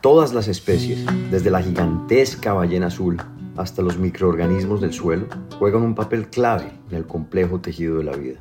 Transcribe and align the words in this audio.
Todas 0.00 0.32
las 0.32 0.48
especies, 0.48 1.04
desde 1.30 1.50
la 1.50 1.60
gigantesca 1.60 2.54
ballena 2.54 2.86
azul 2.86 3.18
hasta 3.58 3.82
los 3.82 3.98
microorganismos 3.98 4.80
del 4.80 4.94
suelo, 4.94 5.26
juegan 5.58 5.82
un 5.82 5.94
papel 5.94 6.30
clave 6.30 6.72
en 6.88 6.96
el 6.96 7.06
complejo 7.06 7.60
tejido 7.60 7.98
de 7.98 8.04
la 8.04 8.16
vida. 8.16 8.40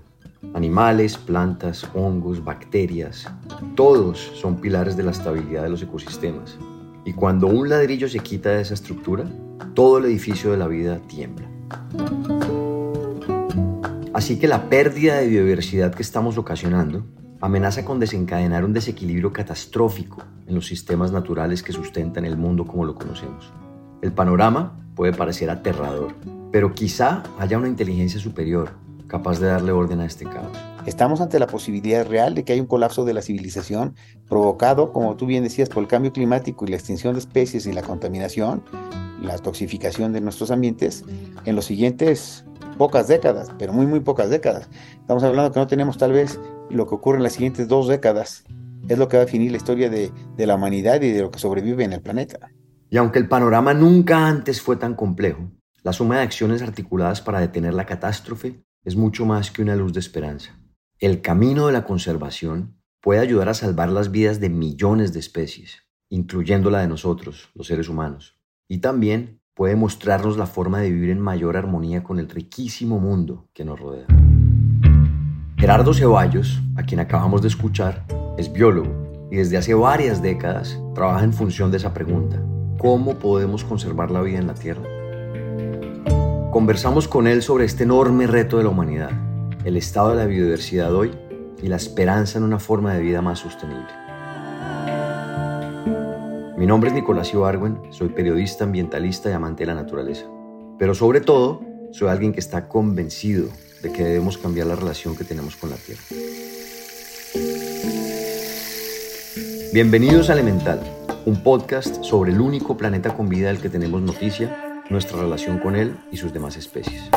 Animales, 0.53 1.17
plantas, 1.17 1.85
hongos, 1.93 2.45
bacterias, 2.45 3.27
todos 3.75 4.31
son 4.35 4.61
pilares 4.61 4.95
de 4.95 5.03
la 5.03 5.11
estabilidad 5.11 5.63
de 5.63 5.69
los 5.69 5.81
ecosistemas. 5.81 6.57
Y 7.03 7.11
cuando 7.11 7.47
un 7.47 7.67
ladrillo 7.67 8.07
se 8.07 8.19
quita 8.19 8.51
de 8.51 8.61
esa 8.61 8.75
estructura, 8.75 9.25
todo 9.73 9.97
el 9.97 10.05
edificio 10.05 10.51
de 10.51 10.57
la 10.57 10.67
vida 10.67 10.99
tiembla. 11.09 11.49
Así 14.13 14.39
que 14.39 14.47
la 14.47 14.69
pérdida 14.69 15.17
de 15.17 15.27
biodiversidad 15.27 15.93
que 15.93 16.03
estamos 16.03 16.37
ocasionando 16.37 17.03
amenaza 17.41 17.85
con 17.85 17.99
desencadenar 17.99 18.65
un 18.65 18.73
desequilibrio 18.73 19.31
catastrófico 19.31 20.23
en 20.47 20.55
los 20.55 20.67
sistemas 20.67 21.11
naturales 21.11 21.63
que 21.63 21.71
sustentan 21.71 22.25
el 22.25 22.37
mundo 22.37 22.65
como 22.65 22.85
lo 22.85 22.95
conocemos. 22.95 23.51
El 24.01 24.11
panorama 24.11 24.79
puede 24.95 25.13
parecer 25.13 25.49
aterrador, 25.49 26.13
pero 26.51 26.73
quizá 26.73 27.23
haya 27.39 27.57
una 27.57 27.67
inteligencia 27.67 28.19
superior 28.19 28.71
capaz 29.07 29.39
de 29.39 29.47
darle 29.47 29.71
orden 29.71 30.01
a 30.01 30.05
este 30.05 30.25
caos. 30.25 30.57
Estamos 30.85 31.21
ante 31.21 31.39
la 31.39 31.47
posibilidad 31.47 32.05
real 32.05 32.35
de 32.35 32.43
que 32.43 32.53
haya 32.53 32.61
un 32.61 32.67
colapso 32.67 33.05
de 33.05 33.13
la 33.13 33.21
civilización 33.21 33.95
provocado, 34.27 34.91
como 34.91 35.15
tú 35.15 35.25
bien 35.25 35.43
decías, 35.43 35.69
por 35.69 35.83
el 35.83 35.89
cambio 35.89 36.11
climático 36.11 36.65
y 36.65 36.69
la 36.69 36.77
extinción 36.77 37.13
de 37.13 37.19
especies 37.19 37.65
y 37.65 37.73
la 37.73 37.81
contaminación, 37.81 38.63
la 39.21 39.37
toxificación 39.37 40.13
de 40.13 40.21
nuestros 40.21 40.51
ambientes 40.51 41.05
en 41.45 41.55
los 41.55 41.65
siguientes 41.65 42.45
pocas 42.77 43.07
décadas, 43.07 43.51
pero 43.57 43.73
muy, 43.73 43.85
muy 43.85 43.99
pocas 43.99 44.29
décadas. 44.29 44.69
Estamos 45.01 45.23
hablando 45.23 45.51
que 45.51 45.59
no 45.59 45.67
tenemos 45.67 45.97
tal 45.97 46.13
vez 46.13 46.39
lo 46.69 46.87
que 46.87 46.95
ocurre 46.95 47.17
en 47.17 47.23
las 47.23 47.33
siguientes 47.33 47.67
dos 47.67 47.87
décadas. 47.87 48.43
Es 48.87 48.97
lo 48.97 49.07
que 49.07 49.17
va 49.17 49.23
a 49.23 49.25
definir 49.25 49.51
la 49.51 49.57
historia 49.57 49.89
de, 49.89 50.11
de 50.35 50.47
la 50.47 50.55
humanidad 50.55 51.01
y 51.01 51.11
de 51.11 51.21
lo 51.21 51.31
que 51.31 51.39
sobrevive 51.39 51.83
en 51.83 51.93
el 51.93 52.01
planeta. 52.01 52.51
Y 52.89 52.97
aunque 52.97 53.19
el 53.19 53.27
panorama 53.27 53.73
nunca 53.73 54.27
antes 54.27 54.61
fue 54.61 54.75
tan 54.75 54.95
complejo, 54.95 55.51
la 55.83 55.93
suma 55.93 56.17
de 56.17 56.23
acciones 56.23 56.61
articuladas 56.61 57.21
para 57.21 57.39
detener 57.39 57.73
la 57.73 57.85
catástrofe 57.85 58.63
es 58.83 58.95
mucho 58.95 59.25
más 59.25 59.51
que 59.51 59.61
una 59.61 59.75
luz 59.75 59.93
de 59.93 59.99
esperanza. 59.99 60.59
El 60.99 61.21
camino 61.21 61.67
de 61.67 61.73
la 61.73 61.85
conservación 61.85 62.75
puede 63.01 63.21
ayudar 63.21 63.49
a 63.49 63.53
salvar 63.53 63.89
las 63.89 64.11
vidas 64.11 64.39
de 64.39 64.49
millones 64.49 65.13
de 65.13 65.19
especies, 65.19 65.83
incluyendo 66.09 66.69
la 66.69 66.81
de 66.81 66.87
nosotros, 66.87 67.49
los 67.53 67.67
seres 67.67 67.87
humanos. 67.87 68.37
Y 68.67 68.79
también 68.79 69.39
puede 69.53 69.75
mostrarnos 69.75 70.37
la 70.37 70.45
forma 70.45 70.79
de 70.79 70.91
vivir 70.91 71.09
en 71.09 71.19
mayor 71.19 71.55
armonía 71.57 72.03
con 72.03 72.19
el 72.19 72.29
riquísimo 72.29 72.99
mundo 72.99 73.49
que 73.53 73.65
nos 73.65 73.79
rodea. 73.79 74.07
Gerardo 75.59 75.93
Ceballos, 75.93 76.61
a 76.77 76.83
quien 76.83 77.01
acabamos 77.01 77.41
de 77.41 77.49
escuchar, 77.49 78.05
es 78.37 78.49
biólogo 78.49 79.27
y 79.29 79.35
desde 79.35 79.57
hace 79.57 79.73
varias 79.73 80.21
décadas 80.21 80.79
trabaja 80.95 81.25
en 81.25 81.33
función 81.33 81.69
de 81.69 81.75
esa 81.75 81.93
pregunta. 81.93 82.41
¿Cómo 82.77 83.19
podemos 83.19 83.65
conservar 83.65 84.09
la 84.09 84.21
vida 84.21 84.39
en 84.39 84.47
la 84.47 84.53
Tierra? 84.53 84.83
Conversamos 86.53 87.09
con 87.09 87.27
él 87.27 87.41
sobre 87.41 87.65
este 87.65 87.83
enorme 87.83 88.25
reto 88.25 88.57
de 88.57 88.63
la 88.63 88.69
humanidad, 88.69 89.11
el 89.65 89.75
estado 89.75 90.11
de 90.11 90.15
la 90.15 90.27
biodiversidad 90.27 90.95
hoy 90.95 91.11
y 91.61 91.67
la 91.67 91.75
esperanza 91.75 92.37
en 92.37 92.45
una 92.45 92.59
forma 92.59 92.93
de 92.93 93.01
vida 93.01 93.21
más 93.21 93.39
sostenible. 93.39 93.89
Mi 96.57 96.65
nombre 96.67 96.89
es 96.89 96.95
Nicolás 96.95 97.33
Ibargüen, 97.33 97.81
soy 97.89 98.07
periodista 98.07 98.63
ambientalista 98.63 99.29
y 99.29 99.33
amante 99.33 99.63
de 99.63 99.67
la 99.67 99.75
naturaleza, 99.75 100.25
pero 100.77 100.95
sobre 100.95 101.19
todo 101.19 101.59
soy 101.91 102.07
alguien 102.07 102.31
que 102.31 102.39
está 102.39 102.69
convencido 102.69 103.49
de 103.81 103.91
que 103.91 104.03
debemos 104.03 104.37
cambiar 104.37 104.67
la 104.67 104.75
relación 104.75 105.15
que 105.15 105.23
tenemos 105.23 105.55
con 105.55 105.69
la 105.69 105.77
Tierra. 105.77 106.03
Bienvenidos 109.71 110.29
a 110.29 110.33
Elemental, 110.33 110.81
un 111.25 111.43
podcast 111.43 112.03
sobre 112.03 112.31
el 112.31 112.41
único 112.41 112.75
planeta 112.75 113.15
con 113.15 113.29
vida 113.29 113.47
del 113.47 113.61
que 113.61 113.69
tenemos 113.69 114.01
noticia, 114.01 114.83
nuestra 114.89 115.19
relación 115.19 115.59
con 115.59 115.75
él 115.75 115.97
y 116.11 116.17
sus 116.17 116.33
demás 116.33 116.57
especies. 116.57 117.09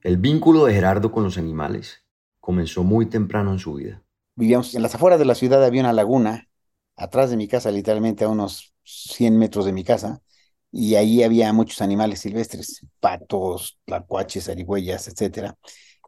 El 0.00 0.16
vínculo 0.16 0.64
de 0.64 0.74
Gerardo 0.74 1.12
con 1.12 1.22
los 1.22 1.38
animales 1.38 2.04
comenzó 2.40 2.82
muy 2.82 3.06
temprano 3.06 3.52
en 3.52 3.58
su 3.60 3.74
vida. 3.74 4.02
Vivíamos 4.34 4.74
en 4.74 4.82
las 4.82 4.94
afueras 4.94 5.18
de 5.18 5.26
la 5.26 5.36
ciudad, 5.36 5.62
había 5.62 5.82
una 5.82 5.92
laguna, 5.92 6.48
atrás 6.96 7.30
de 7.30 7.36
mi 7.36 7.46
casa, 7.46 7.70
literalmente 7.70 8.24
a 8.24 8.28
unos 8.28 8.74
100 8.82 9.38
metros 9.38 9.64
de 9.64 9.72
mi 9.72 9.84
casa, 9.84 10.22
y 10.72 10.94
ahí 10.96 11.22
había 11.22 11.52
muchos 11.52 11.82
animales 11.82 12.20
silvestres, 12.20 12.86
patos, 13.00 13.78
tlacuaches, 13.84 14.48
arihuellas, 14.48 15.06
etcétera. 15.08 15.56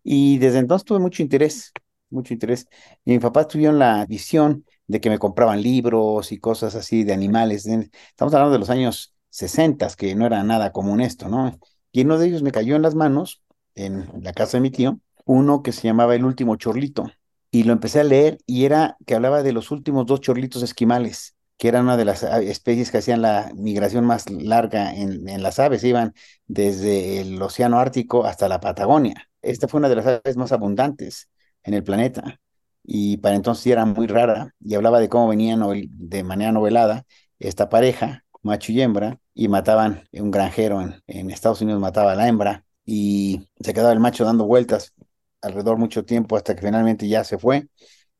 Y 0.02 0.38
desde 0.38 0.58
entonces 0.58 0.84
tuve 0.86 0.98
mucho 1.00 1.22
interés, 1.22 1.72
mucho 2.10 2.32
interés. 2.34 2.66
Y 3.04 3.12
mi 3.12 3.18
papá 3.18 3.46
tuvieron 3.46 3.78
la 3.78 4.06
visión 4.06 4.64
de 4.86 5.00
que 5.00 5.10
me 5.10 5.18
compraban 5.18 5.62
libros 5.62 6.32
y 6.32 6.38
cosas 6.38 6.74
así 6.74 7.04
de 7.04 7.12
animales. 7.12 7.66
Estamos 7.66 8.34
hablando 8.34 8.52
de 8.52 8.58
los 8.58 8.70
años 8.70 9.14
60, 9.30 9.88
que 9.96 10.14
no 10.14 10.26
era 10.26 10.42
nada 10.42 10.72
común 10.72 11.00
esto, 11.00 11.28
¿no? 11.28 11.58
Y 11.92 12.02
uno 12.02 12.18
de 12.18 12.26
ellos 12.28 12.42
me 12.42 12.52
cayó 12.52 12.76
en 12.76 12.82
las 12.82 12.94
manos, 12.94 13.42
en 13.74 14.10
la 14.22 14.32
casa 14.32 14.56
de 14.56 14.62
mi 14.62 14.70
tío, 14.70 14.98
uno 15.24 15.62
que 15.62 15.72
se 15.72 15.82
llamaba 15.82 16.14
El 16.14 16.24
último 16.24 16.56
chorlito. 16.56 17.10
Y 17.50 17.64
lo 17.64 17.72
empecé 17.72 18.00
a 18.00 18.04
leer 18.04 18.38
y 18.46 18.64
era 18.64 18.96
que 19.06 19.14
hablaba 19.14 19.42
de 19.42 19.52
los 19.52 19.70
últimos 19.70 20.06
dos 20.06 20.20
chorlitos 20.20 20.62
esquimales 20.62 21.36
que 21.56 21.68
era 21.68 21.80
una 21.80 21.96
de 21.96 22.04
las 22.04 22.22
especies 22.22 22.90
que 22.90 22.98
hacían 22.98 23.22
la 23.22 23.50
migración 23.54 24.04
más 24.04 24.28
larga 24.30 24.94
en, 24.94 25.28
en, 25.28 25.42
las 25.42 25.58
aves, 25.58 25.84
iban 25.84 26.14
desde 26.46 27.20
el 27.20 27.40
Océano 27.40 27.78
Ártico 27.78 28.24
hasta 28.24 28.48
la 28.48 28.60
Patagonia. 28.60 29.28
Esta 29.42 29.68
fue 29.68 29.78
una 29.78 29.88
de 29.88 29.96
las 29.96 30.06
aves 30.06 30.36
más 30.36 30.52
abundantes 30.52 31.30
en 31.62 31.74
el 31.74 31.84
planeta 31.84 32.40
y 32.82 33.16
para 33.18 33.36
entonces 33.36 33.66
era 33.66 33.84
muy 33.86 34.06
rara 34.06 34.54
y 34.60 34.74
hablaba 34.74 35.00
de 35.00 35.08
cómo 35.08 35.28
venían 35.28 35.62
de 35.90 36.24
manera 36.24 36.52
novelada 36.52 37.04
esta 37.38 37.68
pareja, 37.68 38.24
macho 38.42 38.72
y 38.72 38.82
hembra, 38.82 39.18
y 39.34 39.48
mataban 39.48 40.08
un 40.12 40.30
granjero 40.30 40.80
en, 40.82 41.02
en 41.06 41.30
Estados 41.30 41.60
Unidos, 41.62 41.80
mataba 41.80 42.12
a 42.12 42.14
la 42.14 42.28
hembra 42.28 42.64
y 42.84 43.48
se 43.60 43.74
quedaba 43.74 43.92
el 43.92 44.00
macho 44.00 44.24
dando 44.24 44.46
vueltas 44.46 44.94
alrededor 45.42 45.78
mucho 45.78 46.04
tiempo 46.04 46.36
hasta 46.36 46.54
que 46.54 46.62
finalmente 46.62 47.08
ya 47.08 47.24
se 47.24 47.38
fue, 47.38 47.68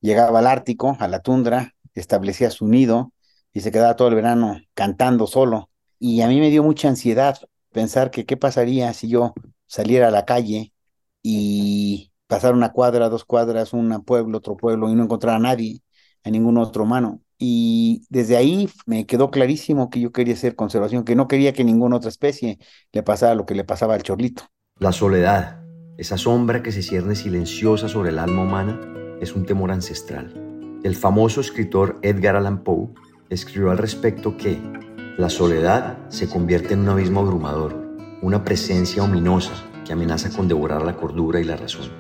llegaba 0.01 0.39
al 0.41 0.47
Ártico, 0.47 0.97
a 1.01 1.09
la 1.09 1.21
tundra, 1.21 1.75
establecía 1.95 2.51
su 2.51 2.67
nido 2.69 3.13
y 3.55 3.61
se 3.61 3.73
quedaba 3.73 3.97
todo 3.97 4.09
el 4.09 4.17
verano 4.17 4.61
cantando 4.75 5.27
solo. 5.27 5.71
Y 5.99 6.21
a 6.21 6.29
mí 6.29 6.41
me 6.41 6.51
dio 6.51 6.63
mucha 6.63 6.89
ansiedad 6.89 7.39
pensar 7.73 8.11
que 8.11 8.27
qué 8.27 8.37
pasaría 8.37 8.93
si 8.93 9.09
yo 9.09 9.33
saliera 9.67 10.09
a 10.09 10.11
la 10.11 10.27
calle 10.27 10.73
y 11.23 12.13
pasara 12.27 12.55
una 12.55 12.73
cuadra, 12.73 13.09
dos 13.09 13.25
cuadras, 13.25 13.73
un 13.73 14.05
pueblo, 14.05 14.39
otro 14.39 14.57
pueblo 14.57 14.91
y 14.91 14.95
no 14.95 15.05
encontrara 15.05 15.37
a 15.37 15.41
nadie, 15.41 15.81
a 16.25 16.31
ningún 16.31 16.59
otro 16.59 16.83
humano. 16.83 17.21
Y 17.39 18.05
desde 18.11 18.37
ahí 18.37 18.69
me 18.87 19.07
quedó 19.07 19.31
clarísimo 19.31 19.89
que 19.89 20.01
yo 20.01 20.13
quería 20.13 20.35
hacer 20.35 20.57
conservación, 20.57 21.05
que 21.05 21.15
no 21.15 21.29
quería 21.29 21.53
que 21.53 21.65
ninguna 21.65 21.97
otra 21.97 22.09
especie 22.09 22.59
le 22.93 23.03
pasara 23.03 23.35
lo 23.35 23.47
que 23.47 23.55
le 23.55 23.65
pasaba 23.65 23.95
al 23.95 24.03
chorlito. 24.03 24.45
La 24.79 24.93
soledad, 24.93 25.63
esa 25.97 26.19
sombra 26.19 26.63
que 26.63 26.73
se 26.73 26.83
cierne 26.83 27.15
silenciosa 27.15 27.89
sobre 27.89 28.11
el 28.11 28.19
alma 28.19 28.43
humana, 28.43 28.81
es 29.21 29.35
un 29.35 29.47
temor 29.47 29.71
ancestral. 29.71 30.33
El 30.83 30.97
famoso 30.97 31.41
escritor 31.41 31.99
Edgar 32.03 32.37
Allan 32.37 32.63
Poe 32.63 32.89
escribió 33.35 33.71
al 33.71 33.79
respecto 33.79 34.37
que 34.37 34.59
la 35.19 35.29
soledad 35.29 35.99
se 36.09 36.29
convierte 36.29 36.75
en 36.75 36.81
un 36.81 36.89
abismo 36.89 37.21
abrumador, 37.21 37.75
una 38.23 38.45
presencia 38.45 39.03
ominosa 39.03 39.53
que 39.85 39.93
amenaza 39.93 40.31
con 40.31 40.49
devorar 40.49 40.83
la 40.83 40.97
cordura 40.97 41.41
y 41.41 41.45
la 41.45 41.57
razón. 41.57 41.91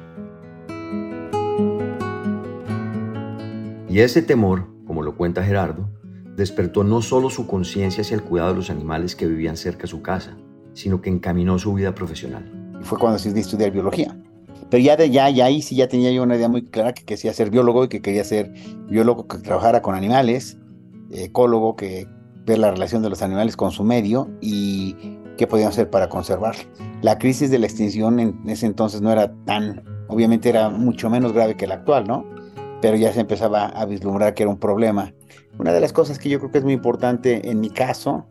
Y 3.88 4.00
ese 4.00 4.22
temor, 4.22 4.66
como 4.86 5.02
lo 5.02 5.16
cuenta 5.16 5.44
Gerardo, 5.44 5.88
despertó 6.36 6.82
no 6.82 7.02
solo 7.02 7.31
su 7.31 7.46
conciencia 7.46 8.02
hacia 8.02 8.16
el 8.16 8.22
cuidado 8.22 8.50
de 8.50 8.56
los 8.56 8.70
animales 8.70 9.14
que 9.14 9.26
vivían 9.26 9.56
cerca 9.56 9.82
de 9.82 9.88
su 9.88 10.02
casa, 10.02 10.37
sino 10.72 11.00
que 11.00 11.10
encaminó 11.10 11.58
su 11.58 11.72
vida 11.75 11.94
profesional. 11.94 12.50
Fue 12.82 12.98
cuando 12.98 13.19
decidí 13.19 13.40
estudiar 13.40 13.70
biología. 13.70 14.16
Pero 14.70 14.82
ya 14.82 14.96
de 14.96 15.10
ya, 15.10 15.30
ya 15.30 15.44
ahí 15.44 15.62
sí 15.62 15.76
ya 15.76 15.87
tenía 15.87 16.10
yo 16.10 16.25
una 16.25 16.34
idea 16.37 16.48
muy 16.48 16.64
clara 16.64 16.92
que 16.92 17.04
quería 17.04 17.32
ser 17.32 17.50
biólogo 17.50 17.84
y 17.84 17.88
que 17.88 18.02
quería 18.02 18.25
ser 18.25 18.52
biólogo 18.88 19.28
que 19.28 19.38
trabajara 19.38 19.82
con 19.82 19.94
animales, 19.94 20.58
ecólogo 21.10 21.76
que 21.76 22.08
ver 22.44 22.58
la 22.58 22.70
relación 22.70 23.02
de 23.02 23.10
los 23.10 23.22
animales 23.22 23.56
con 23.56 23.70
su 23.70 23.84
medio 23.84 24.28
y 24.40 25.18
qué 25.36 25.46
podían 25.46 25.68
hacer 25.68 25.90
para 25.90 26.08
conservar. 26.08 26.54
La 27.02 27.18
crisis 27.18 27.50
de 27.50 27.58
la 27.58 27.66
extinción 27.66 28.20
en 28.20 28.38
ese 28.46 28.66
entonces 28.66 29.00
no 29.00 29.10
era 29.10 29.32
tan, 29.44 29.82
obviamente 30.08 30.48
era 30.48 30.68
mucho 30.68 31.10
menos 31.10 31.32
grave 31.32 31.56
que 31.56 31.66
la 31.66 31.76
actual, 31.76 32.06
¿no? 32.06 32.24
Pero 32.80 32.96
ya 32.96 33.12
se 33.12 33.20
empezaba 33.20 33.66
a 33.66 33.86
vislumbrar 33.86 34.34
que 34.34 34.42
era 34.42 34.50
un 34.50 34.58
problema. 34.58 35.12
Una 35.58 35.72
de 35.72 35.80
las 35.80 35.92
cosas 35.92 36.18
que 36.18 36.28
yo 36.28 36.38
creo 36.38 36.50
que 36.50 36.58
es 36.58 36.64
muy 36.64 36.74
importante 36.74 37.48
en 37.48 37.60
mi 37.60 37.70
caso 37.70 38.26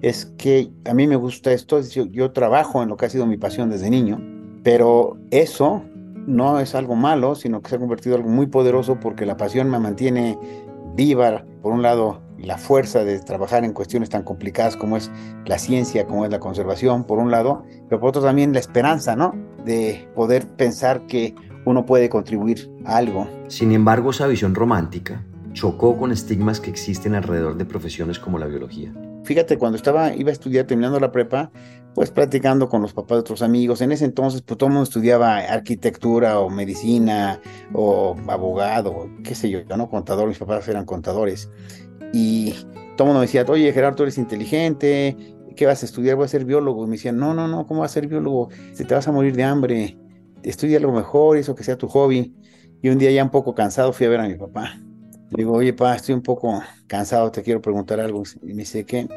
es 0.00 0.26
que 0.38 0.70
a 0.86 0.94
mí 0.94 1.06
me 1.06 1.16
gusta 1.16 1.52
esto, 1.52 1.80
yo, 1.80 2.06
yo 2.06 2.32
trabajo 2.32 2.82
en 2.82 2.88
lo 2.88 2.96
que 2.96 3.06
ha 3.06 3.10
sido 3.10 3.26
mi 3.26 3.36
pasión 3.36 3.68
desde 3.68 3.90
niño, 3.90 4.20
pero 4.62 5.16
eso 5.30 5.82
no 6.26 6.60
es 6.60 6.74
algo 6.74 6.94
malo, 6.94 7.34
sino 7.34 7.62
que 7.62 7.70
se 7.70 7.76
ha 7.76 7.78
convertido 7.78 8.14
en 8.14 8.22
algo 8.22 8.32
muy 8.32 8.46
poderoso 8.46 9.00
porque 9.00 9.26
la 9.26 9.36
pasión 9.36 9.70
me 9.70 9.78
mantiene 9.78 10.38
por 11.62 11.72
un 11.72 11.82
lado, 11.82 12.20
la 12.38 12.58
fuerza 12.58 13.04
de 13.04 13.20
trabajar 13.20 13.64
en 13.64 13.72
cuestiones 13.72 14.10
tan 14.10 14.24
complicadas 14.24 14.76
como 14.76 14.96
es 14.96 15.10
la 15.46 15.58
ciencia, 15.58 16.06
como 16.06 16.24
es 16.24 16.30
la 16.30 16.40
conservación, 16.40 17.04
por 17.04 17.18
un 17.18 17.30
lado, 17.30 17.64
pero 17.88 18.00
por 18.00 18.08
otro 18.08 18.22
también 18.22 18.52
la 18.52 18.58
esperanza, 18.58 19.14
¿no? 19.14 19.32
De 19.64 20.08
poder 20.16 20.48
pensar 20.56 21.06
que 21.06 21.36
uno 21.64 21.86
puede 21.86 22.08
contribuir 22.08 22.68
a 22.84 22.96
algo. 22.96 23.28
Sin 23.46 23.70
embargo, 23.70 24.10
esa 24.10 24.26
visión 24.26 24.56
romántica 24.56 25.24
chocó 25.52 25.96
con 25.96 26.10
estigmas 26.10 26.60
que 26.60 26.70
existen 26.70 27.14
alrededor 27.14 27.56
de 27.56 27.64
profesiones 27.64 28.18
como 28.18 28.38
la 28.38 28.46
biología. 28.46 28.92
Fíjate, 29.28 29.58
cuando 29.58 29.76
estaba, 29.76 30.14
iba 30.14 30.30
a 30.30 30.32
estudiar 30.32 30.66
terminando 30.66 30.98
la 30.98 31.12
prepa, 31.12 31.52
pues 31.94 32.10
platicando 32.10 32.70
con 32.70 32.80
los 32.80 32.94
papás 32.94 33.16
de 33.16 33.20
otros 33.20 33.42
amigos. 33.42 33.82
En 33.82 33.92
ese 33.92 34.06
entonces, 34.06 34.40
pues 34.40 34.56
todo 34.56 34.68
el 34.68 34.72
mundo 34.72 34.84
estudiaba 34.84 35.36
arquitectura 35.36 36.40
o 36.40 36.48
medicina 36.48 37.38
o 37.74 38.16
abogado, 38.26 39.10
qué 39.22 39.34
sé 39.34 39.50
yo, 39.50 39.60
¿no? 39.76 39.90
Contador, 39.90 40.28
mis 40.28 40.38
papás 40.38 40.66
eran 40.68 40.86
contadores. 40.86 41.50
Y 42.10 42.52
todo 42.96 43.00
el 43.00 43.04
mundo 43.04 43.20
me 43.20 43.26
decía, 43.26 43.44
oye, 43.46 43.70
Gerardo, 43.70 43.96
tú 43.96 44.02
eres 44.04 44.16
inteligente, 44.16 45.14
¿qué 45.54 45.66
vas 45.66 45.82
a 45.82 45.84
estudiar? 45.84 46.16
Voy 46.16 46.24
a 46.24 46.28
ser 46.28 46.46
biólogo. 46.46 46.84
Y 46.84 46.86
me 46.86 46.96
decían, 46.96 47.18
no, 47.18 47.34
no, 47.34 47.46
no, 47.48 47.66
¿cómo 47.66 47.80
vas 47.80 47.90
a 47.90 47.94
ser 47.94 48.06
biólogo? 48.06 48.48
Te 48.78 48.94
vas 48.94 49.08
a 49.08 49.12
morir 49.12 49.36
de 49.36 49.44
hambre. 49.44 49.98
Estudia 50.42 50.78
algo 50.78 50.92
mejor, 50.92 51.36
eso 51.36 51.54
que 51.54 51.64
sea 51.64 51.76
tu 51.76 51.86
hobby. 51.86 52.34
Y 52.80 52.88
un 52.88 52.96
día 52.96 53.10
ya 53.10 53.24
un 53.24 53.30
poco 53.30 53.54
cansado 53.54 53.92
fui 53.92 54.06
a 54.06 54.08
ver 54.08 54.20
a 54.20 54.26
mi 54.26 54.36
papá. 54.36 54.80
Digo, 55.30 55.52
oye, 55.52 55.72
papá, 55.72 55.96
estoy 55.96 56.14
un 56.14 56.22
poco 56.22 56.62
cansado, 56.86 57.30
te 57.30 57.42
quiero 57.42 57.60
preguntar 57.60 58.00
algo. 58.00 58.22
Y 58.42 58.54
me 58.54 58.62
dice, 58.62 58.84
¿qué? 58.84 59.08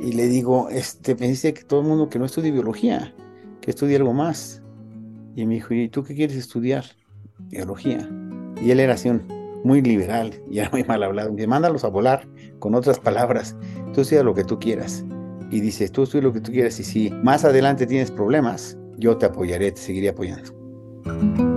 Y 0.00 0.12
le 0.12 0.26
digo, 0.28 0.68
este, 0.70 1.14
me 1.14 1.32
que 1.32 1.64
todo 1.64 1.80
el 1.80 1.86
mundo 1.86 2.08
que 2.08 2.18
no 2.18 2.24
estudie 2.24 2.50
biología, 2.50 3.14
que 3.60 3.70
estudie 3.70 3.96
algo 3.96 4.12
más. 4.12 4.62
Y 5.34 5.44
me 5.46 5.54
dijo, 5.54 5.74
¿y 5.74 5.88
tú 5.88 6.04
qué 6.04 6.14
quieres 6.14 6.36
estudiar? 6.36 6.84
Biología. 7.50 8.08
Y 8.62 8.70
él 8.70 8.80
era 8.80 8.94
así 8.94 9.10
un 9.10 9.22
muy 9.64 9.82
liberal 9.82 10.32
y 10.50 10.60
era 10.60 10.70
muy 10.70 10.84
mal 10.84 11.02
hablado. 11.02 11.30
Me 11.30 11.36
dice, 11.36 11.48
mándalos 11.48 11.84
a 11.84 11.88
volar, 11.88 12.26
con 12.58 12.74
otras 12.74 12.98
palabras. 12.98 13.56
Tú 13.92 14.02
estudia 14.02 14.22
lo 14.22 14.34
que 14.34 14.44
tú 14.44 14.58
quieras. 14.58 15.04
Y 15.50 15.60
dice, 15.60 15.88
tú 15.88 16.04
estudia 16.04 16.24
lo 16.24 16.32
que 16.32 16.40
tú 16.40 16.50
quieras 16.50 16.80
y 16.80 16.84
si 16.84 17.10
más 17.10 17.44
adelante 17.44 17.86
tienes 17.86 18.10
problemas, 18.10 18.76
yo 18.96 19.16
te 19.16 19.26
apoyaré, 19.26 19.70
te 19.72 19.80
seguiré 19.80 20.08
apoyando. 20.08 21.55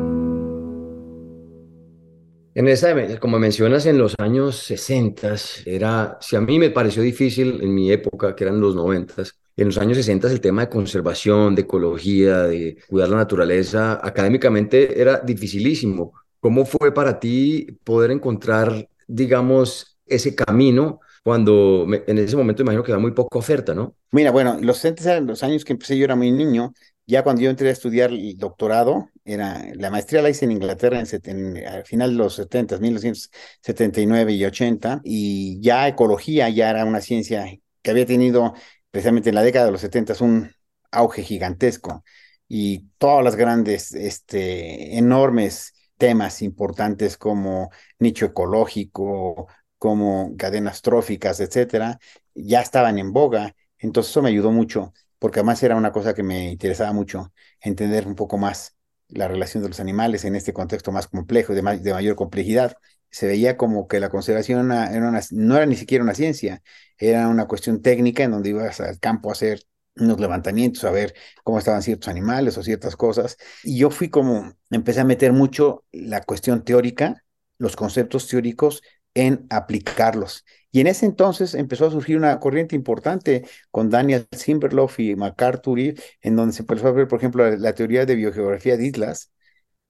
En 2.56 2.68
esa, 2.68 3.20
como 3.20 3.40
mencionas, 3.40 3.86
en 3.86 3.98
los 3.98 4.16
años 4.18 4.58
60, 4.58 5.36
era, 5.66 6.18
si 6.20 6.36
a 6.36 6.42
mí 6.42 6.58
me 6.60 6.72
pareció 6.72 7.04
difícil 7.04 7.60
en 7.62 7.74
mi 7.74 7.92
época, 7.92 8.36
que 8.36 8.44
eran 8.44 8.60
los 8.60 8.76
90, 8.76 9.24
en 9.56 9.66
los 9.68 9.78
años 9.78 9.98
60 9.98 10.32
el 10.32 10.42
tema 10.42 10.62
de 10.62 10.70
conservación, 10.70 11.54
de 11.54 11.62
ecología, 11.64 12.44
de 12.44 12.78
cuidar 12.88 13.10
la 13.10 13.18
naturaleza, 13.18 14.00
académicamente 14.02 15.00
era 15.00 15.20
dificilísimo. 15.20 16.14
¿Cómo 16.40 16.66
fue 16.66 16.94
para 16.94 17.20
ti 17.20 17.68
poder 17.84 18.12
encontrar, 18.12 18.88
digamos, 19.08 19.98
ese 20.06 20.34
camino 20.34 21.02
cuando 21.24 21.86
en 22.08 22.18
ese 22.18 22.38
momento 22.38 22.64
imagino 22.64 22.84
que 22.84 22.92
era 22.92 23.00
muy 23.00 23.12
poca 23.12 23.38
oferta, 23.38 23.76
¿no? 23.76 23.96
Mira, 24.12 24.32
bueno, 24.32 24.58
los 24.62 24.78
60 24.78 25.12
eran 25.12 25.28
los 25.28 25.44
años 25.44 25.66
que 25.66 25.74
empecé, 25.74 25.98
yo 25.98 26.06
era 26.06 26.16
muy 26.16 26.32
niño, 26.32 26.74
ya 27.06 27.24
cuando 27.24 27.42
yo 27.42 27.50
entré 27.50 27.70
a 27.70 27.74
estudiar 27.74 28.12
el 28.12 28.38
doctorado, 28.38 29.10
era, 29.34 29.64
la 29.76 29.90
maestría 29.90 30.22
la 30.22 30.30
hice 30.30 30.46
en 30.46 30.52
Inglaterra 30.52 31.02
en, 31.24 31.58
al 31.68 31.86
final 31.86 32.12
de 32.12 32.18
los 32.18 32.36
70, 32.36 32.78
1979 32.80 34.34
y 34.34 34.46
80, 34.46 35.02
y 35.04 35.62
ya 35.62 35.88
ecología 35.88 36.50
ya 36.50 36.70
era 36.70 36.86
una 36.86 37.02
ciencia 37.02 37.46
que 37.82 37.92
había 37.92 38.06
tenido 38.06 38.54
precisamente 38.92 39.30
en 39.30 39.36
la 39.36 39.44
década 39.44 39.66
de 39.66 39.72
los 39.72 39.82
70 39.82 40.14
un 40.22 40.52
auge 40.92 41.24
gigantesco 41.24 42.04
y 42.48 42.88
todas 42.98 43.24
las 43.24 43.36
grandes, 43.36 43.94
este, 43.94 44.98
enormes 44.98 45.74
temas 45.98 46.42
importantes 46.42 47.18
como 47.18 47.70
nicho 48.00 48.26
ecológico, 48.26 49.48
como 49.78 50.36
cadenas 50.38 50.82
tróficas, 50.82 51.40
etcétera, 51.40 52.00
ya 52.34 52.62
estaban 52.62 52.98
en 53.00 53.14
boga. 53.14 53.56
Entonces 53.78 54.12
eso 54.12 54.22
me 54.22 54.30
ayudó 54.30 54.52
mucho 54.52 54.94
porque 55.20 55.40
además 55.40 55.62
era 55.64 55.76
una 55.76 55.92
cosa 55.92 56.14
que 56.14 56.24
me 56.24 56.52
interesaba 56.52 56.94
mucho, 56.94 57.34
entender 57.62 58.08
un 58.08 58.16
poco 58.16 58.38
más 58.38 58.76
la 59.10 59.28
relación 59.28 59.64
de 59.64 59.70
los 59.70 59.80
animales 59.80 60.26
en 60.26 60.36
este 60.36 60.54
contexto 60.54 60.92
más 60.92 61.08
complejo, 61.08 61.54
de, 61.54 61.62
de 61.80 61.94
mayor 61.94 62.16
complejidad. 62.16 62.76
Se 63.12 63.28
veía 63.28 63.58
como 63.58 63.88
que 63.88 64.00
la 64.00 64.10
conservación 64.10 64.68
no 64.68 65.56
era 65.58 65.66
ni 65.66 65.76
siquiera 65.76 66.04
una 66.04 66.14
ciencia, 66.14 66.62
era 66.98 67.28
una 67.28 67.48
cuestión 67.48 67.82
técnica 67.82 68.24
en 68.24 68.32
donde 68.32 68.50
ibas 68.50 68.80
al 68.82 69.00
campo 69.00 69.30
a 69.30 69.34
hacer 69.34 69.62
unos 69.96 70.20
levantamientos, 70.20 70.84
a 70.84 70.92
ver 70.92 71.14
cómo 71.44 71.60
estaban 71.60 71.82
ciertos 71.82 72.08
animales 72.08 72.58
o 72.58 72.64
ciertas 72.64 72.96
cosas. 72.96 73.38
Y 73.64 73.78
yo 73.80 73.90
fui 73.90 74.10
como, 74.10 74.54
empecé 74.70 75.02
a 75.02 75.06
meter 75.06 75.34
mucho 75.34 75.86
la 75.92 76.22
cuestión 76.22 76.64
teórica, 76.64 77.24
los 77.58 77.76
conceptos 77.76 78.28
teóricos 78.28 78.82
en 79.20 79.46
aplicarlos. 79.50 80.46
Y 80.72 80.82
en 80.82 80.88
ese 80.88 81.06
entonces 81.06 81.56
empezó 81.56 81.88
a 81.88 81.92
surgir 81.92 82.18
una 82.18 82.40
corriente 82.40 82.76
importante 82.76 83.46
con 83.72 83.90
Daniel 83.90 84.28
Simberloff 84.32 85.00
y 85.00 85.16
MacArthur, 85.16 85.80
en 86.22 86.36
donde 86.36 86.54
se 86.54 86.62
empezó 86.62 86.88
a 86.88 86.92
ver, 86.92 87.08
por 87.08 87.20
ejemplo, 87.20 87.50
la, 87.58 87.74
teoría 87.74 88.06
de 88.06 88.16
biogeografía 88.16 88.78
de 88.78 88.86
islas 88.88 89.32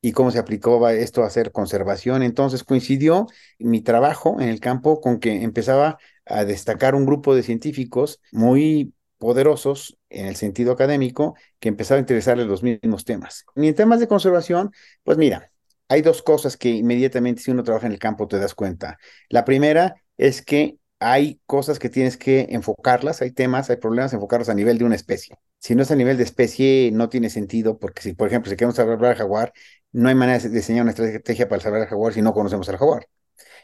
y 0.02 0.14
cómo 0.14 0.32
se 0.32 0.40
aplicó 0.40 0.88
esto 0.90 1.24
a 1.24 1.28
hacer 1.28 1.52
conservación. 1.52 2.24
Entonces 2.24 2.64
coincidió 2.64 3.28
mi 3.60 3.82
trabajo 3.82 4.38
en 4.40 4.50
el 4.50 4.60
campo 4.60 5.02
con 5.02 5.20
que 5.20 5.44
empezaba 5.44 6.00
a 6.26 6.46
destacar 6.46 6.96
un 6.96 7.06
grupo 7.06 7.36
de 7.36 7.44
científicos 7.44 8.22
muy 8.32 8.94
poderosos 9.18 9.98
en 10.10 10.28
el 10.28 10.36
sentido 10.38 10.72
académico 10.72 11.36
que 11.60 11.70
empezaba 11.70 11.98
a 11.98 12.02
interesarles 12.02 12.48
los 12.48 12.64
mismos 12.64 13.06
temas. 13.06 13.46
Y 13.56 13.68
en 13.68 13.76
temas 13.76 14.00
de 14.00 14.08
conservación, 14.08 14.72
pues 15.04 15.18
mira, 15.18 15.52
hay 15.90 16.02
dos 16.02 16.22
cosas 16.24 16.58
que 16.58 16.70
inmediatamente 16.70 17.42
si 17.42 17.52
uno 17.52 17.64
trabaja 17.64 17.88
en 17.88 17.94
el 17.94 18.00
campo 18.00 18.28
te 18.28 18.40
das 18.40 18.56
cuenta. 18.56 18.98
La 19.30 19.46
primera 19.46 19.96
es 20.18 20.42
que 20.42 20.78
hay 21.00 21.40
cosas 21.46 21.80
que 21.80 21.90
tienes 21.90 22.18
que 22.18 22.48
enfocarlas, 22.50 23.22
hay 23.22 23.32
temas, 23.32 23.70
hay 23.70 23.78
problemas, 23.78 24.14
enfocarlos 24.14 24.50
a 24.50 24.54
nivel 24.54 24.78
de 24.78 24.86
una 24.86 24.96
especie. 24.96 25.38
Si 25.58 25.76
no 25.76 25.84
es 25.84 25.92
a 25.92 25.96
nivel 25.96 26.18
de 26.18 26.24
especie, 26.24 26.92
no 26.94 27.10
tiene 27.10 27.30
sentido, 27.30 27.80
porque 27.80 28.02
si, 28.02 28.14
por 28.14 28.28
ejemplo, 28.28 28.50
si 28.50 28.56
queremos 28.58 28.76
salvar 28.76 29.04
al 29.04 29.16
jaguar, 29.16 29.54
no 29.92 30.10
hay 30.10 30.16
manera 30.16 30.40
de 30.40 30.50
diseñar 30.50 30.84
una 30.84 30.92
estrategia 30.92 31.48
para 31.50 31.62
salvar 31.62 31.82
al 31.82 31.88
jaguar 31.88 32.14
si 32.14 32.22
no 32.22 32.34
conocemos 32.34 32.70
al 32.70 32.78
jaguar. 32.78 33.08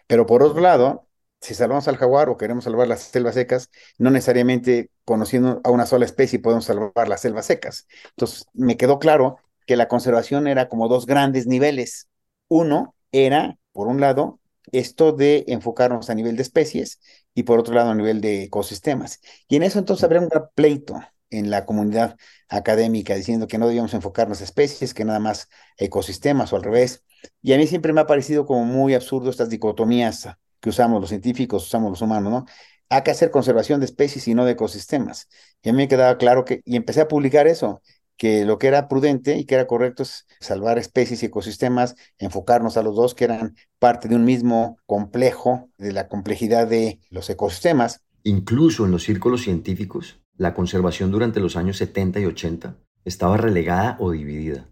Pero 0.07 0.25
por 0.25 0.43
otro 0.43 0.61
lado, 0.61 1.07
si 1.41 1.53
salvamos 1.53 1.87
al 1.87 1.97
jaguar 1.97 2.29
o 2.29 2.37
queremos 2.37 2.63
salvar 2.63 2.87
las 2.87 3.01
selvas 3.03 3.35
secas, 3.35 3.69
no 3.97 4.09
necesariamente 4.11 4.89
conociendo 5.03 5.61
a 5.63 5.71
una 5.71 5.85
sola 5.85 6.05
especie 6.05 6.39
podemos 6.39 6.65
salvar 6.65 7.07
las 7.07 7.21
selvas 7.21 7.45
secas. 7.45 7.87
Entonces, 8.11 8.45
me 8.53 8.77
quedó 8.77 8.99
claro 8.99 9.37
que 9.65 9.75
la 9.75 9.87
conservación 9.87 10.47
era 10.47 10.69
como 10.69 10.87
dos 10.87 11.05
grandes 11.05 11.47
niveles. 11.47 12.07
Uno 12.47 12.95
era, 13.11 13.57
por 13.71 13.87
un 13.87 13.99
lado, 14.01 14.39
esto 14.71 15.11
de 15.11 15.45
enfocarnos 15.47 16.09
a 16.09 16.15
nivel 16.15 16.35
de 16.35 16.41
especies 16.43 16.99
y 17.33 17.43
por 17.43 17.59
otro 17.59 17.73
lado 17.73 17.91
a 17.91 17.95
nivel 17.95 18.21
de 18.21 18.43
ecosistemas. 18.43 19.19
Y 19.47 19.55
en 19.57 19.63
eso 19.63 19.79
entonces 19.79 20.03
habría 20.03 20.21
un 20.21 20.29
gran 20.29 20.45
pleito 20.55 20.99
en 21.29 21.49
la 21.49 21.65
comunidad 21.65 22.17
académica 22.49 23.15
diciendo 23.15 23.47
que 23.47 23.57
no 23.57 23.67
debíamos 23.67 23.93
enfocarnos 23.93 24.39
en 24.39 24.45
especies, 24.45 24.93
que 24.93 25.05
nada 25.05 25.19
más 25.19 25.49
ecosistemas 25.77 26.53
o 26.53 26.55
al 26.55 26.63
revés. 26.63 27.03
Y 27.41 27.53
a 27.53 27.57
mí 27.57 27.67
siempre 27.67 27.93
me 27.93 28.01
ha 28.01 28.07
parecido 28.07 28.45
como 28.45 28.65
muy 28.65 28.93
absurdo 28.93 29.29
estas 29.29 29.49
dicotomías 29.49 30.27
que 30.59 30.69
usamos 30.69 31.01
los 31.01 31.09
científicos, 31.09 31.65
usamos 31.65 31.89
los 31.91 32.01
humanos, 32.01 32.31
¿no? 32.31 32.45
Hay 32.89 33.01
que 33.03 33.11
hacer 33.11 33.31
conservación 33.31 33.79
de 33.79 33.85
especies 33.87 34.27
y 34.27 34.35
no 34.35 34.45
de 34.45 34.51
ecosistemas. 34.53 35.27
Y 35.63 35.69
a 35.69 35.73
mí 35.73 35.77
me 35.77 35.87
quedaba 35.87 36.17
claro 36.17 36.45
que, 36.45 36.61
y 36.65 36.75
empecé 36.75 37.01
a 37.01 37.07
publicar 37.07 37.47
eso, 37.47 37.81
que 38.17 38.45
lo 38.45 38.57
que 38.57 38.67
era 38.67 38.87
prudente 38.87 39.37
y 39.37 39.45
que 39.45 39.55
era 39.55 39.67
correcto 39.67 40.03
es 40.03 40.25
salvar 40.39 40.77
especies 40.77 41.21
y 41.23 41.27
ecosistemas, 41.27 41.95
enfocarnos 42.17 42.77
a 42.77 42.83
los 42.83 42.95
dos 42.95 43.13
que 43.13 43.25
eran 43.25 43.55
parte 43.79 44.07
de 44.07 44.15
un 44.15 44.25
mismo 44.25 44.77
complejo, 44.85 45.69
de 45.77 45.91
la 45.91 46.07
complejidad 46.07 46.67
de 46.67 46.99
los 47.09 47.29
ecosistemas. 47.29 48.01
Incluso 48.23 48.85
en 48.85 48.91
los 48.91 49.03
círculos 49.03 49.41
científicos, 49.41 50.19
la 50.37 50.53
conservación 50.53 51.11
durante 51.11 51.39
los 51.39 51.55
años 51.55 51.77
70 51.77 52.19
y 52.19 52.25
80 52.25 52.77
estaba 53.05 53.37
relegada 53.37 53.97
o 53.99 54.11
dividida. 54.11 54.69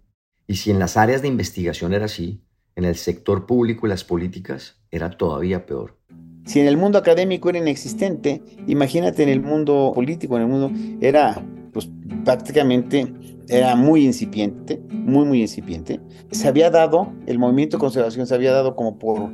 Y 0.48 0.56
si 0.56 0.72
en 0.72 0.80
las 0.80 0.98
áreas 0.98 1.22
de 1.22 1.28
investigación 1.28 1.94
era 1.94 2.06
así, 2.06 2.44
en 2.76 2.86
el 2.86 2.96
sector 2.96 3.46
público 3.46 3.86
y 3.86 3.90
las 3.90 4.04
políticas 4.04 4.82
era 4.92 5.12
todavía 5.12 5.66
peor. 5.66 5.98
Si 6.46 6.60
en 6.60 6.68
el 6.68 6.76
mundo 6.76 6.98
académico 6.98 7.50
era 7.50 7.60
inexistente, 7.60 8.42
imagínate 8.68 9.24
en 9.24 9.30
el 9.30 9.42
mundo 9.42 9.94
político, 9.96 10.36
en 10.36 10.42
el 10.42 10.48
mundo 10.50 10.72
era 11.00 11.42
pues 11.74 11.90
prácticamente 12.24 13.14
era 13.50 13.76
muy 13.76 14.06
incipiente, 14.06 14.82
muy, 14.90 15.26
muy 15.26 15.42
incipiente. 15.42 16.00
Se 16.32 16.48
había 16.48 16.70
dado, 16.70 17.12
el 17.26 17.40
movimiento 17.40 17.78
de 17.78 17.82
conservación 17.82 18.26
se 18.28 18.36
había 18.36 18.54
dado 18.54 18.76
como 18.76 18.98
por 18.98 19.32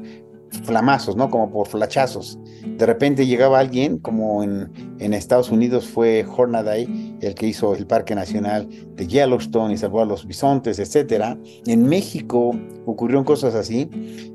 flamazos, 0.63 1.15
¿no? 1.15 1.29
Como 1.29 1.51
por 1.51 1.67
flachazos. 1.67 2.39
De 2.65 2.86
repente 2.86 3.27
llegaba 3.27 3.60
alguien, 3.60 4.00
como 4.00 4.43
en, 4.43 4.72
en 5.00 5.13
Estados 5.13 5.51
Unidos 5.51 5.88
fue 5.88 6.25
Hornaday, 6.25 7.17
el 7.22 7.36
que 7.36 7.48
hizo 7.48 7.75
el 7.75 7.86
Parque 7.86 8.15
Nacional 8.15 8.67
de 8.96 9.08
Yellowstone 9.08 9.74
y 9.74 9.77
salvó 9.77 10.01
a 10.01 10.05
los 10.05 10.25
bisontes, 10.25 10.79
etc. 10.79 11.38
En 11.67 11.84
México 11.88 12.51
ocurrieron 12.86 13.24
cosas 13.24 13.55
así. 13.55 13.89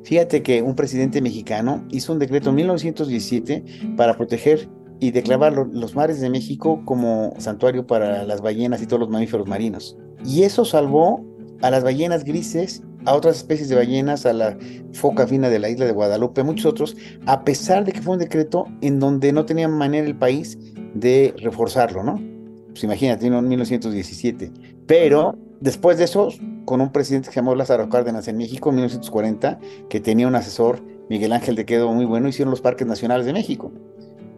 Fíjate 0.04 0.42
que 0.42 0.62
un 0.62 0.76
presidente 0.76 1.20
mexicano 1.20 1.84
hizo 1.90 2.12
un 2.12 2.18
decreto 2.18 2.50
en 2.50 2.56
1917 2.56 3.64
para 3.96 4.16
proteger 4.16 4.68
y 5.00 5.10
declarar 5.10 5.52
los 5.52 5.94
mares 5.94 6.20
de 6.20 6.30
México 6.30 6.82
como 6.84 7.34
santuario 7.38 7.86
para 7.86 8.24
las 8.24 8.40
ballenas 8.40 8.82
y 8.82 8.86
todos 8.86 9.00
los 9.00 9.10
mamíferos 9.10 9.46
marinos. 9.46 9.96
Y 10.24 10.42
eso 10.42 10.64
salvó 10.64 11.24
a 11.62 11.70
las 11.70 11.84
ballenas 11.84 12.24
grises, 12.24 12.82
a 13.04 13.14
otras 13.14 13.36
especies 13.36 13.68
de 13.68 13.76
ballenas, 13.76 14.26
a 14.26 14.32
la 14.32 14.56
foca 14.92 15.26
fina 15.26 15.48
de 15.50 15.58
la 15.58 15.68
isla 15.68 15.84
de 15.84 15.92
Guadalupe, 15.92 16.42
muchos 16.42 16.66
otros, 16.66 16.96
a 17.26 17.44
pesar 17.44 17.84
de 17.84 17.92
que 17.92 18.02
fue 18.02 18.14
un 18.14 18.20
decreto 18.20 18.66
en 18.80 19.00
donde 19.00 19.32
no 19.32 19.44
tenía 19.44 19.68
manera 19.68 20.06
el 20.06 20.16
país 20.16 20.58
de 20.94 21.34
reforzarlo, 21.38 22.02
¿no? 22.02 22.20
Pues 22.68 22.84
imagínate, 22.84 23.26
en 23.26 23.48
1917. 23.48 24.50
Pero 24.86 25.36
después 25.60 25.98
de 25.98 26.04
eso, 26.04 26.28
con 26.64 26.80
un 26.80 26.92
presidente 26.92 27.28
que 27.28 27.34
se 27.34 27.40
llamó 27.40 27.54
Lázaro 27.54 27.88
Cárdenas 27.88 28.26
en 28.28 28.36
México 28.36 28.70
en 28.70 28.76
1940, 28.76 29.58
que 29.88 30.00
tenía 30.00 30.26
un 30.26 30.34
asesor, 30.34 30.82
Miguel 31.08 31.32
Ángel 31.32 31.54
de 31.56 31.66
Quedo, 31.66 31.92
muy 31.92 32.06
bueno, 32.06 32.28
hicieron 32.28 32.50
los 32.50 32.62
parques 32.62 32.86
nacionales 32.86 33.26
de 33.26 33.32
México 33.32 33.70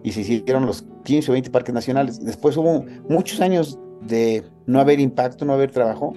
y 0.07 0.13
se 0.13 0.21
hicieron 0.21 0.67
los 0.67 0.85
15 1.03 1.33
o 1.33 1.35
20 1.35 1.51
parques 1.51 1.75
nacionales. 1.75 2.25
Después 2.25 2.57
hubo 2.57 2.85
muchos 3.09 3.41
años 3.41 3.77
de 4.03 4.45
no 4.65 4.79
haber 4.79 5.01
impacto, 5.01 5.45
no 5.45 5.53
haber 5.53 5.73
trabajo 5.73 6.13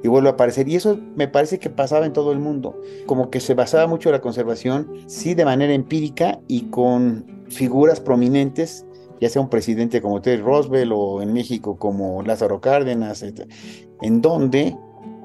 y 0.00 0.06
vuelve 0.06 0.28
a 0.28 0.32
aparecer. 0.32 0.68
Y 0.68 0.76
eso 0.76 0.96
me 1.16 1.26
parece 1.26 1.58
que 1.58 1.68
pasaba 1.68 2.06
en 2.06 2.12
todo 2.12 2.30
el 2.30 2.38
mundo, 2.38 2.80
como 3.04 3.30
que 3.30 3.40
se 3.40 3.54
basaba 3.54 3.88
mucho 3.88 4.12
la 4.12 4.20
conservación, 4.20 4.88
sí 5.08 5.34
de 5.34 5.44
manera 5.44 5.74
empírica 5.74 6.38
y 6.46 6.66
con 6.66 7.26
figuras 7.48 7.98
prominentes, 7.98 8.86
ya 9.20 9.28
sea 9.28 9.42
un 9.42 9.50
presidente 9.50 10.00
como 10.00 10.22
Teddy 10.22 10.40
Roosevelt 10.40 10.92
o 10.94 11.20
en 11.20 11.32
México 11.32 11.76
como 11.76 12.22
Lázaro 12.22 12.60
Cárdenas, 12.60 13.24
en 14.02 14.22
donde 14.22 14.76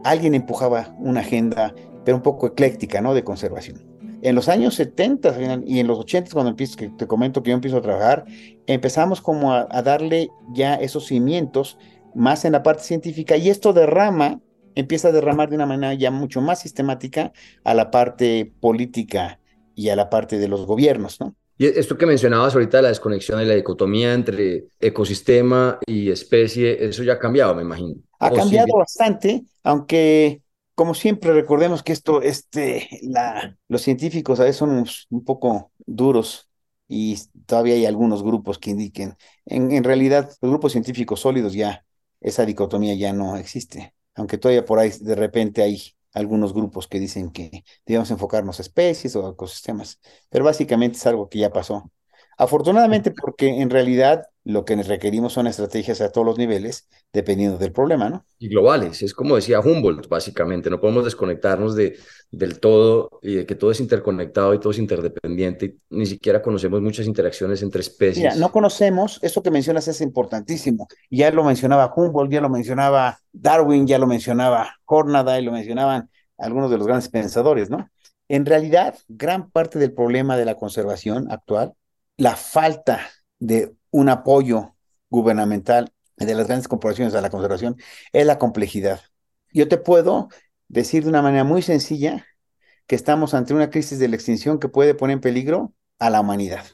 alguien 0.03 0.33
empujaba 0.33 0.95
una 0.97 1.19
agenda, 1.19 1.71
pero 2.03 2.17
un 2.17 2.23
poco 2.23 2.47
ecléctica, 2.47 2.99
¿no? 2.99 3.13
De 3.13 3.23
conservación. 3.23 3.86
En 4.21 4.35
los 4.35 4.49
años 4.49 4.75
70 4.75 5.37
y 5.65 5.79
en 5.79 5.87
los 5.87 5.99
80, 5.99 6.31
cuando 6.31 6.49
empiezo, 6.49 6.75
que 6.75 6.89
te 6.89 7.07
comento 7.07 7.43
que 7.43 7.51
yo 7.51 7.55
empiezo 7.55 7.77
a 7.77 7.81
trabajar, 7.81 8.25
empezamos 8.65 9.21
como 9.21 9.53
a, 9.53 9.65
darle 9.83 10.29
ya 10.53 10.75
esos 10.75 11.05
cimientos 11.05 11.77
más 12.15 12.45
en 12.45 12.53
la 12.53 12.63
parte 12.63 12.83
científica 12.83 13.37
y 13.37 13.49
esto 13.49 13.73
derrama, 13.73 14.41
empieza 14.75 15.09
a 15.09 15.11
derramar 15.11 15.49
de 15.49 15.55
una 15.55 15.65
manera 15.67 15.93
ya 15.93 16.09
mucho 16.09 16.41
más 16.41 16.59
sistemática 16.59 17.31
a 17.63 17.73
la 17.73 17.91
parte 17.91 18.51
política 18.59 19.39
y 19.75 19.89
a 19.89 19.95
la 19.95 20.09
parte 20.09 20.39
de 20.39 20.47
los 20.47 20.65
gobiernos, 20.65 21.19
¿no? 21.19 21.35
Y 21.59 21.65
esto 21.65 21.97
que 21.97 22.05
mencionabas 22.05 22.53
ahorita, 22.53 22.83
la 22.83 22.89
desconexión 22.89 23.39
de 23.39 23.45
la 23.45 23.55
dicotomía 23.55 24.13
entre 24.13 24.65
ecosistema 24.79 25.79
y 25.87 26.11
especie, 26.11 26.85
eso 26.85 27.03
ya 27.03 27.13
ha 27.13 27.19
cambiado, 27.19 27.55
me 27.55 27.63
imagino. 27.63 27.95
Ha 28.19 28.29
cambiado 28.29 28.77
bastante, 28.77 29.43
aunque 29.63 30.41
como 30.77 30.93
siempre, 30.93 31.33
recordemos 31.33 31.81
que 31.81 31.91
esto, 31.91 32.21
este, 32.21 32.87
la, 33.01 33.57
los 33.67 33.81
científicos 33.81 34.39
a 34.39 34.43
veces 34.43 34.57
son 34.57 34.85
un 35.09 35.25
poco 35.25 35.71
duros 35.87 36.49
y 36.87 37.17
todavía 37.47 37.73
hay 37.73 37.87
algunos 37.87 38.21
grupos 38.23 38.59
que 38.59 38.69
indiquen. 38.69 39.17
En, 39.45 39.71
en 39.71 39.83
realidad, 39.83 40.29
los 40.39 40.51
grupos 40.51 40.73
científicos 40.73 41.21
sólidos 41.21 41.53
ya, 41.53 41.83
esa 42.21 42.45
dicotomía 42.45 42.93
ya 42.93 43.11
no 43.11 43.37
existe, 43.37 43.95
aunque 44.13 44.37
todavía 44.37 44.65
por 44.65 44.77
ahí 44.77 44.91
de 45.01 45.15
repente 45.15 45.63
hay 45.63 45.81
algunos 46.13 46.53
grupos 46.53 46.87
que 46.87 46.99
dicen 46.99 47.31
que 47.31 47.63
debemos 47.85 48.11
enfocarnos 48.11 48.59
a 48.59 48.61
especies 48.61 49.15
o 49.15 49.31
ecosistemas, 49.31 49.99
pero 50.29 50.45
básicamente 50.45 50.97
es 50.97 51.07
algo 51.07 51.27
que 51.27 51.39
ya 51.39 51.51
pasó. 51.51 51.91
Afortunadamente, 52.37 53.09
porque 53.11 53.47
en 53.61 53.71
realidad 53.71 54.27
lo 54.47 54.63
que 54.63 54.81
requerimos 54.81 55.33
son 55.33 55.45
estrategias 55.45 55.99
a 55.99 56.09
todos 56.09 56.25
los 56.25 56.37
niveles, 56.37 56.87
dependiendo 57.11 57.57
del 57.57 57.73
problema, 57.73 58.09
¿no? 58.09 58.25
Y 58.39 58.47
globales, 58.47 59.01
es 59.01 59.13
como 59.13 59.35
decía 59.35 59.59
Humboldt, 59.59 60.07
básicamente, 60.07 60.69
no 60.69 60.79
podemos 60.79 61.03
desconectarnos 61.03 61.75
de, 61.75 61.97
del 62.31 62.61
todo 62.61 63.19
y 63.21 63.35
de 63.35 63.45
que 63.45 63.55
todo 63.55 63.71
es 63.71 63.81
interconectado 63.81 64.53
y 64.53 64.59
todo 64.61 64.71
es 64.71 64.79
interdependiente, 64.79 65.65
y 65.65 65.77
ni 65.89 66.05
siquiera 66.05 66.41
conocemos 66.41 66.81
muchas 66.81 67.07
interacciones 67.07 67.61
entre 67.61 67.81
especies. 67.81 68.19
Mira, 68.19 68.35
no 68.35 68.53
conocemos, 68.53 69.19
eso 69.21 69.43
que 69.43 69.51
mencionas 69.51 69.89
es 69.89 69.99
importantísimo, 69.99 70.87
ya 71.11 71.29
lo 71.31 71.43
mencionaba 71.43 71.93
Humboldt, 71.93 72.31
ya 72.31 72.39
lo 72.39 72.49
mencionaba 72.49 73.19
Darwin, 73.33 73.85
ya 73.85 73.99
lo 73.99 74.07
mencionaba 74.07 74.75
Hornaday, 74.85 75.43
lo 75.43 75.51
mencionaban 75.51 76.09
algunos 76.37 76.71
de 76.71 76.77
los 76.77 76.87
grandes 76.87 77.09
pensadores, 77.09 77.69
¿no? 77.69 77.89
En 78.29 78.45
realidad, 78.45 78.95
gran 79.09 79.51
parte 79.51 79.77
del 79.77 79.91
problema 79.91 80.37
de 80.37 80.45
la 80.45 80.55
conservación 80.55 81.29
actual 81.29 81.73
la 82.17 82.35
falta 82.35 83.01
de 83.39 83.75
un 83.91 84.09
apoyo 84.09 84.75
gubernamental 85.09 85.91
de 86.17 86.35
las 86.35 86.47
grandes 86.47 86.67
corporaciones 86.67 87.13
a 87.15 87.21
la 87.21 87.29
conservación 87.29 87.77
es 88.11 88.25
la 88.25 88.39
complejidad. 88.39 89.01
Yo 89.51 89.67
te 89.67 89.77
puedo 89.77 90.29
decir 90.67 91.03
de 91.03 91.09
una 91.09 91.21
manera 91.21 91.43
muy 91.43 91.61
sencilla 91.61 92.25
que 92.87 92.95
estamos 92.95 93.33
ante 93.33 93.53
una 93.53 93.69
crisis 93.69 93.99
de 93.99 94.07
la 94.07 94.15
extinción 94.15 94.59
que 94.59 94.69
puede 94.69 94.95
poner 94.95 95.15
en 95.15 95.21
peligro 95.21 95.73
a 95.99 96.09
la 96.09 96.21
humanidad. 96.21 96.65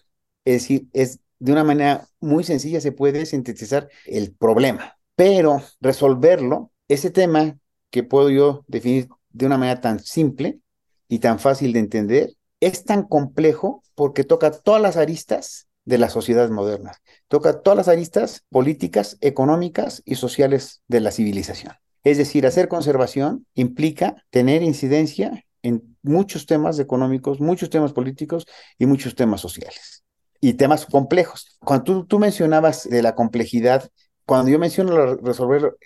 Es 0.46 0.62
decir, 0.62 0.88
es 0.93 1.20
de 1.39 1.51
una 1.51 1.63
manera 1.63 2.08
muy 2.20 2.43
sencilla 2.43 2.79
se 2.79 2.91
puede 2.91 3.25
sintetizar 3.25 3.89
el 4.05 4.34
problema, 4.34 4.98
pero 5.15 5.62
resolverlo, 5.82 6.72
ese 6.88 7.10
tema 7.10 7.58
que 7.89 8.03
puedo 8.03 8.29
yo 8.29 8.63
definir 8.67 9.10
de 9.32 9.46
una 9.46 9.58
manera 9.58 9.82
tan 9.82 10.00
simple 10.00 10.60
y 11.08 11.20
tan 11.20 11.39
fácil 11.39 11.74
de 11.74 11.79
entender, 11.79 12.34
es 12.60 12.86
tan 12.86 13.03
complejo 13.03 13.84
porque 13.96 14.24
toca 14.24 14.51
todas 14.51 14.82
las 14.82 14.96
aristas 14.96 15.67
de 15.85 15.97
la 15.97 16.09
sociedad 16.09 16.49
moderna, 16.49 16.93
toca 17.27 17.61
todas 17.61 17.77
las 17.77 17.87
aristas 17.87 18.45
políticas, 18.49 19.17
económicas 19.21 20.01
y 20.05 20.15
sociales 20.15 20.81
de 20.87 21.01
la 21.01 21.11
civilización. 21.11 21.73
Es 22.03 22.17
decir, 22.17 22.45
hacer 22.45 22.67
conservación 22.67 23.45
implica 23.53 24.23
tener 24.29 24.61
incidencia 24.61 25.45
en 25.61 25.97
muchos 26.01 26.45
temas 26.45 26.77
económicos, 26.79 27.39
muchos 27.39 27.69
temas 27.69 27.93
políticos 27.93 28.45
y 28.77 28.85
muchos 28.85 29.15
temas 29.15 29.41
sociales. 29.41 30.03
Y 30.41 30.53
temas 30.53 30.85
complejos. 30.85 31.57
Cuando 31.59 31.83
tú, 31.83 32.05
tú 32.05 32.19
mencionabas 32.19 32.83
de 32.89 33.01
la 33.01 33.15
complejidad, 33.15 33.89
cuando 34.25 34.51
yo 34.51 34.59
menciono 34.59 35.15
resolver, 35.15 35.77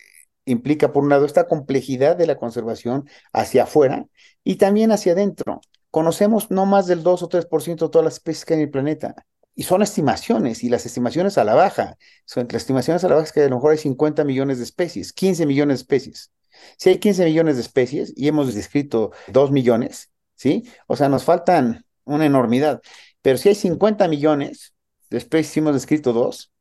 implica 0.45 0.91
por 0.91 1.03
un 1.03 1.09
lado 1.09 1.25
esta 1.25 1.47
complejidad 1.47 2.15
de 2.15 2.25
la 2.25 2.37
conservación 2.37 3.07
hacia 3.33 3.63
afuera 3.63 4.07
y 4.43 4.55
también 4.55 4.91
hacia 4.91 5.11
adentro 5.11 5.61
conocemos 5.91 6.49
no 6.51 6.65
más 6.65 6.87
del 6.87 7.03
2 7.03 7.23
o 7.23 7.29
3% 7.29 7.85
de 7.85 7.89
todas 7.89 8.05
las 8.05 8.13
especies 8.15 8.45
que 8.45 8.53
hay 8.53 8.59
en 8.59 8.65
el 8.65 8.71
planeta. 8.71 9.15
Y 9.57 9.63
son 9.63 9.81
estimaciones, 9.81 10.63
y 10.63 10.69
las 10.69 10.85
estimaciones 10.85 11.37
a 11.37 11.43
la 11.43 11.53
baja. 11.53 11.97
Son, 12.25 12.47
las 12.49 12.61
estimaciones 12.61 13.03
a 13.03 13.09
la 13.09 13.15
baja 13.15 13.25
es 13.27 13.33
que 13.33 13.41
a 13.41 13.49
lo 13.49 13.55
mejor 13.55 13.71
hay 13.71 13.77
50 13.77 14.23
millones 14.23 14.59
de 14.59 14.63
especies, 14.63 15.11
15 15.11 15.45
millones 15.45 15.79
de 15.79 15.81
especies. 15.81 16.31
Si 16.77 16.89
hay 16.89 16.99
15 16.99 17.25
millones 17.25 17.55
de 17.55 17.61
especies 17.63 18.13
y 18.15 18.27
hemos 18.27 18.53
descrito 18.53 19.11
2 19.27 19.51
millones, 19.51 20.11
¿sí? 20.35 20.63
O 20.87 20.95
sea, 20.95 21.09
nos 21.09 21.23
faltan 21.25 21.85
una 22.05 22.25
enormidad. 22.25 22.81
Pero 23.21 23.37
si 23.37 23.49
hay 23.49 23.55
50 23.55 24.07
millones 24.07 24.73
de 25.09 25.17
especies 25.17 25.57
hemos 25.57 25.73
descrito 25.73 26.13
2, 26.13 26.51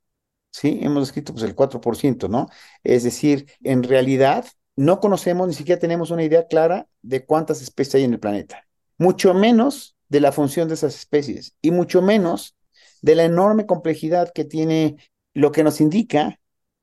¿sí? 0.51 0.81
Hemos 0.83 1.05
descrito 1.05 1.33
pues 1.35 1.45
el 1.45 1.55
4%, 1.55 2.29
¿no? 2.29 2.49
Es 2.83 3.05
decir, 3.05 3.47
en 3.63 3.83
realidad 3.85 4.47
no 4.75 5.01
conocemos, 5.01 5.49
ni 5.49 5.55
siquiera 5.55 5.79
tenemos 5.79 6.11
una 6.11 6.25
idea 6.25 6.47
clara 6.49 6.89
de 7.03 7.25
cuántas 7.25 7.63
especies 7.63 7.97
hay 7.97 8.05
en 8.05 8.15
el 8.15 8.21
planeta 8.21 8.67
mucho 8.99 9.35
menos 9.35 9.97
de 10.09 10.21
la 10.21 10.33
función 10.33 10.69
de 10.69 10.75
esas 10.75 10.95
especies 10.95 11.57
y 11.61 11.71
mucho 11.71 12.03
menos 12.03 12.56
de 13.07 13.15
la 13.15 13.23
enorme 13.23 13.67
complejidad 13.67 14.33
que 14.35 14.45
tiene 14.45 14.97
lo 15.33 15.53
que 15.53 15.63
nos 15.63 15.81
indica 15.81 16.41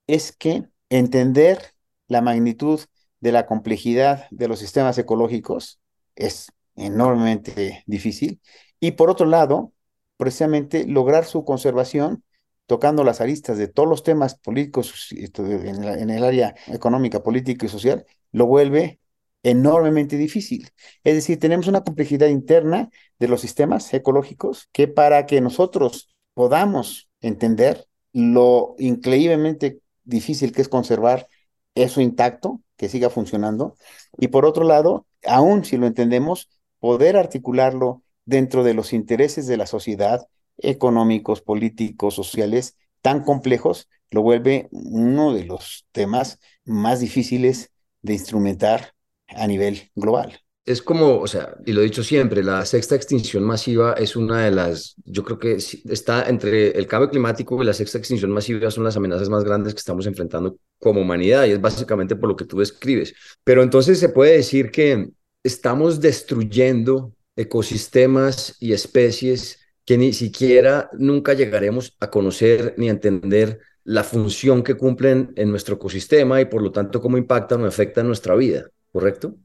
es 0.07 0.31
que 0.31 0.63
entender 0.87 1.59
la 2.07 2.21
magnitud 2.21 2.79
de 3.19 3.33
la 3.33 3.45
complejidad 3.45 4.27
de 4.31 4.47
los 4.47 4.59
sistemas 4.59 4.97
ecológicos 4.97 5.81
es 6.15 6.47
enormemente 6.77 7.83
difícil. 7.87 8.39
Y 8.79 8.91
por 8.91 9.09
otro 9.09 9.25
lado, 9.25 9.73
precisamente 10.15 10.87
lograr 10.87 11.25
su 11.25 11.43
conservación 11.43 12.23
tocando 12.67 13.03
las 13.03 13.19
aristas 13.19 13.57
de 13.57 13.67
todos 13.67 13.89
los 13.89 14.03
temas 14.03 14.35
políticos 14.35 15.09
en, 15.11 16.09
el 16.09 16.23
área 16.23 16.55
económica, 16.67 17.21
política 17.21 17.65
y 17.65 17.69
social, 17.69 18.05
lo 18.31 18.45
vuelve 18.45 19.01
enormemente 19.43 20.15
difícil. 20.15 20.69
Es 21.03 21.15
decir, 21.15 21.37
tenemos 21.37 21.67
una 21.67 21.83
complejidad 21.83 22.27
interna 22.27 22.89
de 23.19 23.27
los 23.27 23.41
sistemas 23.41 23.93
ecológicos 23.93 24.69
que 24.71 24.87
para 24.87 25.25
que 25.25 25.41
nosotros 25.41 26.12
podamos 26.33 27.09
entender 27.21 27.87
lo 28.13 28.75
increíblemente 28.77 29.79
difícil 30.03 30.51
que 30.51 30.61
es 30.61 30.69
conservar 30.69 31.27
eso 31.75 32.01
intacto, 32.01 32.61
que 32.77 32.89
siga 32.89 33.09
funcionando, 33.09 33.75
y 34.17 34.27
por 34.27 34.45
otro 34.45 34.63
lado, 34.63 35.07
aún 35.25 35.65
si 35.65 35.77
lo 35.77 35.87
entendemos, 35.87 36.49
poder 36.79 37.17
articularlo 37.17 38.03
dentro 38.25 38.63
de 38.63 38.73
los 38.73 38.93
intereses 38.93 39.47
de 39.47 39.57
la 39.57 39.65
sociedad, 39.65 40.27
económicos, 40.57 41.41
políticos, 41.41 42.13
sociales, 42.15 42.77
tan 43.01 43.23
complejos, 43.23 43.89
lo 44.11 44.21
vuelve 44.21 44.67
uno 44.71 45.33
de 45.33 45.45
los 45.45 45.87
temas 45.91 46.39
más 46.65 46.99
difíciles 46.99 47.71
de 48.01 48.13
instrumentar 48.13 48.93
a 49.27 49.47
nivel 49.47 49.91
global. 49.95 50.42
Es 50.65 50.81
como, 50.81 51.19
o 51.19 51.27
sea, 51.27 51.55
y 51.65 51.73
lo 51.73 51.81
he 51.81 51.85
dicho 51.85 52.03
siempre, 52.03 52.41
la 52.41 52.65
sexta 52.65 52.95
extinción 52.95 53.43
masiva 53.43 53.93
es 53.93 54.15
una 54.15 54.45
de 54.45 54.51
las, 54.51 54.95
yo 55.03 55.21
creo 55.23 55.37
que 55.37 55.55
está 55.55 56.29
entre 56.29 56.69
el 56.71 56.87
cambio 56.87 57.09
climático 57.09 57.61
y 57.61 57.65
la 57.65 57.73
sexta 57.73 57.97
extinción 57.97 58.31
masiva 58.31 58.71
son 58.71 58.85
las 58.85 58.95
amenazas 58.95 59.27
más 59.27 59.43
grandes 59.43 59.73
que 59.73 59.79
estamos 59.79 60.05
enfrentando 60.07 60.57
como 60.79 61.01
humanidad 61.01 61.45
y 61.45 61.51
es 61.51 61.59
básicamente 61.59 62.15
por 62.15 62.29
lo 62.29 62.37
que 62.37 62.45
tú 62.45 62.59
describes. 62.59 63.13
Pero 63.43 63.61
entonces 63.61 63.99
se 63.99 64.07
puede 64.07 64.37
decir 64.37 64.71
que 64.71 65.09
estamos 65.43 65.99
destruyendo 65.99 67.13
ecosistemas 67.35 68.55
y 68.61 68.71
especies 68.71 69.59
que 69.85 69.97
ni 69.97 70.13
siquiera 70.13 70.89
nunca 70.93 71.33
llegaremos 71.33 71.95
a 71.99 72.09
conocer 72.09 72.73
ni 72.77 72.87
a 72.87 72.91
entender 72.91 73.59
la 73.83 74.03
función 74.03 74.63
que 74.63 74.75
cumplen 74.75 75.33
en 75.35 75.49
nuestro 75.49 75.75
ecosistema 75.75 76.39
y 76.39 76.45
por 76.45 76.61
lo 76.61 76.71
tanto 76.71 77.01
cómo 77.01 77.17
impactan 77.17 77.63
o 77.63 77.67
afectan 77.67 78.07
nuestra 78.07 78.33
vida, 78.35 78.69
¿correcto? 78.91 79.35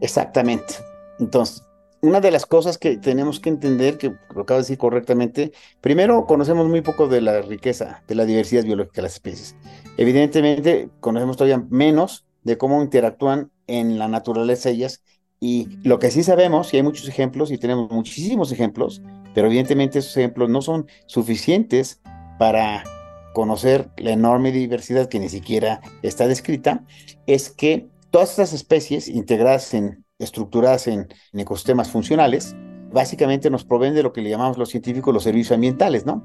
Exactamente. 0.00 0.74
Entonces, 1.18 1.62
una 2.00 2.20
de 2.20 2.30
las 2.30 2.46
cosas 2.46 2.78
que 2.78 2.96
tenemos 2.96 3.40
que 3.40 3.48
entender, 3.48 3.98
que 3.98 4.14
lo 4.34 4.42
acabo 4.42 4.58
de 4.58 4.62
decir 4.62 4.78
correctamente, 4.78 5.52
primero 5.80 6.26
conocemos 6.26 6.68
muy 6.68 6.80
poco 6.80 7.08
de 7.08 7.20
la 7.20 7.42
riqueza, 7.42 8.02
de 8.06 8.14
la 8.14 8.24
diversidad 8.24 8.64
biológica 8.64 8.96
de 8.96 9.02
las 9.02 9.14
especies. 9.14 9.56
Evidentemente, 9.96 10.90
conocemos 11.00 11.36
todavía 11.36 11.64
menos 11.70 12.24
de 12.44 12.56
cómo 12.56 12.82
interactúan 12.82 13.50
en 13.66 13.98
la 13.98 14.08
naturaleza 14.08 14.70
ellas 14.70 15.02
y 15.40 15.68
lo 15.82 15.98
que 15.98 16.10
sí 16.10 16.22
sabemos, 16.22 16.72
y 16.72 16.78
hay 16.78 16.82
muchos 16.82 17.08
ejemplos, 17.08 17.50
y 17.50 17.58
tenemos 17.58 17.90
muchísimos 17.90 18.50
ejemplos, 18.50 19.02
pero 19.34 19.46
evidentemente 19.46 20.00
esos 20.00 20.16
ejemplos 20.16 20.48
no 20.48 20.62
son 20.62 20.86
suficientes 21.06 22.00
para 22.38 22.82
conocer 23.34 23.90
la 23.98 24.12
enorme 24.12 24.50
diversidad 24.50 25.08
que 25.08 25.20
ni 25.20 25.28
siquiera 25.28 25.80
está 26.02 26.26
descrita, 26.26 26.84
es 27.26 27.50
que 27.50 27.88
todas 28.10 28.30
estas 28.30 28.52
especies 28.52 29.08
integradas 29.08 29.74
en, 29.74 30.04
estructuradas 30.18 30.86
en, 30.88 31.08
ecosistemas 31.32 31.90
funcionales, 31.90 32.54
básicamente 32.92 33.50
nos 33.50 33.64
proveen 33.64 33.94
de 33.94 34.02
lo 34.02 34.12
que 34.12 34.22
le 34.22 34.30
llamamos 34.30 34.58
los 34.58 34.70
científicos 34.70 35.12
los 35.12 35.24
servicios 35.24 35.52
ambientales, 35.52 36.06
¿no? 36.06 36.24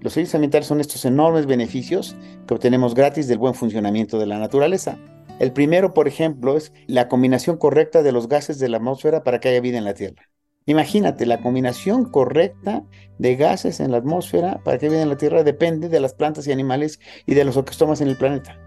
Los 0.00 0.14
servicios 0.14 0.34
ambientales 0.34 0.66
son 0.66 0.80
estos 0.80 1.04
enormes 1.04 1.46
beneficios 1.46 2.16
que 2.46 2.54
obtenemos 2.54 2.94
gratis 2.94 3.28
del 3.28 3.38
buen 3.38 3.54
funcionamiento 3.54 4.18
de 4.18 4.26
la 4.26 4.38
naturaleza. 4.38 4.98
El 5.38 5.52
primero, 5.52 5.94
por 5.94 6.08
ejemplo, 6.08 6.56
es 6.56 6.72
la 6.86 7.08
combinación 7.08 7.56
correcta 7.56 8.02
de 8.02 8.12
los 8.12 8.28
gases 8.28 8.58
de 8.58 8.68
la 8.68 8.78
atmósfera 8.78 9.22
para 9.22 9.38
que 9.40 9.48
haya 9.48 9.60
vida 9.60 9.78
en 9.78 9.84
la 9.84 9.94
Tierra. 9.94 10.28
Imagínate, 10.66 11.24
la 11.26 11.40
combinación 11.40 12.04
correcta 12.04 12.84
de 13.18 13.36
gases 13.36 13.80
en 13.80 13.90
la 13.90 13.98
atmósfera 13.98 14.60
para 14.64 14.78
que 14.78 14.86
haya 14.86 14.94
vida 14.94 15.02
en 15.02 15.08
la 15.08 15.16
Tierra 15.16 15.44
depende 15.44 15.88
de 15.88 16.00
las 16.00 16.14
plantas 16.14 16.46
y 16.46 16.52
animales 16.52 17.00
y 17.26 17.34
de 17.34 17.44
los 17.44 17.56
ecosistemas 17.56 18.00
en 18.00 18.08
el 18.08 18.16
planeta. 18.16 18.58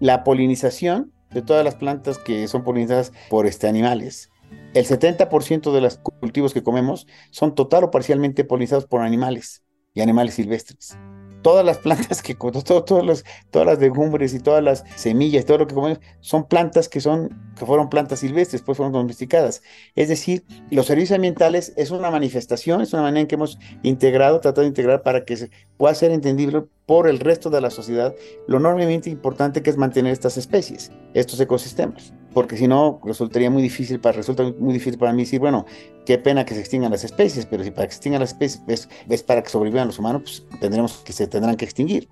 La 0.00 0.22
polinización 0.22 1.12
de 1.34 1.42
todas 1.42 1.64
las 1.64 1.74
plantas 1.74 2.18
que 2.18 2.48
son 2.48 2.64
polinizadas 2.64 3.12
por 3.28 3.46
este, 3.46 3.68
animales. 3.68 4.30
El 4.72 4.86
70% 4.86 5.72
de 5.72 5.80
los 5.80 5.98
cultivos 5.98 6.54
que 6.54 6.62
comemos 6.62 7.06
son 7.30 7.54
total 7.54 7.84
o 7.84 7.90
parcialmente 7.90 8.44
polinizados 8.44 8.86
por 8.86 9.02
animales 9.02 9.62
y 9.94 10.00
animales 10.00 10.34
silvestres 10.34 10.96
todas 11.44 11.64
las 11.64 11.78
plantas 11.78 12.22
que 12.22 12.34
todos 12.64 13.04
los, 13.04 13.24
todas 13.50 13.66
las 13.66 13.78
legumbres 13.78 14.34
y 14.34 14.40
todas 14.40 14.64
las 14.64 14.82
semillas, 14.96 15.44
todo 15.44 15.58
lo 15.58 15.66
que 15.68 15.74
comemos, 15.74 16.00
son 16.20 16.48
plantas 16.48 16.88
que 16.88 17.00
son 17.00 17.52
que 17.56 17.66
fueron 17.66 17.88
plantas 17.88 18.18
silvestres, 18.18 18.62
pues 18.62 18.76
fueron 18.76 18.92
domesticadas. 18.92 19.62
Es 19.94 20.08
decir, 20.08 20.44
los 20.70 20.86
servicios 20.86 21.14
ambientales 21.14 21.72
es 21.76 21.92
una 21.92 22.10
manifestación, 22.10 22.80
es 22.80 22.92
una 22.94 23.02
manera 23.02 23.20
en 23.20 23.26
que 23.28 23.36
hemos 23.36 23.58
integrado, 23.84 24.40
tratado 24.40 24.62
de 24.62 24.68
integrar 24.68 25.02
para 25.02 25.24
que 25.24 25.36
se 25.36 25.50
pueda 25.76 25.94
ser 25.94 26.10
entendible 26.10 26.64
por 26.86 27.08
el 27.08 27.20
resto 27.20 27.50
de 27.50 27.60
la 27.60 27.70
sociedad 27.70 28.14
lo 28.46 28.58
enormemente 28.58 29.08
importante 29.10 29.62
que 29.62 29.70
es 29.70 29.76
mantener 29.76 30.12
estas 30.12 30.36
especies, 30.36 30.90
estos 31.14 31.40
ecosistemas. 31.40 32.12
Porque 32.32 32.56
si 32.56 32.66
no 32.66 33.00
resultaría 33.04 33.48
muy 33.48 33.62
difícil 33.62 34.00
para 34.00 34.16
resulta 34.16 34.42
muy 34.58 34.72
difícil 34.72 34.98
para 34.98 35.12
mí 35.12 35.22
decir 35.22 35.38
bueno 35.38 35.66
qué 36.04 36.18
pena 36.18 36.44
que 36.44 36.54
se 36.54 36.60
extingan 36.60 36.90
las 36.90 37.04
especies 37.04 37.46
pero 37.46 37.62
si 37.62 37.70
para 37.70 37.86
que 37.86 37.92
se 37.92 37.98
extingan 37.98 38.20
las 38.20 38.32
especies 38.32 38.88
es, 39.08 39.22
para 39.22 39.42
que 39.42 39.50
sobrevivan 39.50 39.86
los 39.86 39.98
humanos 39.98 40.22
pues 40.48 40.60
tendremos 40.60 40.98
que 41.04 41.12
se 41.12 41.26
tendrán 41.26 41.56
que 41.56 41.64
extinguir. 41.64 42.08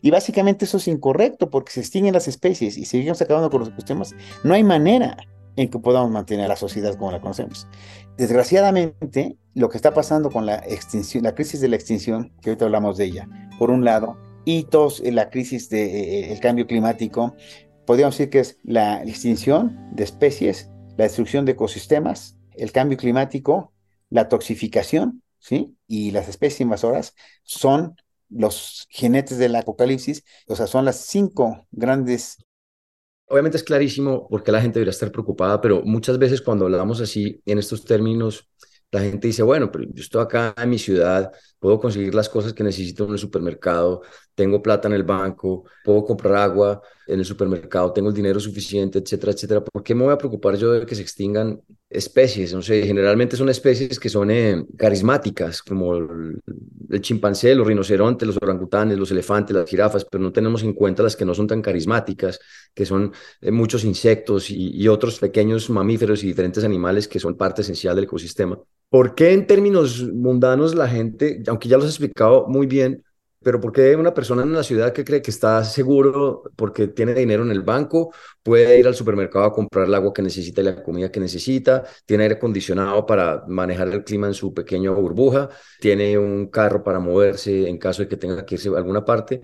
Y 0.00 0.10
básicamente 0.10 0.64
eso 0.64 0.76
es 0.76 0.88
incorrecto 0.88 1.50
porque 1.50 1.72
se 1.72 1.80
extinguen 1.80 2.14
las 2.14 2.28
especies 2.28 2.78
y 2.78 2.84
seguimos 2.84 3.20
acabando 3.20 3.50
con 3.50 3.60
los 3.60 3.68
ecosistemas 3.68 4.14
no 4.44 4.54
hay 4.54 4.62
manera 4.62 5.16
en 5.56 5.68
que 5.68 5.78
podamos 5.78 6.10
mantener 6.10 6.48
la 6.48 6.56
sociedad 6.56 6.96
como 6.96 7.12
la 7.12 7.20
conocemos 7.20 7.66
desgraciadamente 8.16 9.38
lo 9.54 9.68
que 9.68 9.76
está 9.76 9.94
pasando 9.94 10.30
con 10.30 10.46
la 10.46 10.56
extinción 10.56 11.24
la 11.24 11.34
crisis 11.34 11.60
de 11.60 11.68
la 11.68 11.76
extinción 11.76 12.32
que 12.42 12.50
ahorita 12.50 12.64
hablamos 12.64 12.96
de 12.96 13.04
ella 13.06 13.28
por 13.58 13.70
un 13.70 13.84
lado 13.84 14.16
y 14.44 14.64
todos 14.64 15.00
la 15.00 15.30
crisis 15.30 15.68
del 15.68 15.90
de, 15.90 16.32
eh, 16.32 16.40
cambio 16.40 16.66
climático 16.66 17.34
podríamos 17.84 18.16
decir 18.16 18.30
que 18.30 18.40
es 18.40 18.58
la 18.62 19.02
extinción 19.02 19.90
de 19.92 20.04
especies, 20.04 20.70
la 20.96 21.04
destrucción 21.04 21.44
de 21.44 21.52
ecosistemas, 21.52 22.36
el 22.54 22.72
cambio 22.72 22.96
climático, 22.98 23.72
la 24.10 24.28
toxificación, 24.28 25.22
¿sí? 25.38 25.76
Y 25.86 26.10
las 26.10 26.28
especies 26.28 26.62
invasoras 26.62 27.14
son 27.42 27.96
los 28.30 28.86
jinetes 28.90 29.38
del 29.38 29.54
apocalipsis, 29.56 30.24
o 30.48 30.56
sea, 30.56 30.66
son 30.66 30.84
las 30.84 30.96
cinco 30.96 31.66
grandes 31.70 32.38
Obviamente 33.34 33.56
es 33.56 33.64
clarísimo 33.64 34.28
porque 34.28 34.52
la 34.52 34.60
gente 34.60 34.78
debería 34.78 34.92
estar 34.92 35.10
preocupada, 35.10 35.60
pero 35.60 35.82
muchas 35.82 36.20
veces 36.20 36.40
cuando 36.40 36.66
hablamos 36.66 37.00
así 37.00 37.42
en 37.44 37.58
estos 37.58 37.84
términos, 37.84 38.48
la 38.92 39.00
gente 39.00 39.26
dice, 39.26 39.42
bueno, 39.42 39.72
pero 39.72 39.86
yo 39.92 40.02
estoy 40.02 40.22
acá 40.22 40.54
en 40.56 40.70
mi 40.70 40.78
ciudad, 40.78 41.32
puedo 41.64 41.80
conseguir 41.80 42.14
las 42.14 42.28
cosas 42.28 42.52
que 42.52 42.62
necesito 42.62 43.06
en 43.06 43.12
el 43.12 43.18
supermercado, 43.18 44.02
tengo 44.34 44.60
plata 44.60 44.86
en 44.86 44.92
el 44.92 45.02
banco, 45.02 45.64
puedo 45.82 46.04
comprar 46.04 46.34
agua 46.36 46.82
en 47.06 47.20
el 47.20 47.24
supermercado, 47.24 47.90
tengo 47.90 48.10
el 48.10 48.14
dinero 48.14 48.38
suficiente, 48.38 48.98
etcétera, 48.98 49.32
etcétera. 49.32 49.64
¿Por 49.64 49.82
qué 49.82 49.94
me 49.94 50.04
voy 50.04 50.12
a 50.12 50.18
preocupar 50.18 50.56
yo 50.56 50.72
de 50.72 50.84
que 50.84 50.94
se 50.94 51.00
extingan 51.00 51.58
especies? 51.88 52.52
No 52.52 52.60
sé, 52.60 52.82
generalmente 52.82 53.38
son 53.38 53.48
especies 53.48 53.98
que 53.98 54.10
son 54.10 54.30
eh, 54.30 54.62
carismáticas, 54.76 55.62
como 55.62 55.96
el, 55.96 57.00
chimpancé, 57.00 57.54
los 57.54 57.66
rinocerontes, 57.66 58.26
los 58.26 58.36
orangutanes, 58.36 58.98
los 58.98 59.10
elefantes, 59.10 59.56
las 59.56 59.66
jirafas, 59.66 60.04
pero 60.04 60.22
no 60.22 60.32
tenemos 60.32 60.62
en 60.64 60.74
cuenta 60.74 61.02
las 61.02 61.16
que 61.16 61.24
no 61.24 61.32
son 61.34 61.46
tan 61.46 61.62
carismáticas, 61.62 62.40
que 62.74 62.84
son 62.84 63.10
eh, 63.40 63.50
muchos 63.50 63.84
insectos 63.84 64.50
y, 64.50 64.70
y 64.76 64.86
otros 64.88 65.18
pequeños 65.18 65.70
mamíferos 65.70 66.22
y 66.24 66.26
diferentes 66.26 66.62
animales 66.62 67.08
que 67.08 67.18
son 67.18 67.38
parte 67.38 67.62
esencial 67.62 67.94
del 67.96 68.04
ecosistema. 68.04 68.58
¿Por 68.94 69.16
qué 69.16 69.32
en 69.32 69.44
términos 69.48 70.04
mundanos 70.04 70.72
la 70.76 70.86
gente, 70.86 71.42
aunque 71.48 71.68
ya 71.68 71.76
los 71.76 71.86
he 71.86 71.88
explicado 71.88 72.46
muy 72.46 72.68
bien, 72.68 73.02
pero 73.42 73.60
¿por 73.60 73.72
qué 73.72 73.96
una 73.96 74.14
persona 74.14 74.44
en 74.44 74.52
la 74.52 74.62
ciudad 74.62 74.92
que 74.92 75.04
cree 75.04 75.20
que 75.20 75.32
está 75.32 75.64
seguro 75.64 76.44
porque 76.54 76.86
tiene 76.86 77.12
dinero 77.12 77.42
en 77.42 77.50
el 77.50 77.62
banco 77.62 78.14
puede 78.40 78.78
ir 78.78 78.86
al 78.86 78.94
supermercado 78.94 79.46
a 79.46 79.52
comprar 79.52 79.88
el 79.88 79.94
agua 79.96 80.12
que 80.14 80.22
necesita 80.22 80.60
y 80.60 80.64
la 80.66 80.80
comida 80.80 81.10
que 81.10 81.18
necesita, 81.18 81.82
tiene 82.06 82.22
aire 82.22 82.36
acondicionado 82.36 83.04
para 83.04 83.42
manejar 83.48 83.88
el 83.88 84.04
clima 84.04 84.28
en 84.28 84.34
su 84.34 84.54
pequeña 84.54 84.92
burbuja, 84.92 85.48
tiene 85.80 86.16
un 86.16 86.46
carro 86.46 86.84
para 86.84 87.00
moverse 87.00 87.68
en 87.68 87.78
caso 87.78 88.02
de 88.02 88.08
que 88.08 88.16
tenga 88.16 88.46
que 88.46 88.54
irse 88.54 88.68
a 88.68 88.76
alguna 88.76 89.04
parte? 89.04 89.42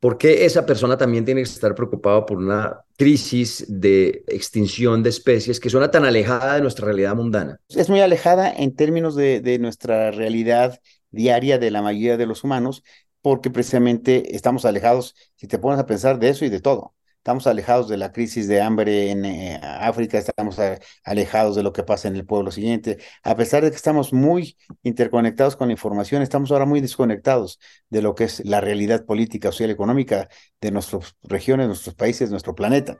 ¿Por 0.00 0.16
qué 0.16 0.44
esa 0.44 0.64
persona 0.64 0.96
también 0.96 1.24
tiene 1.24 1.42
que 1.42 1.48
estar 1.48 1.74
preocupada 1.74 2.24
por 2.24 2.38
una 2.38 2.84
crisis 2.96 3.64
de 3.68 4.24
extinción 4.28 5.02
de 5.02 5.10
especies 5.10 5.58
que 5.58 5.70
suena 5.70 5.90
tan 5.90 6.04
alejada 6.04 6.54
de 6.54 6.60
nuestra 6.60 6.86
realidad 6.86 7.16
mundana? 7.16 7.58
Es 7.68 7.88
muy 7.88 8.00
alejada 8.00 8.52
en 8.52 8.76
términos 8.76 9.16
de, 9.16 9.40
de 9.40 9.58
nuestra 9.58 10.10
realidad 10.12 10.80
diaria 11.10 11.58
de 11.58 11.70
la 11.70 11.82
mayoría 11.82 12.16
de 12.16 12.26
los 12.26 12.44
humanos, 12.44 12.84
porque 13.22 13.50
precisamente 13.50 14.36
estamos 14.36 14.64
alejados, 14.64 15.14
si 15.34 15.48
te 15.48 15.58
pones 15.58 15.80
a 15.80 15.86
pensar, 15.86 16.18
de 16.18 16.28
eso 16.28 16.44
y 16.44 16.48
de 16.48 16.60
todo. 16.60 16.94
Estamos 17.18 17.46
alejados 17.46 17.88
de 17.88 17.98
la 17.98 18.10
crisis 18.12 18.48
de 18.48 18.62
hambre 18.62 19.10
en 19.10 19.24
eh, 19.24 19.60
África, 19.62 20.18
estamos 20.18 20.58
alejados 21.04 21.56
de 21.56 21.62
lo 21.62 21.72
que 21.72 21.82
pasa 21.82 22.08
en 22.08 22.16
el 22.16 22.24
pueblo 22.24 22.50
siguiente. 22.50 22.98
A 23.22 23.36
pesar 23.36 23.62
de 23.62 23.70
que 23.70 23.76
estamos 23.76 24.12
muy 24.12 24.56
interconectados 24.82 25.56
con 25.56 25.68
la 25.68 25.72
información, 25.72 26.22
estamos 26.22 26.50
ahora 26.50 26.64
muy 26.64 26.80
desconectados 26.80 27.58
de 27.90 28.02
lo 28.02 28.14
que 28.14 28.24
es 28.24 28.44
la 28.46 28.60
realidad 28.60 29.04
política, 29.04 29.50
social, 29.50 29.70
económica 29.70 30.28
de 30.60 30.70
nuestras 30.70 31.16
regiones, 31.22 31.66
nuestros 31.66 31.94
países, 31.94 32.30
nuestro 32.30 32.54
planeta. 32.54 32.98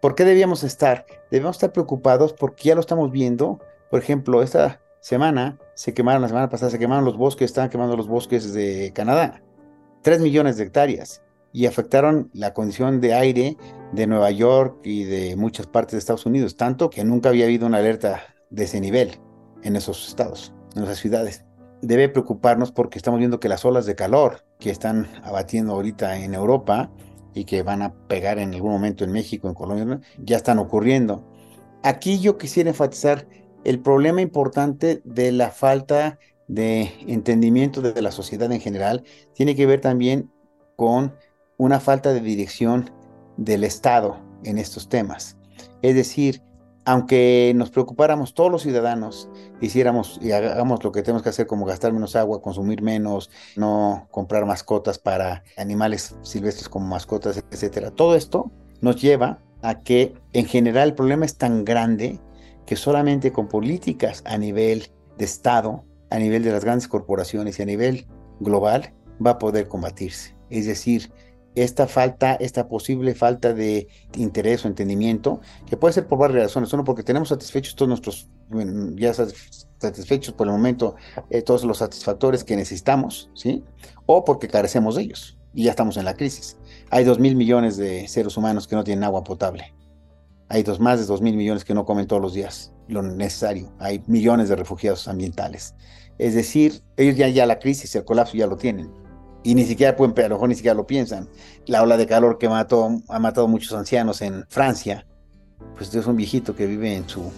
¿Por 0.00 0.14
qué 0.14 0.24
debíamos 0.24 0.64
estar? 0.64 1.04
Debemos 1.30 1.56
estar 1.56 1.72
preocupados 1.72 2.32
porque 2.32 2.68
ya 2.68 2.74
lo 2.74 2.80
estamos 2.80 3.10
viendo. 3.10 3.58
Por 3.90 4.00
ejemplo, 4.00 4.42
esta 4.42 4.80
semana 5.00 5.58
se 5.74 5.92
quemaron, 5.92 6.22
la 6.22 6.28
semana 6.28 6.48
pasada 6.48 6.70
se 6.70 6.78
quemaron 6.78 7.04
los 7.04 7.16
bosques, 7.16 7.46
estaban 7.50 7.68
quemando 7.68 7.96
los 7.96 8.08
bosques 8.08 8.52
de 8.54 8.92
Canadá. 8.94 9.42
Tres 10.02 10.20
millones 10.20 10.56
de 10.56 10.64
hectáreas 10.64 11.22
y 11.52 11.66
afectaron 11.66 12.30
la 12.32 12.54
condición 12.54 13.00
de 13.00 13.14
aire 13.14 13.56
de 13.92 14.06
Nueva 14.06 14.30
York 14.30 14.80
y 14.84 15.04
de 15.04 15.36
muchas 15.36 15.66
partes 15.66 15.92
de 15.92 15.98
Estados 15.98 16.26
Unidos, 16.26 16.56
tanto 16.56 16.90
que 16.90 17.04
nunca 17.04 17.30
había 17.30 17.46
habido 17.46 17.66
una 17.66 17.78
alerta 17.78 18.22
de 18.50 18.64
ese 18.64 18.80
nivel 18.80 19.18
en 19.62 19.76
esos 19.76 20.08
estados, 20.08 20.52
en 20.76 20.84
esas 20.84 20.98
ciudades. 20.98 21.44
Debe 21.80 22.08
preocuparnos 22.08 22.72
porque 22.72 22.98
estamos 22.98 23.18
viendo 23.18 23.40
que 23.40 23.48
las 23.48 23.64
olas 23.64 23.86
de 23.86 23.94
calor 23.94 24.44
que 24.58 24.70
están 24.70 25.08
abatiendo 25.22 25.74
ahorita 25.74 26.18
en 26.18 26.34
Europa 26.34 26.90
y 27.34 27.44
que 27.44 27.62
van 27.62 27.82
a 27.82 27.94
pegar 28.08 28.38
en 28.38 28.52
algún 28.52 28.72
momento 28.72 29.04
en 29.04 29.12
México, 29.12 29.48
en 29.48 29.54
Colombia, 29.54 30.00
ya 30.18 30.36
están 30.36 30.58
ocurriendo. 30.58 31.24
Aquí 31.82 32.18
yo 32.18 32.36
quisiera 32.36 32.70
enfatizar 32.70 33.26
el 33.64 33.80
problema 33.80 34.20
importante 34.20 35.00
de 35.04 35.30
la 35.32 35.50
falta 35.50 36.18
de 36.48 36.90
entendimiento 37.06 37.80
de 37.82 38.00
la 38.02 38.10
sociedad 38.10 38.50
en 38.50 38.60
general, 38.60 39.04
tiene 39.34 39.54
que 39.54 39.66
ver 39.66 39.80
también 39.80 40.30
con 40.76 41.14
una 41.58 41.80
falta 41.80 42.14
de 42.14 42.20
dirección 42.20 42.90
del 43.36 43.64
Estado 43.64 44.18
en 44.44 44.56
estos 44.56 44.88
temas. 44.88 45.36
Es 45.82 45.94
decir, 45.94 46.42
aunque 46.84 47.52
nos 47.54 47.70
preocupáramos 47.70 48.32
todos 48.32 48.50
los 48.50 48.62
ciudadanos, 48.62 49.28
hiciéramos 49.60 50.18
y 50.22 50.32
hagamos 50.32 50.82
lo 50.82 50.90
que 50.90 51.02
tenemos 51.02 51.22
que 51.22 51.28
hacer 51.28 51.46
como 51.46 51.66
gastar 51.66 51.92
menos 51.92 52.16
agua, 52.16 52.40
consumir 52.40 52.80
menos, 52.80 53.30
no 53.56 54.08
comprar 54.10 54.46
mascotas 54.46 54.98
para 54.98 55.44
animales 55.58 56.16
silvestres 56.22 56.68
como 56.70 56.86
mascotas, 56.86 57.44
etcétera. 57.50 57.90
Todo 57.90 58.14
esto 58.14 58.50
nos 58.80 59.02
lleva 59.02 59.38
a 59.60 59.80
que 59.80 60.14
en 60.32 60.46
general 60.46 60.88
el 60.88 60.94
problema 60.94 61.26
es 61.26 61.36
tan 61.36 61.64
grande 61.64 62.18
que 62.64 62.76
solamente 62.76 63.32
con 63.32 63.48
políticas 63.48 64.22
a 64.24 64.38
nivel 64.38 64.90
de 65.18 65.24
Estado, 65.24 65.84
a 66.10 66.18
nivel 66.18 66.42
de 66.42 66.52
las 66.52 66.64
grandes 66.64 66.88
corporaciones 66.88 67.58
y 67.58 67.62
a 67.62 67.66
nivel 67.66 68.06
global 68.40 68.94
va 69.24 69.32
a 69.32 69.38
poder 69.38 69.68
combatirse. 69.68 70.36
Es 70.48 70.66
decir, 70.66 71.12
esta 71.54 71.86
falta, 71.86 72.34
esta 72.34 72.68
posible 72.68 73.14
falta 73.14 73.52
de 73.52 73.88
interés 74.16 74.64
o 74.64 74.68
entendimiento, 74.68 75.40
que 75.66 75.76
puede 75.76 75.94
ser 75.94 76.06
por 76.06 76.18
varias 76.18 76.44
razones, 76.44 76.72
uno 76.72 76.84
porque 76.84 77.02
tenemos 77.02 77.30
satisfechos 77.30 77.74
todos 77.74 77.88
nuestros, 77.88 78.28
ya 78.96 79.12
satisfechos 79.78 80.34
por 80.34 80.46
el 80.46 80.52
momento, 80.52 80.96
eh, 81.30 81.42
todos 81.42 81.64
los 81.64 81.78
satisfactores 81.78 82.44
que 82.44 82.56
necesitamos, 82.56 83.30
¿sí? 83.34 83.64
O 84.06 84.24
porque 84.24 84.48
carecemos 84.48 84.96
de 84.96 85.02
ellos 85.02 85.36
y 85.54 85.64
ya 85.64 85.70
estamos 85.70 85.96
en 85.96 86.04
la 86.04 86.14
crisis. 86.14 86.56
Hay 86.90 87.04
dos 87.04 87.18
mil 87.18 87.34
millones 87.34 87.76
de 87.76 88.06
seres 88.08 88.36
humanos 88.36 88.68
que 88.68 88.76
no 88.76 88.84
tienen 88.84 89.04
agua 89.04 89.24
potable. 89.24 89.74
Hay 90.48 90.62
dos, 90.62 90.80
más 90.80 90.98
de 90.98 91.06
dos 91.06 91.20
mil 91.20 91.36
millones 91.36 91.64
que 91.64 91.74
no 91.74 91.84
comen 91.84 92.06
todos 92.06 92.22
los 92.22 92.34
días 92.34 92.72
lo 92.86 93.02
necesario. 93.02 93.70
Hay 93.78 94.02
millones 94.06 94.48
de 94.48 94.56
refugiados 94.56 95.08
ambientales. 95.08 95.74
Es 96.16 96.34
decir, 96.34 96.82
ellos 96.96 97.16
ya, 97.16 97.28
ya 97.28 97.44
la 97.44 97.58
crisis, 97.58 97.94
el 97.94 98.04
colapso 98.04 98.36
ya 98.36 98.46
lo 98.46 98.56
tienen 98.56 98.90
y 99.42 99.54
ni 99.54 99.64
siquiera 99.64 99.96
pueden, 99.96 100.18
a 100.24 100.28
lo 100.28 100.46
ni 100.46 100.54
siquiera 100.54 100.74
lo 100.74 100.86
piensan. 100.86 101.28
La 101.66 101.82
ola 101.82 101.96
de 101.96 102.06
calor 102.06 102.38
que 102.38 102.48
mató, 102.48 103.00
ha 103.08 103.18
matado 103.18 103.48
muchos 103.48 103.72
ancianos 103.72 104.20
en 104.22 104.44
Francia, 104.48 105.06
pues 105.76 105.94
es 105.94 106.06
un 106.06 106.16
viejito 106.16 106.54
que 106.54 106.66
vive 106.66 106.94
en 106.94 107.08
su 107.08 107.30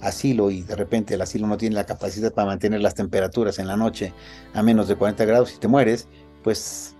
asilo 0.00 0.50
y 0.50 0.62
de 0.62 0.76
repente 0.76 1.14
el 1.14 1.22
asilo 1.22 1.46
no 1.46 1.56
tiene 1.56 1.74
la 1.74 1.84
capacidad 1.84 2.32
para 2.32 2.46
mantener 2.46 2.80
las 2.80 2.94
temperaturas 2.94 3.58
en 3.58 3.66
la 3.66 3.76
noche 3.76 4.12
a 4.54 4.62
menos 4.62 4.88
de 4.88 4.96
40 4.96 5.24
grados 5.24 5.54
y 5.54 5.58
te 5.58 5.68
mueres, 5.68 6.06
pues 6.44 6.94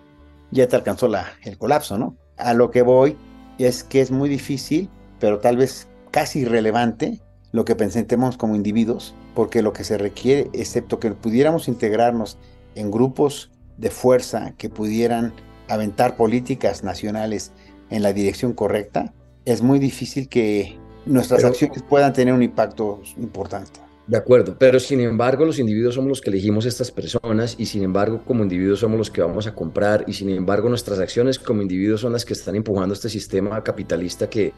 ya 0.50 0.66
te 0.66 0.76
alcanzó 0.76 1.08
la, 1.08 1.26
el 1.44 1.58
colapso, 1.58 1.98
¿no? 1.98 2.16
A 2.36 2.54
lo 2.54 2.70
que 2.70 2.82
voy 2.82 3.16
es 3.58 3.84
que 3.84 4.00
es 4.00 4.10
muy 4.10 4.28
difícil, 4.28 4.88
pero 5.20 5.38
tal 5.38 5.56
vez 5.56 5.88
casi 6.10 6.40
irrelevante 6.40 7.20
lo 7.52 7.64
que 7.64 7.76
pensemos 7.76 8.36
como 8.36 8.56
individuos, 8.56 9.14
porque 9.34 9.62
lo 9.62 9.72
que 9.72 9.84
se 9.84 9.98
requiere, 9.98 10.50
excepto 10.52 10.98
que 10.98 11.10
pudiéramos 11.12 11.68
integrarnos 11.68 12.38
en 12.74 12.90
grupos 12.90 13.50
de 13.78 13.90
fuerza 13.90 14.54
que 14.58 14.68
pudieran 14.68 15.32
aventar 15.68 16.16
políticas 16.16 16.84
nacionales 16.84 17.52
en 17.90 18.02
la 18.02 18.12
dirección 18.12 18.52
correcta, 18.52 19.14
es 19.44 19.62
muy 19.62 19.78
difícil 19.78 20.28
que 20.28 20.76
nuestras 21.06 21.44
acciones 21.44 21.82
puedan 21.82 22.12
tener 22.12 22.34
un 22.34 22.42
impacto 22.42 23.00
importante. 23.16 23.80
De 24.06 24.16
acuerdo, 24.16 24.56
pero 24.58 24.80
sin 24.80 25.00
embargo 25.00 25.44
los 25.44 25.58
individuos 25.58 25.94
somos 25.94 26.08
los 26.08 26.20
que 26.22 26.30
elegimos 26.30 26.64
estas 26.64 26.90
personas 26.90 27.54
y 27.58 27.66
sin 27.66 27.82
embargo 27.82 28.22
como 28.24 28.42
individuos 28.42 28.80
somos 28.80 28.96
los 28.96 29.10
que 29.10 29.20
vamos 29.20 29.46
a 29.46 29.54
comprar 29.54 30.04
y 30.06 30.14
sin 30.14 30.30
embargo 30.30 30.70
nuestras 30.70 30.98
acciones 30.98 31.38
como 31.38 31.60
individuos 31.60 32.00
son 32.00 32.14
las 32.14 32.24
que 32.24 32.32
están 32.32 32.56
empujando 32.56 32.94
este 32.94 33.10
sistema 33.10 33.62
capitalista 33.62 34.30
que, 34.30 34.54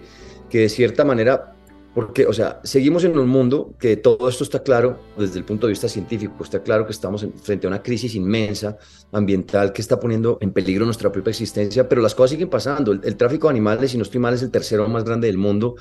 que 0.49 0.61
de 0.61 0.69
cierta 0.69 1.05
manera 1.05 1.57
porque, 1.95 2.25
o 2.27 2.33
sea, 2.33 2.61
seguimos 2.63 3.03
en 3.03 3.19
un 3.19 3.29
mundo 3.29 3.75
que 3.79 3.97
todo 3.97 4.29
esto 4.29 4.45
está 4.45 4.63
claro 4.63 5.01
desde 5.19 5.39
el 5.39 5.45
punto 5.45 5.67
de 5.67 5.73
vista 5.73 5.89
científico, 5.89 6.45
está 6.45 6.63
claro 6.63 6.87
que 6.87 6.93
estamos 6.93 7.27
frente 7.43 7.67
a 7.67 7.69
una 7.69 7.83
crisis 7.83 8.15
inmensa 8.15 8.79
ambiental 9.11 9.73
que 9.73 9.83
está 9.83 9.99
poniendo 9.99 10.39
en 10.41 10.53
peligro 10.53 10.85
nuestra 10.85 11.11
propia 11.11 11.31
existencia, 11.31 11.89
pero 11.89 12.01
las 12.01 12.15
cosas 12.15 12.31
siguen 12.31 12.49
pasando. 12.49 12.93
El, 12.93 13.17
tráfico 13.17 13.49
de 13.49 13.53
animales, 13.53 13.91
si 13.91 13.97
no 13.97 14.05
estoy 14.05 14.21
mal, 14.21 14.35
es 14.35 14.43
el 14.43 14.53
tercero 14.53 14.89
más 14.89 15.03
grande 15.03 15.27
del 15.27 15.39
mundo. 15.39 15.75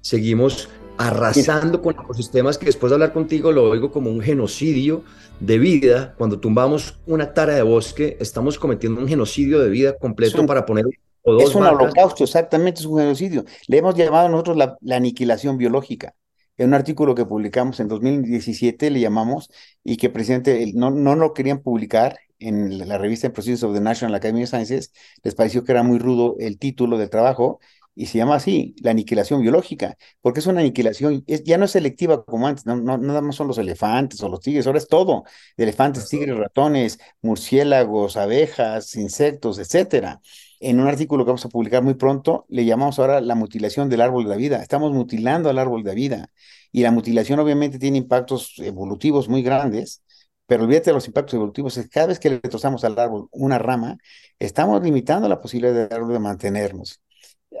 Seguimos 0.00 0.70
arrasando 0.96 1.82
con 1.82 1.94
ecosistemas 1.94 2.56
que 2.56 2.66
después 2.66 2.90
de 2.90 2.94
hablar 2.94 3.12
contigo 3.12 3.52
lo 3.52 3.64
oigo 3.64 3.92
como 3.92 4.10
un 4.10 4.22
genocidio 4.22 5.04
de 5.38 5.58
vida. 5.58 6.14
Cuando 6.16 6.40
tumbamos 6.40 6.98
una 7.06 7.34
tara 7.34 7.54
de 7.54 7.62
bosque, 7.62 8.16
estamos 8.20 8.58
cometiendo 8.58 9.02
un 9.02 9.08
genocidio 9.08 9.60
de 9.60 9.68
vida 9.68 9.98
completo 9.98 10.46
para 10.46 10.64
poner 10.64 10.86
es 11.24 11.54
un 11.54 11.64
holocausto, 11.64 12.24
exactamente, 12.24 12.80
es 12.80 12.86
un 12.86 12.98
genocidio. 12.98 13.44
Le 13.68 13.78
hemos 13.78 13.94
llamado 13.94 14.28
nosotros 14.28 14.56
la, 14.56 14.96
aniquilación 14.96 15.56
biológica. 15.56 16.14
En 16.56 16.68
un 16.68 16.74
artículo 16.74 17.14
que 17.14 17.24
publicamos 17.24 17.80
en 17.80 17.88
2017 17.88 18.90
le 18.90 19.00
llamamos 19.00 19.50
y 19.82 19.96
que 19.96 20.10
presidente 20.10 20.70
no, 20.74 20.90
no 20.90 21.14
lo 21.14 21.32
querían 21.32 21.60
publicar 21.60 22.18
en 22.38 22.86
la 22.88 22.98
revista 22.98 23.26
en 23.26 23.32
Proceedings 23.32 23.62
of 23.62 23.74
the 23.74 23.80
National 23.80 24.14
Academy 24.14 24.42
of 24.42 24.48
Sciences, 24.48 24.92
les 25.22 25.34
pareció 25.34 25.64
que 25.64 25.72
era 25.72 25.82
muy 25.82 25.98
rudo 25.98 26.36
el 26.40 26.58
título 26.58 26.98
del 26.98 27.08
trabajo 27.08 27.60
y 27.94 28.06
se 28.06 28.18
llama 28.18 28.36
así, 28.36 28.74
la 28.80 28.90
aniquilación 28.90 29.42
biológica, 29.42 29.96
porque 30.22 30.40
es 30.40 30.46
una 30.46 30.60
aniquilación, 30.60 31.24
es, 31.26 31.44
ya 31.44 31.58
no 31.58 31.66
es 31.66 31.72
selectiva 31.72 32.24
como 32.24 32.48
antes, 32.48 32.64
no, 32.64 32.76
no, 32.76 32.96
nada 32.98 33.20
más 33.20 33.36
son 33.36 33.48
los 33.48 33.58
elefantes 33.58 34.22
o 34.22 34.28
los 34.28 34.40
tigres, 34.40 34.66
ahora 34.66 34.78
es 34.78 34.88
todo, 34.88 35.24
elefantes, 35.56 36.08
tigres, 36.08 36.36
ratones, 36.36 36.98
murciélagos, 37.20 38.16
abejas, 38.16 38.96
insectos, 38.96 39.58
etcétera 39.58 40.20
en 40.62 40.80
un 40.80 40.86
artículo 40.86 41.24
que 41.24 41.30
vamos 41.30 41.44
a 41.44 41.48
publicar 41.48 41.82
muy 41.82 41.94
pronto, 41.94 42.46
le 42.48 42.64
llamamos 42.64 42.98
ahora 42.98 43.20
la 43.20 43.34
mutilación 43.34 43.88
del 43.88 44.00
árbol 44.00 44.24
de 44.24 44.30
la 44.30 44.36
vida. 44.36 44.62
Estamos 44.62 44.92
mutilando 44.92 45.50
al 45.50 45.58
árbol 45.58 45.82
de 45.82 45.90
la 45.90 45.94
vida. 45.94 46.28
Y 46.70 46.82
la 46.82 46.92
mutilación 46.92 47.40
obviamente 47.40 47.78
tiene 47.80 47.98
impactos 47.98 48.54
evolutivos 48.58 49.28
muy 49.28 49.42
grandes, 49.42 50.02
pero 50.46 50.64
olvídate 50.64 50.90
de 50.90 50.94
los 50.94 51.06
impactos 51.08 51.34
evolutivos. 51.34 51.80
Cada 51.90 52.06
vez 52.08 52.20
que 52.20 52.30
le 52.30 52.38
trozamos 52.40 52.84
al 52.84 52.96
árbol 52.98 53.28
una 53.32 53.58
rama, 53.58 53.98
estamos 54.38 54.82
limitando 54.82 55.28
la 55.28 55.40
posibilidad 55.40 55.74
del 55.74 55.92
árbol 55.98 56.12
de 56.12 56.18
mantenernos. 56.20 57.00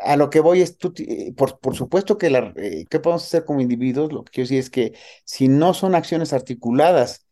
A 0.02 0.16
lo 0.16 0.30
que 0.30 0.40
voy 0.40 0.62
es, 0.62 0.76
eh, 0.98 1.32
por, 1.36 1.58
por, 1.58 1.76
supuesto 1.76 2.18
que 2.18 2.30
la, 2.30 2.52
eh, 2.56 2.86
¿qué 2.88 3.00
podemos 3.00 3.24
hacer 3.24 3.44
como 3.44 3.60
individuos? 3.60 4.12
Lo 4.12 4.24
que 4.24 4.30
quiero 4.30 4.44
decir 4.46 4.58
es 4.60 4.70
que 4.70 4.94
si 5.24 5.48
no 5.48 5.74
son 5.74 5.94
acciones 5.96 6.32
articuladas 6.32 7.26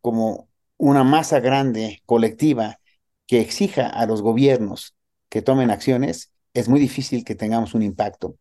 como 0.00 0.48
una 0.78 1.04
masa 1.04 1.40
grande, 1.40 2.02
colectiva, 2.06 2.80
que 3.26 3.40
exija 3.40 3.86
a 3.86 4.06
los 4.06 4.22
gobiernos 4.22 4.94
que 5.30 5.40
tomen 5.40 5.70
acciones, 5.70 6.32
es 6.52 6.68
muy 6.68 6.80
difícil 6.80 7.24
que 7.24 7.34
tengamos 7.34 7.74
un 7.74 7.82
impacto. 7.82 8.36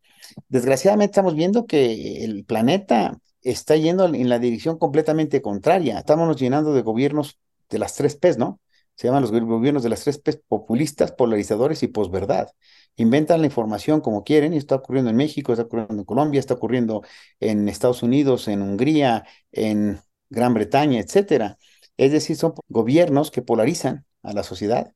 Desgraciadamente 0.49 1.11
estamos 1.11 1.35
viendo 1.35 1.65
que 1.65 2.25
el 2.25 2.43
planeta 2.43 3.19
está 3.41 3.75
yendo 3.77 4.05
en 4.05 4.27
la 4.27 4.39
dirección 4.39 4.77
completamente 4.77 5.41
contraria. 5.41 5.99
Estamos 5.99 6.35
llenando 6.35 6.73
de 6.73 6.81
gobiernos 6.81 7.39
de 7.69 7.79
las 7.79 7.95
tres 7.95 8.15
P's, 8.15 8.37
¿no? 8.37 8.59
Se 8.95 9.07
llaman 9.07 9.21
los 9.21 9.31
gobiernos 9.31 9.83
de 9.83 9.89
las 9.89 10.03
tres 10.03 10.17
P's, 10.17 10.41
populistas, 10.47 11.13
polarizadores 11.13 11.83
y 11.83 11.87
posverdad. 11.87 12.49
Inventan 12.97 13.39
la 13.39 13.45
información 13.45 14.01
como 14.01 14.23
quieren 14.25 14.53
y 14.53 14.57
está 14.57 14.75
ocurriendo 14.75 15.09
en 15.09 15.15
México, 15.15 15.53
está 15.53 15.63
ocurriendo 15.63 15.93
en 15.93 16.03
Colombia, 16.03 16.39
está 16.39 16.55
ocurriendo 16.55 17.03
en 17.39 17.69
Estados 17.69 18.03
Unidos, 18.03 18.49
en 18.49 18.61
Hungría, 18.61 19.25
en 19.53 19.99
Gran 20.29 20.53
Bretaña, 20.53 20.99
etcétera. 20.99 21.57
Es 21.95 22.11
decir, 22.11 22.35
son 22.35 22.53
gobiernos 22.67 23.31
que 23.31 23.41
polarizan 23.41 24.05
a 24.21 24.33
la 24.33 24.43
sociedad 24.43 24.93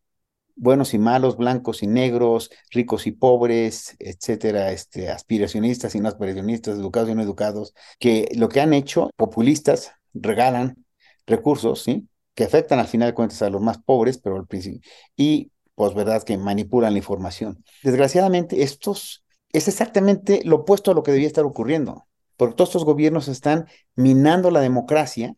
buenos 0.55 0.93
y 0.93 0.99
malos, 0.99 1.37
blancos 1.37 1.83
y 1.83 1.87
negros, 1.87 2.49
ricos 2.71 3.07
y 3.07 3.11
pobres, 3.11 3.95
etcétera, 3.99 4.71
este, 4.71 5.09
aspiracionistas 5.09 5.95
y 5.95 5.99
no 5.99 6.07
aspiracionistas, 6.07 6.77
educados 6.77 7.09
y 7.09 7.15
no 7.15 7.21
educados, 7.21 7.73
que 7.99 8.29
lo 8.35 8.49
que 8.49 8.61
han 8.61 8.73
hecho, 8.73 9.09
populistas, 9.15 9.91
regalan 10.13 10.85
recursos, 11.25 11.81
¿sí? 11.81 12.07
Que 12.35 12.43
afectan 12.43 12.79
al 12.79 12.87
final 12.87 13.09
de 13.09 13.13
cuentas 13.13 13.41
a 13.41 13.49
los 13.49 13.61
más 13.61 13.77
pobres, 13.77 14.17
pero 14.17 14.35
al 14.35 14.47
principio, 14.47 14.81
y 15.15 15.51
posverdad 15.75 16.23
que 16.23 16.37
manipulan 16.37 16.93
la 16.93 16.99
información. 16.99 17.63
Desgraciadamente, 17.83 18.63
estos 18.63 19.23
es 19.51 19.67
exactamente 19.67 20.41
lo 20.43 20.57
opuesto 20.57 20.91
a 20.91 20.93
lo 20.93 21.03
que 21.03 21.11
debía 21.11 21.27
estar 21.27 21.45
ocurriendo, 21.45 22.05
porque 22.37 22.55
todos 22.55 22.69
estos 22.69 22.85
gobiernos 22.85 23.27
están 23.27 23.67
minando 23.95 24.51
la 24.51 24.61
democracia, 24.61 25.35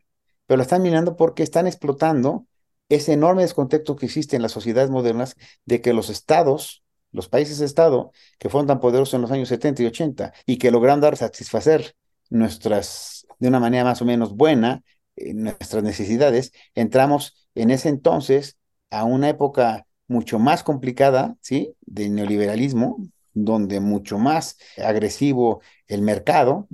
pero 0.47 0.57
la 0.57 0.63
están 0.63 0.81
minando 0.81 1.15
porque 1.17 1.43
están 1.43 1.67
explotando 1.67 2.45
ese 2.89 3.13
enorme 3.13 3.41
descontexto 3.43 3.95
que 3.95 4.05
existe 4.05 4.35
en 4.35 4.41
las 4.41 4.51
sociedades 4.51 4.89
modernas 4.89 5.35
de 5.65 5.81
que 5.81 5.93
los 5.93 6.09
estados, 6.09 6.83
los 7.11 7.29
países 7.29 7.61
estado, 7.61 8.11
que 8.39 8.49
fueron 8.49 8.67
tan 8.67 8.79
poderosos 8.79 9.13
en 9.15 9.21
los 9.21 9.31
años 9.31 9.49
70 9.49 9.83
y 9.83 9.85
80 9.87 10.33
y 10.45 10.57
que 10.57 10.71
lograron 10.71 11.01
dar 11.01 11.17
satisfacer 11.17 11.95
nuestras, 12.29 13.25
de 13.39 13.47
una 13.47 13.59
manera 13.59 13.83
más 13.83 14.01
o 14.01 14.05
menos 14.05 14.35
buena, 14.35 14.83
eh, 15.15 15.33
nuestras 15.33 15.83
necesidades, 15.83 16.51
entramos 16.73 17.47
en 17.55 17.71
ese 17.71 17.89
entonces 17.89 18.57
a 18.89 19.03
una 19.05 19.29
época 19.29 19.87
mucho 20.07 20.39
más 20.39 20.63
complicada, 20.63 21.35
¿sí? 21.41 21.75
De 21.81 22.09
neoliberalismo, 22.09 22.97
donde 23.33 23.79
mucho 23.79 24.17
más 24.17 24.57
agresivo 24.77 25.61
el 25.87 26.01
mercado 26.01 26.67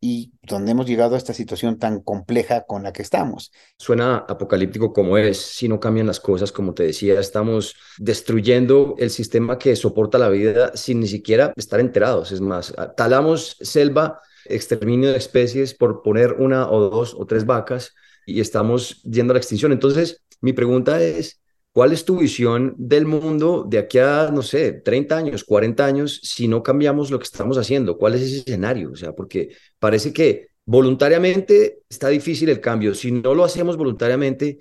y 0.00 0.32
donde 0.42 0.72
hemos 0.72 0.86
llegado 0.86 1.14
a 1.14 1.18
esta 1.18 1.32
situación 1.32 1.78
tan 1.78 2.00
compleja 2.00 2.64
con 2.64 2.82
la 2.82 2.92
que 2.92 3.02
estamos. 3.02 3.50
Suena 3.78 4.18
apocalíptico 4.18 4.92
como 4.92 5.16
es, 5.16 5.38
si 5.38 5.68
no 5.68 5.80
cambian 5.80 6.06
las 6.06 6.20
cosas, 6.20 6.52
como 6.52 6.74
te 6.74 6.84
decía, 6.84 7.18
estamos 7.18 7.74
destruyendo 7.98 8.94
el 8.98 9.10
sistema 9.10 9.58
que 9.58 9.74
soporta 9.74 10.18
la 10.18 10.28
vida 10.28 10.76
sin 10.76 11.00
ni 11.00 11.08
siquiera 11.08 11.52
estar 11.56 11.80
enterados. 11.80 12.32
Es 12.32 12.40
más, 12.40 12.74
talamos 12.96 13.56
selva, 13.60 14.20
exterminio 14.44 15.10
de 15.10 15.18
especies 15.18 15.74
por 15.74 16.02
poner 16.02 16.34
una 16.34 16.70
o 16.70 16.90
dos 16.90 17.14
o 17.18 17.26
tres 17.26 17.46
vacas 17.46 17.94
y 18.26 18.40
estamos 18.40 19.02
yendo 19.02 19.32
a 19.32 19.34
la 19.34 19.38
extinción. 19.38 19.72
Entonces, 19.72 20.22
mi 20.40 20.52
pregunta 20.52 21.02
es, 21.02 21.40
¿Cuál 21.76 21.92
es 21.92 22.06
tu 22.06 22.16
visión 22.16 22.74
del 22.78 23.04
mundo 23.04 23.66
de 23.68 23.76
aquí 23.76 23.98
a, 23.98 24.30
no 24.32 24.40
sé, 24.40 24.72
30 24.72 25.14
años, 25.14 25.44
40 25.44 25.84
años, 25.84 26.20
si 26.22 26.48
no 26.48 26.62
cambiamos 26.62 27.10
lo 27.10 27.18
que 27.18 27.24
estamos 27.24 27.58
haciendo? 27.58 27.98
¿Cuál 27.98 28.14
es 28.14 28.22
ese 28.22 28.38
escenario? 28.38 28.92
O 28.92 28.96
sea, 28.96 29.12
porque 29.12 29.50
parece 29.78 30.10
que 30.10 30.46
voluntariamente 30.64 31.80
está 31.90 32.08
difícil 32.08 32.48
el 32.48 32.62
cambio. 32.62 32.94
Si 32.94 33.12
no 33.12 33.34
lo 33.34 33.44
hacemos 33.44 33.76
voluntariamente, 33.76 34.56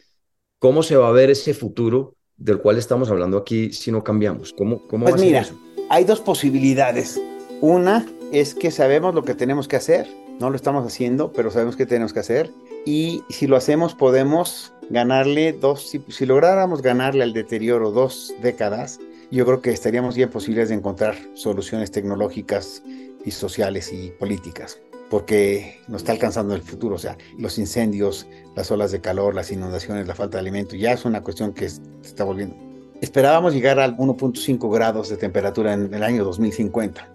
¿cómo 0.60 0.84
se 0.84 0.98
va 0.98 1.08
a 1.08 1.14
ver 1.14 1.30
ese 1.30 1.54
futuro 1.54 2.18
del 2.36 2.58
cual 2.58 2.78
estamos 2.78 3.10
hablando 3.10 3.38
aquí 3.38 3.72
si 3.72 3.94
no 3.94 4.04
cambiamos? 4.04 4.52
¿Cómo, 4.52 4.86
cómo 4.86 5.06
pues 5.06 5.22
mira, 5.22 5.48
hay 5.90 6.04
dos 6.04 6.20
posibilidades. 6.20 7.18
Una 7.62 8.06
es 8.34 8.54
que 8.54 8.72
sabemos 8.72 9.16
lo 9.16 9.24
que 9.24 9.36
tenemos 9.36 9.70
que 9.70 9.78
hacer, 9.78 10.06
no 10.42 10.50
lo 10.50 10.58
estamos 10.58 10.86
haciendo, 10.86 11.32
pero 11.32 11.50
sabemos 11.50 11.78
que 11.78 11.86
tenemos 11.86 12.12
que 12.12 12.20
hacer. 12.20 12.52
Y 12.86 13.24
si 13.30 13.48
lo 13.48 13.56
hacemos, 13.56 13.96
podemos 13.96 14.74
ganarle 14.90 15.54
dos, 15.54 15.90
si, 15.90 16.26
lográramos 16.26 16.82
ganarle 16.82 17.24
al 17.24 17.34
deterioro 17.34 17.92
dos 17.92 18.34
décadas, 18.42 19.00
yo 19.32 19.46
creo 19.46 19.62
que 19.62 19.72
estaríamos 19.72 20.16
bien 20.16 20.30
posibles 20.30 20.70
de 20.70 20.76
encontrar 20.76 21.16
soluciones 21.34 21.92
tecnológicas 21.92 22.84
y 23.24 23.32
sociales 23.32 23.92
y 23.92 24.12
políticas, 24.12 24.80
porque 25.10 25.82
nos 25.88 26.04
está 26.04 26.12
alcanzando 26.12 26.54
el 26.54 26.62
futuro, 26.62 26.96
o 26.96 27.00
sea, 27.00 27.18
los 27.38 27.58
incendios, 27.58 28.28
las 28.56 28.70
olas 28.72 28.92
de 28.92 29.02
calor, 29.02 29.34
las 29.34 29.52
inundaciones, 29.52 30.08
la 30.08 30.16
falta 30.16 30.38
de 30.38 30.42
alimento, 30.42 30.76
ya 30.76 30.94
es 30.94 31.06
una 31.06 31.22
cuestión 31.22 31.54
que 31.54 31.70
se 31.70 31.82
está 32.04 32.24
volviendo. 32.24 32.56
Esperábamos 33.02 33.54
llegar 33.54 33.80
al 33.80 33.98
1.5 33.98 34.72
grados 34.72 35.10
de 35.10 35.18
temperatura 35.18 35.74
en 35.74 35.94
el 35.94 36.04
año 36.04 36.24
2050, 36.24 37.10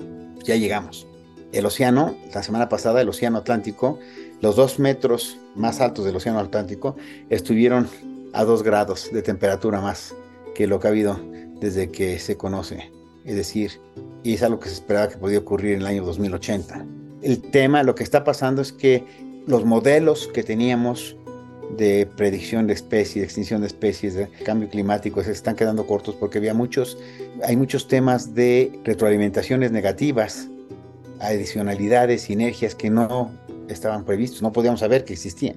ya 0.45 0.57
llegamos. 0.57 1.07
El 1.53 1.67
océano, 1.67 2.17
la 2.33 2.43
semana 2.43 2.69
pasada, 2.69 3.01
el 3.01 3.09
océano 3.09 3.39
Atlántico 3.39 3.99
los 4.41 4.57
dos 4.57 4.79
metros 4.79 5.37
más 5.55 5.81
altos 5.81 6.05
del 6.05 6.17
Océano 6.17 6.39
Atlántico 6.39 6.97
estuvieron 7.29 7.89
a 8.33 8.45
dos 8.45 8.63
grados 8.63 9.11
de 9.13 9.23
temperatura 9.23 9.81
más 9.81 10.15
que 10.55 10.67
lo 10.67 10.81
que 10.81 10.89
ha 10.89 10.91
habido 10.91 11.21
desde 11.61 11.91
que 11.91 12.19
se 12.19 12.37
conoce. 12.37 12.91
Es 13.25 13.37
decir, 13.37 13.73
y 14.23 14.35
es 14.35 14.43
algo 14.43 14.61
que 14.61 14.69
se 14.69 14.75
esperaba 14.75 15.09
que 15.09 15.17
podía 15.17 15.39
ocurrir 15.39 15.75
en 15.75 15.81
el 15.81 15.87
año 15.87 16.05
2080. 16.05 16.85
El 17.23 17.43
tema, 17.43 17.83
lo 17.83 17.95
que 17.95 18.03
está 18.03 18.25
pasando 18.25 18.63
es 18.63 18.73
que 18.73 19.05
los 19.47 19.65
modelos 19.65 20.29
que 20.33 20.43
teníamos 20.43 21.17
de 21.77 22.09
predicción 22.17 22.67
de 22.67 22.73
especies, 22.73 23.17
de 23.17 23.25
extinción 23.25 23.61
de 23.61 23.69
especies, 23.69 24.15
de 24.15 24.29
cambio 24.45 24.69
climático, 24.69 25.23
se 25.23 25.33
están 25.33 25.55
quedando 25.55 25.87
cortos 25.87 26.15
porque 26.15 26.39
había 26.39 26.55
muchos, 26.55 26.99
hay 27.45 27.57
muchos 27.57 27.89
temas 27.89 28.35
de 28.35 28.81
retroalimentaciones 28.85 29.71
negativas, 29.71 30.49
adicionalidades, 31.21 32.23
sinergias 32.23 32.75
que 32.75 32.91
no 32.91 33.31
estaban 33.73 34.05
previstos, 34.05 34.43
no 34.43 34.53
podíamos 34.53 34.81
saber 34.81 35.05
que 35.05 35.13
existían. 35.13 35.57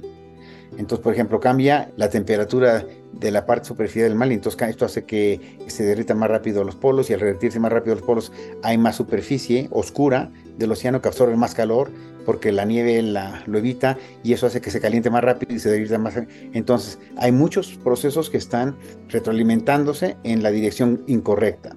Entonces, 0.78 1.04
por 1.04 1.14
ejemplo, 1.14 1.40
cambia 1.40 1.92
la 1.98 2.10
temperatura 2.10 2.86
de 3.12 3.32
la 3.32 3.46
parte 3.46 3.68
superficial 3.68 4.10
del 4.10 4.18
mar 4.18 4.32
y 4.32 4.36
entonces 4.36 4.70
esto 4.70 4.86
hace 4.86 5.06
que 5.06 5.60
se 5.68 5.84
derritan 5.84 6.18
más 6.18 6.30
rápido 6.30 6.64
los 6.64 6.76
polos 6.76 7.10
y 7.10 7.14
al 7.14 7.20
revertirse 7.20 7.60
más 7.60 7.72
rápido 7.72 7.96
los 7.96 8.04
polos 8.04 8.32
hay 8.64 8.78
más 8.78 8.96
superficie 8.96 9.68
oscura 9.72 10.32
del 10.58 10.72
océano 10.72 11.02
que 11.02 11.08
absorbe 11.10 11.36
más 11.36 11.54
calor 11.54 11.92
porque 12.26 12.52
la 12.52 12.66
nieve 12.66 13.02
la, 13.02 13.44
lo 13.46 13.58
evita 13.58 13.98
y 14.24 14.34
eso 14.34 14.48
hace 14.48 14.62
que 14.62 14.72
se 14.72 14.80
caliente 14.80 15.10
más 15.10 15.24
rápido 15.24 15.54
y 15.54 15.60
se 15.60 15.70
derrita 15.70 15.98
más. 15.98 16.16
Entonces, 16.54 16.98
hay 17.18 17.32
muchos 17.32 17.78
procesos 17.84 18.30
que 18.30 18.38
están 18.38 18.76
retroalimentándose 19.10 20.18
en 20.24 20.42
la 20.42 20.50
dirección 20.50 21.04
incorrecta. 21.08 21.76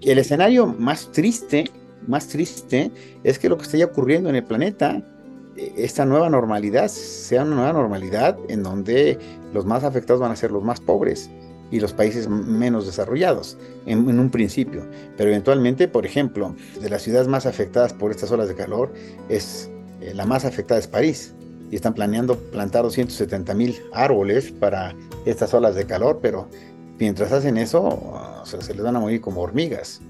El 0.00 0.18
escenario 0.18 0.66
más 0.66 1.12
triste, 1.12 1.70
más 2.06 2.28
triste, 2.28 2.90
es 3.22 3.38
que 3.38 3.48
lo 3.48 3.58
que 3.58 3.64
está 3.64 3.84
ocurriendo 3.84 4.30
en 4.30 4.36
el 4.36 4.44
planeta 4.44 5.02
esta 5.56 6.04
nueva 6.04 6.30
normalidad 6.30 6.88
sea 6.88 7.42
una 7.42 7.56
nueva 7.56 7.72
normalidad 7.72 8.38
en 8.48 8.62
donde 8.62 9.18
los 9.52 9.66
más 9.66 9.84
afectados 9.84 10.20
van 10.20 10.32
a 10.32 10.36
ser 10.36 10.50
los 10.50 10.62
más 10.62 10.80
pobres 10.80 11.30
y 11.70 11.80
los 11.80 11.92
países 11.92 12.28
menos 12.28 12.86
desarrollados 12.86 13.56
en, 13.86 14.18
un 14.18 14.30
principio. 14.30 14.86
Pero 15.16 15.30
eventualmente, 15.30 15.86
por 15.86 16.04
ejemplo, 16.04 16.54
de 16.80 16.88
las 16.88 17.02
ciudades 17.02 17.28
más 17.28 17.46
afectadas 17.46 17.92
por 17.92 18.10
estas 18.10 18.30
olas 18.32 18.48
de 18.48 18.54
calor, 18.54 18.92
es 19.28 19.70
eh, 20.00 20.12
la 20.14 20.26
más 20.26 20.44
afectada 20.44 20.80
es 20.80 20.88
París. 20.88 21.34
Y 21.70 21.76
están 21.76 21.94
planeando 21.94 22.36
plantar 22.36 22.82
270 22.82 23.54
mil 23.54 23.76
árboles 23.92 24.50
para 24.50 24.92
estas 25.24 25.54
olas 25.54 25.76
de 25.76 25.86
calor, 25.86 26.18
pero 26.20 26.48
mientras 26.98 27.30
hacen 27.30 27.56
eso, 27.56 28.42
se 28.44 28.56
les 28.74 28.82
van 28.82 28.96
a 28.96 29.00
morir 29.00 29.20
como 29.20 29.40
hormigas 29.42 30.00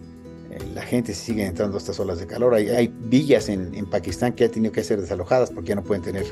la 0.74 0.82
gente 0.82 1.14
sigue 1.14 1.44
entrando 1.44 1.76
a 1.76 1.78
estas 1.78 1.98
olas 2.00 2.18
de 2.18 2.26
calor. 2.26 2.54
Hay, 2.54 2.68
hay 2.68 2.88
villas 2.88 3.48
en, 3.48 3.74
en, 3.74 3.86
Pakistán 3.86 4.32
que 4.32 4.44
han 4.44 4.50
tenido 4.50 4.72
que 4.72 4.82
ser 4.82 5.00
desalojadas 5.00 5.50
porque 5.50 5.68
ya 5.70 5.74
no 5.76 5.82
pueden 5.82 6.02
tener. 6.02 6.24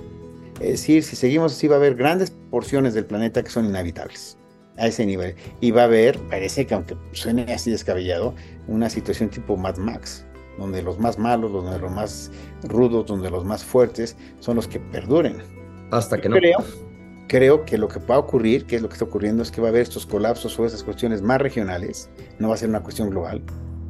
Es 0.60 0.70
decir, 0.70 1.04
si 1.04 1.16
seguimos 1.16 1.52
así 1.52 1.68
va 1.68 1.76
a 1.76 1.78
haber 1.78 1.94
grandes 1.94 2.32
porciones 2.50 2.94
del 2.94 3.06
planeta 3.06 3.42
que 3.42 3.50
son 3.50 3.66
inhabitables 3.66 4.36
a 4.76 4.86
ese 4.86 5.06
nivel. 5.06 5.34
Y 5.60 5.70
va 5.70 5.82
a 5.82 5.84
haber, 5.84 6.18
parece 6.28 6.66
que 6.66 6.74
aunque 6.74 6.96
suene 7.12 7.52
así 7.52 7.70
descabellado, 7.70 8.34
una 8.66 8.90
situación 8.90 9.28
tipo 9.28 9.56
Mad 9.56 9.76
Max, 9.76 10.24
donde 10.58 10.82
los 10.82 10.98
más 10.98 11.18
malos, 11.18 11.52
donde 11.52 11.78
los 11.78 11.92
más 11.92 12.30
rudos, 12.64 13.06
donde 13.06 13.30
los 13.30 13.44
más 13.44 13.64
fuertes 13.64 14.16
son 14.40 14.56
los 14.56 14.66
que 14.66 14.80
perduren. 14.80 15.36
Hasta 15.90 16.20
que 16.20 16.28
no. 16.28 16.36
Creo, 16.36 16.58
creo 17.28 17.64
que 17.64 17.78
lo 17.78 17.88
que 17.88 18.00
va 18.00 18.16
a 18.16 18.18
ocurrir, 18.18 18.66
que 18.66 18.76
es 18.76 18.82
lo 18.82 18.88
que 18.88 18.94
está 18.94 19.04
ocurriendo, 19.04 19.42
es 19.42 19.50
que 19.50 19.60
va 19.60 19.68
a 19.68 19.70
haber 19.70 19.82
estos 19.82 20.06
colapsos 20.06 20.58
o 20.58 20.66
esas 20.66 20.82
cuestiones 20.82 21.22
más 21.22 21.40
regionales, 21.40 22.10
no 22.40 22.48
va 22.48 22.54
a 22.54 22.58
ser 22.58 22.68
una 22.68 22.82
cuestión 22.82 23.10
global 23.10 23.42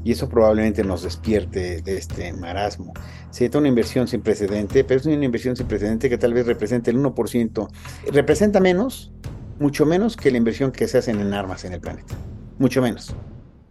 y 0.09 0.13
eso 0.13 0.27
probablemente 0.27 0.83
nos 0.83 1.03
despierte 1.03 1.83
de 1.83 1.99
este 1.99 2.33
marasmo. 2.33 2.95
Sería 3.29 3.59
una 3.59 3.69
inversión 3.69 4.09
sin 4.09 4.23
precedente, 4.23 4.83
pero 4.83 5.01
es 5.01 5.05
una 5.05 5.23
inversión 5.23 5.55
sin 5.55 5.67
precedente 5.67 6.09
que 6.09 6.17
tal 6.17 6.33
vez 6.33 6.47
represente 6.47 6.91
el 6.91 6.97
1%. 6.97 7.69
Representa 8.11 8.59
menos, 8.59 9.13
mucho 9.59 9.85
menos 9.85 10.17
que 10.17 10.31
la 10.31 10.39
inversión 10.39 10.73
que 10.73 10.89
se 10.89 10.97
hace 10.97 11.11
en 11.11 11.35
armas 11.35 11.67
en 11.67 11.75
el 11.75 11.81
planeta. 11.83 12.15
Mucho 12.59 12.81
menos. 12.81 13.15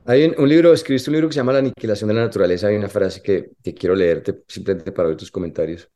Hay 0.05 0.25
un, 0.25 0.47
libro, 0.47 0.73
escribiste 0.73 1.09
un 1.09 1.15
libro 1.15 1.27
que 1.27 1.33
se 1.33 1.39
llama 1.39 1.53
La 1.53 1.57
aniquilación 1.57 2.07
de 2.09 2.13
la 2.13 2.25
naturaleza. 2.25 2.67
Hay 2.67 2.75
una 2.75 2.87
frase 2.87 3.19
que, 3.23 3.53
que 3.63 3.73
quiero 3.73 3.95
leerte 3.95 4.43
simplemente 4.47 4.91
para 4.91 5.07
ver 5.07 5.17
tus 5.17 5.31
comentarios. 5.31 5.89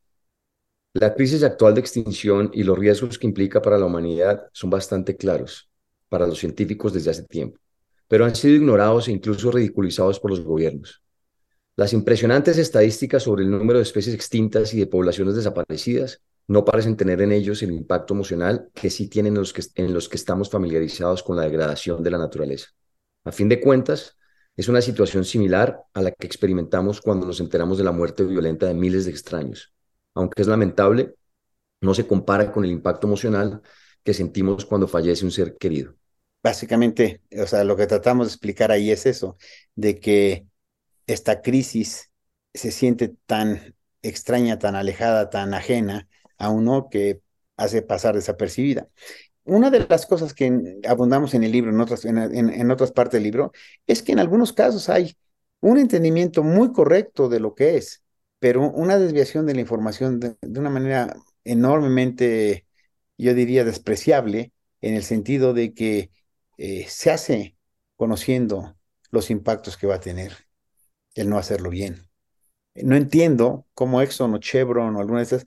La 0.94 1.14
crisis 1.14 1.44
actual 1.44 1.74
de 1.74 1.82
extinción 1.82 2.50
y 2.52 2.64
los 2.64 2.76
riesgos 2.76 3.16
que 3.16 3.28
implica 3.28 3.62
para 3.62 3.78
la 3.78 3.86
humanidad 3.86 4.48
son 4.52 4.70
bastante 4.70 5.16
claros 5.16 5.70
para 6.08 6.26
los 6.26 6.40
científicos 6.40 6.92
desde 6.92 7.12
hace 7.12 7.22
tiempo 7.28 7.61
pero 8.12 8.26
han 8.26 8.36
sido 8.36 8.56
ignorados 8.56 9.08
e 9.08 9.12
incluso 9.12 9.50
ridiculizados 9.50 10.20
por 10.20 10.32
los 10.32 10.42
gobiernos. 10.42 11.02
Las 11.76 11.94
impresionantes 11.94 12.58
estadísticas 12.58 13.22
sobre 13.22 13.42
el 13.42 13.50
número 13.50 13.78
de 13.78 13.84
especies 13.84 14.14
extintas 14.14 14.74
y 14.74 14.80
de 14.80 14.86
poblaciones 14.86 15.34
desaparecidas 15.34 16.20
no 16.46 16.62
parecen 16.62 16.94
tener 16.94 17.22
en 17.22 17.32
ellos 17.32 17.62
el 17.62 17.72
impacto 17.72 18.12
emocional 18.12 18.68
que 18.74 18.90
sí 18.90 19.08
tienen 19.08 19.32
en 19.32 19.38
los 19.38 19.54
que, 19.54 19.62
en 19.76 19.94
los 19.94 20.10
que 20.10 20.16
estamos 20.16 20.50
familiarizados 20.50 21.22
con 21.22 21.38
la 21.38 21.44
degradación 21.44 22.02
de 22.02 22.10
la 22.10 22.18
naturaleza. 22.18 22.66
A 23.24 23.32
fin 23.32 23.48
de 23.48 23.62
cuentas, 23.62 24.18
es 24.58 24.68
una 24.68 24.82
situación 24.82 25.24
similar 25.24 25.80
a 25.94 26.02
la 26.02 26.10
que 26.10 26.26
experimentamos 26.26 27.00
cuando 27.00 27.24
nos 27.26 27.40
enteramos 27.40 27.78
de 27.78 27.84
la 27.84 27.92
muerte 27.92 28.24
violenta 28.24 28.66
de 28.66 28.74
miles 28.74 29.06
de 29.06 29.10
extraños. 29.10 29.72
Aunque 30.12 30.42
es 30.42 30.48
lamentable, 30.48 31.14
no 31.80 31.94
se 31.94 32.06
compara 32.06 32.52
con 32.52 32.66
el 32.66 32.72
impacto 32.72 33.06
emocional 33.06 33.62
que 34.04 34.12
sentimos 34.12 34.66
cuando 34.66 34.86
fallece 34.86 35.24
un 35.24 35.30
ser 35.30 35.56
querido 35.56 35.94
básicamente, 36.42 37.22
o 37.40 37.46
sea, 37.46 37.64
lo 37.64 37.76
que 37.76 37.86
tratamos 37.86 38.26
de 38.26 38.32
explicar 38.32 38.70
ahí 38.72 38.90
es 38.90 39.06
eso, 39.06 39.36
de 39.74 40.00
que 40.00 40.46
esta 41.06 41.42
crisis 41.42 42.10
se 42.54 42.70
siente 42.72 43.14
tan 43.26 43.74
extraña, 44.02 44.58
tan 44.58 44.74
alejada, 44.74 45.30
tan 45.30 45.54
ajena 45.54 46.08
a 46.38 46.50
uno 46.50 46.88
que 46.90 47.22
hace 47.56 47.82
pasar 47.82 48.14
desapercibida. 48.14 48.88
una 49.44 49.70
de 49.70 49.86
las 49.88 50.06
cosas 50.06 50.34
que 50.34 50.80
abundamos 50.88 51.34
en 51.34 51.44
el 51.44 51.52
libro, 51.52 51.70
en 51.70 51.80
otras, 51.80 52.04
en, 52.04 52.70
otras 52.70 52.92
partes 52.92 53.14
del 53.14 53.24
libro, 53.24 53.52
es 53.86 54.02
que 54.02 54.12
en 54.12 54.20
algunos 54.20 54.52
casos 54.52 54.88
hay 54.88 55.16
un 55.60 55.78
entendimiento 55.78 56.42
muy 56.44 56.72
correcto 56.72 57.28
de 57.28 57.40
lo 57.40 57.54
que 57.54 57.76
es, 57.76 58.02
pero 58.38 58.70
una 58.70 58.98
desviación 58.98 59.46
de 59.46 59.54
la 59.54 59.60
información 59.60 60.20
de, 60.20 60.36
una 60.58 60.70
manera 60.70 61.16
enormemente, 61.44 62.66
yo 63.18 63.34
diría, 63.34 63.64
despreciable, 63.64 64.52
en 64.80 64.94
el 64.94 65.04
sentido 65.04 65.54
de 65.54 65.74
que 65.74 66.10
eh, 66.58 66.86
se 66.88 67.10
hace 67.10 67.56
conociendo 67.96 68.76
los 69.10 69.30
impactos 69.30 69.76
que 69.76 69.86
va 69.86 69.96
a 69.96 70.00
tener 70.00 70.32
el 71.14 71.28
no 71.30 71.38
hacerlo 71.38 71.70
bien. 71.70 72.08
No 72.74 72.96
entiendo 72.96 73.66
cómo 73.74 74.00
Exxon 74.02 74.34
o 74.34 74.38
Chevron 74.38 74.96
o 74.96 75.00
alguna 75.00 75.18
de 75.18 75.24
esas, 75.24 75.44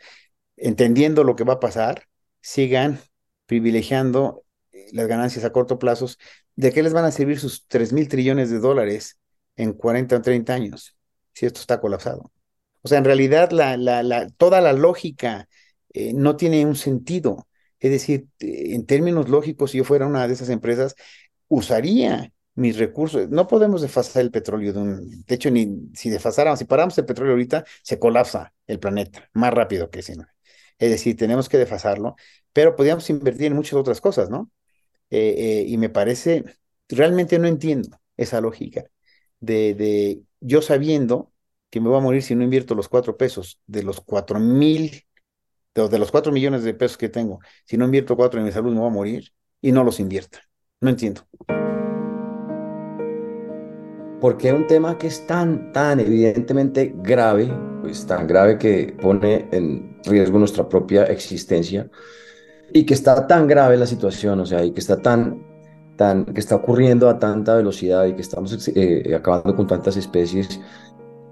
entendiendo 0.57 1.23
lo 1.23 1.35
que 1.35 1.43
va 1.43 1.53
a 1.53 1.59
pasar, 1.59 2.07
sigan 2.41 2.99
privilegiando 3.45 4.45
eh, 4.73 4.87
las 4.93 5.07
ganancias 5.07 5.45
a 5.45 5.51
corto 5.51 5.79
plazo, 5.79 6.07
¿de 6.55 6.71
qué 6.71 6.83
les 6.83 6.93
van 6.93 7.05
a 7.05 7.11
servir 7.11 7.39
sus 7.39 7.67
3 7.67 7.93
mil 7.93 8.07
trillones 8.07 8.49
de 8.51 8.59
dólares 8.59 9.17
en 9.55 9.73
40 9.73 10.17
o 10.17 10.21
30 10.21 10.53
años 10.53 10.95
si 11.33 11.45
esto 11.45 11.61
está 11.61 11.81
colapsado? 11.81 12.31
O 12.81 12.87
sea, 12.87 12.99
en 12.99 13.05
realidad 13.05 13.51
la, 13.51 13.77
la, 13.77 14.29
toda 14.37 14.61
la 14.61 14.73
lógica 14.73 15.47
eh, 15.93 16.13
no 16.13 16.35
tiene 16.37 16.65
un 16.65 16.75
sentido. 16.75 17.47
Es 17.85 17.91
decir, 17.91 18.27
en 18.39 18.85
términos 18.85 19.29
lógicos, 19.29 19.71
si 19.71 19.77
yo 19.77 19.83
fuera 19.83 20.07
una 20.07 20.27
de 20.27 20.33
esas 20.33 20.49
empresas, 20.49 20.95
usaría 21.47 22.31
mis 22.55 22.77
recursos. 22.77 23.29
No 23.29 23.47
podemos 23.47 23.81
desfasar 23.81 24.23
el 24.23 24.31
petróleo 24.31 24.73
de 24.73 24.79
un. 24.79 25.23
De 25.25 25.35
hecho, 25.35 25.51
ni 25.51 25.91
si 25.93 26.09
desfasáramos, 26.09 26.59
si 26.59 26.65
paramos 26.65 26.97
el 26.97 27.05
petróleo 27.05 27.33
ahorita, 27.33 27.63
se 27.83 27.99
colapsa 27.99 28.53
el 28.67 28.79
planeta 28.79 29.29
más 29.33 29.53
rápido 29.53 29.89
que 29.91 30.01
si 30.01 30.15
no. 30.15 30.25
Es 30.79 30.89
decir, 30.89 31.15
tenemos 31.15 31.47
que 31.47 31.57
desfasarlo, 31.59 32.15
pero 32.53 32.75
podríamos 32.75 33.07
invertir 33.11 33.47
en 33.47 33.53
muchas 33.55 33.73
otras 33.75 34.01
cosas, 34.01 34.29
¿no? 34.31 34.51
Eh, 35.11 35.35
eh, 35.37 35.65
y 35.67 35.77
me 35.77 35.89
parece, 35.89 36.43
realmente 36.89 37.39
no 37.39 37.47
entiendo 37.47 37.99
esa 38.17 38.41
lógica 38.41 38.85
de, 39.39 39.75
de 39.75 40.21
yo 40.41 40.61
sabiendo 40.61 41.31
que 41.69 41.79
me 41.81 41.89
voy 41.89 41.97
a 41.99 42.01
morir 42.01 42.23
si 42.23 42.35
no 42.35 42.43
invierto 42.43 42.75
los 42.75 42.89
cuatro 42.89 43.17
pesos 43.17 43.59
de 43.67 43.83
los 43.83 44.01
cuatro 44.01 44.39
mil, 44.39 45.04
de, 45.75 45.99
los 45.99 46.11
cuatro 46.11 46.31
millones 46.31 46.63
de 46.63 46.73
pesos 46.73 46.97
que 46.97 47.09
tengo, 47.09 47.39
si 47.65 47.77
no 47.77 47.85
invierto 47.85 48.15
cuatro 48.15 48.39
en 48.39 48.45
mi 48.45 48.51
salud 48.51 48.73
me 48.73 48.79
voy 48.79 48.87
a 48.87 48.93
morir 48.93 49.31
y 49.61 49.71
no 49.71 49.83
los 49.83 49.99
invierta. 49.99 50.39
No 50.79 50.89
entiendo. 50.89 51.21
Porque 54.21 54.53
un 54.53 54.65
tema 54.67 54.97
que 54.97 55.07
es 55.07 55.27
tan, 55.27 55.73
tan 55.73 55.99
evidentemente 55.99 56.93
grave, 56.97 57.51
pues 57.81 58.05
tan 58.07 58.25
grave 58.25 58.57
que 58.57 58.95
pone 59.01 59.47
en 59.51 59.99
riesgo 60.05 60.39
nuestra 60.39 60.67
propia 60.67 61.03
existencia 61.05 61.89
y 62.73 62.85
que 62.85 62.93
está 62.93 63.27
tan 63.27 63.45
grave 63.45 63.77
la 63.77 63.85
situación, 63.85 64.39
o 64.39 64.45
sea, 64.45 64.63
y 64.63 64.71
que 64.71 64.79
está 64.79 65.01
tan, 65.01 65.45
tan, 65.97 66.25
que 66.25 66.39
está 66.39 66.55
ocurriendo 66.55 67.09
a 67.09 67.19
tanta 67.19 67.55
velocidad 67.55 68.05
y 68.05 68.13
que 68.13 68.21
estamos 68.21 68.67
eh, 68.69 69.13
acabando 69.13 69.55
con 69.55 69.67
tantas 69.67 69.97
especies. 69.97 70.59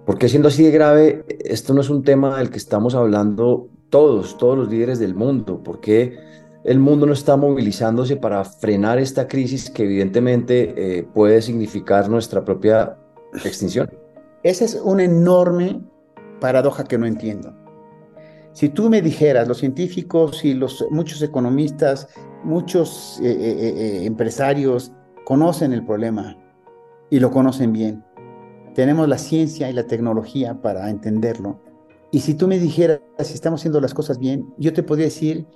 Porque 0.05 0.27
siendo 0.27 0.49
así 0.49 0.63
de 0.63 0.71
grave, 0.71 1.25
esto 1.39 1.73
no 1.73 1.81
es 1.81 1.89
un 1.89 2.03
tema 2.03 2.37
del 2.37 2.49
que 2.49 2.57
estamos 2.57 2.93
hablando 2.93 3.69
todos, 3.93 4.39
todos 4.39 4.57
los 4.57 4.69
líderes 4.69 4.97
del 4.97 5.13
mundo. 5.13 5.61
porque 5.63 6.17
el 6.63 6.79
mundo 6.79 7.05
no 7.05 7.13
está 7.13 7.37
movilizándose 7.37 8.15
para 8.15 8.43
frenar 8.43 8.97
esta 8.97 9.27
crisis 9.27 9.69
que 9.69 9.83
evidentemente 9.83 10.73
eh, 10.77 11.03
puede 11.03 11.41
significar 11.41 12.09
nuestra 12.09 12.43
propia 12.43 12.97
extinción? 13.43 13.91
Esa 14.41 14.65
es 14.65 14.81
una 14.83 15.03
enorme 15.03 15.81
paradoja 16.39 16.85
que 16.85 16.97
no 16.97 17.05
entiendo. 17.05 17.53
Si 18.53 18.69
tú 18.69 18.89
me 18.89 19.01
dijeras, 19.01 19.47
los 19.47 19.59
científicos 19.59 20.43
y 20.43 20.53
los 20.53 20.85
muchos 20.89 21.21
economistas, 21.21 22.07
muchos 22.43 23.19
eh, 23.21 23.25
eh, 23.29 24.05
empresarios 24.05 24.91
conocen 25.25 25.71
el 25.71 25.85
problema 25.85 26.37
y 27.11 27.19
lo 27.19 27.29
conocen 27.29 27.73
bien. 27.73 28.03
Tenemos 28.73 29.07
la 29.07 29.17
ciencia 29.17 29.69
y 29.69 29.73
la 29.73 29.85
tecnología 29.85 30.61
para 30.61 30.89
entenderlo. 30.89 31.59
Y 32.13 32.19
si 32.19 32.35
tú 32.35 32.47
me 32.47 32.59
dijeras 32.59 33.01
si 33.23 33.33
estamos 33.33 33.61
haciendo 33.61 33.81
las 33.81 33.95
cosas 33.95 34.19
bien, 34.19 34.53
yo 34.59 34.71
te 34.71 34.83
podría 34.83 35.07
decir 35.07 35.47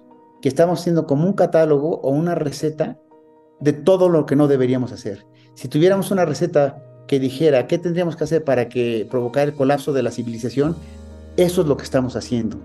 que 0.42 0.50
estamos 0.50 0.80
haciendo 0.80 1.06
como 1.06 1.28
un 1.28 1.34
catálogo 1.34 2.00
o 2.02 2.10
una 2.10 2.34
receta 2.34 3.00
de 3.60 3.74
todo 3.74 4.10
lo 4.10 4.26
que 4.26 4.36
no 4.36 4.48
deberíamos 4.48 4.92
hacer. 4.92 5.28
Si 5.54 5.68
tuviéramos 5.68 6.10
una 6.10 6.26
receta 6.26 6.84
que 7.08 7.20
dijera 7.20 7.68
qué 7.68 7.78
tendríamos 7.78 8.16
que 8.16 8.24
hacer 8.24 8.44
para 8.44 8.70
que 8.70 9.08
provocar 9.08 9.48
el 9.48 9.54
colapso 9.54 9.94
de 9.94 10.02
la 10.02 10.10
civilización, 10.10 10.76
eso 11.38 11.62
es 11.62 11.68
lo 11.68 11.78
que 11.78 11.84
estamos 11.84 12.16
haciendo. 12.16 12.58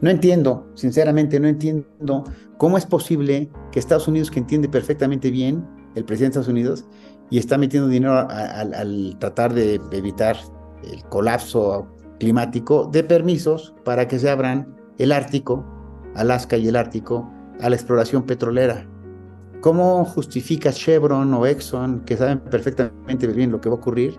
No 0.00 0.10
entiendo, 0.10 0.70
sinceramente 0.76 1.40
no 1.40 1.48
entiendo 1.48 2.22
cómo 2.56 2.78
es 2.78 2.86
posible 2.86 3.50
que 3.72 3.80
Estados 3.80 4.06
Unidos, 4.06 4.30
que 4.30 4.38
entiende 4.38 4.68
perfectamente 4.68 5.32
bien, 5.32 5.66
el 5.96 6.04
presidente 6.04 6.38
de 6.38 6.42
Estados 6.42 6.48
Unidos, 6.48 6.84
y 7.30 7.38
está 7.38 7.58
metiendo 7.58 7.88
dinero 7.88 8.14
al 8.14 9.16
tratar 9.18 9.54
de 9.54 9.80
evitar 9.90 10.36
el 10.84 11.02
colapso 11.06 11.88
climático, 12.20 12.88
de 12.92 13.02
permisos 13.02 13.74
para 13.84 14.06
que 14.06 14.20
se 14.20 14.30
abran 14.30 14.76
el 14.98 15.10
Ártico 15.10 15.64
Alaska 16.14 16.56
y 16.56 16.68
el 16.68 16.76
Ártico 16.76 17.28
a 17.60 17.68
la 17.68 17.76
exploración 17.76 18.24
petrolera. 18.24 18.86
¿Cómo 19.60 20.04
justifica 20.04 20.72
Chevron 20.72 21.34
o 21.34 21.46
Exxon, 21.46 22.04
que 22.04 22.16
saben 22.16 22.40
perfectamente 22.40 23.26
bien 23.26 23.50
lo 23.50 23.60
que 23.60 23.68
va 23.68 23.74
a 23.74 23.78
ocurrir, 23.78 24.18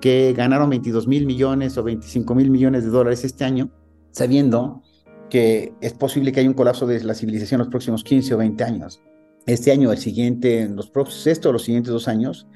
que 0.00 0.32
ganaron 0.36 0.70
22 0.70 1.06
mil 1.06 1.26
millones 1.26 1.78
o 1.78 1.84
25 1.84 2.34
mil 2.34 2.50
millones 2.50 2.84
de 2.84 2.90
dólares 2.90 3.24
este 3.24 3.44
año, 3.44 3.70
sabiendo 4.10 4.82
que 5.30 5.72
es 5.80 5.94
posible 5.94 6.32
que 6.32 6.40
haya 6.40 6.48
un 6.48 6.54
colapso 6.54 6.86
de 6.86 7.02
la 7.04 7.14
civilización 7.14 7.60
en 7.60 7.66
los 7.66 7.70
próximos 7.70 8.02
15 8.02 8.34
o 8.34 8.38
20 8.38 8.64
años? 8.64 9.00
Este 9.46 9.70
año, 9.70 9.92
el 9.92 9.98
siguiente, 9.98 10.62
en 10.62 10.76
los 10.76 10.90
próximos, 10.90 11.26
esto 11.26 11.52
los 11.52 11.64
siguientes 11.64 11.92
dos 11.92 12.08
años, 12.08 12.46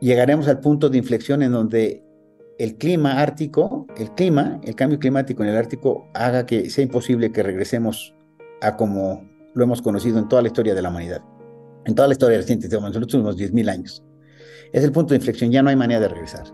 llegaremos 0.00 0.48
al 0.48 0.60
punto 0.60 0.88
de 0.88 0.98
inflexión 0.98 1.42
en 1.42 1.52
donde 1.52 2.05
el 2.58 2.76
clima 2.76 3.20
ártico, 3.20 3.86
el 3.96 4.10
clima, 4.12 4.60
el 4.64 4.74
cambio 4.74 4.98
climático 4.98 5.42
en 5.42 5.50
el 5.50 5.56
Ártico 5.56 6.08
haga 6.14 6.46
que 6.46 6.70
sea 6.70 6.84
imposible 6.84 7.32
que 7.32 7.42
regresemos 7.42 8.14
a 8.62 8.76
como 8.76 9.28
lo 9.54 9.64
hemos 9.64 9.82
conocido 9.82 10.18
en 10.18 10.28
toda 10.28 10.42
la 10.42 10.48
historia 10.48 10.74
de 10.74 10.82
la 10.82 10.88
humanidad, 10.88 11.22
en 11.84 11.94
toda 11.94 12.08
la 12.08 12.12
historia 12.12 12.38
reciente, 12.38 12.66
en 12.66 12.82
los 12.82 12.96
últimos 12.96 13.36
10.000 13.36 13.70
años. 13.70 14.04
Es 14.72 14.84
el 14.84 14.92
punto 14.92 15.10
de 15.10 15.16
inflexión, 15.16 15.50
ya 15.50 15.62
no 15.62 15.70
hay 15.70 15.76
manera 15.76 16.00
de 16.00 16.08
regresar. 16.08 16.44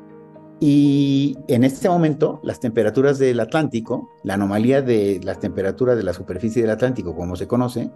Y 0.61 1.37
en 1.49 1.65
este 1.65 1.89
momento, 1.89 2.41
las 2.45 2.61
temperaturas 2.61 3.19
del 3.19 3.41
Atlántico, 3.41 4.09
la 4.23 4.35
anomalía 4.35 4.83
de 4.83 5.21
las 5.25 5.41
temperaturas 5.41 5.97
de 5.97 6.05
la 6.05 6.13
superficie 6.13 6.63
del 6.63 6.71
Atlántico, 6.71 7.17
como 7.17 7.35
se 7.35 7.49
conoce, 7.49 7.91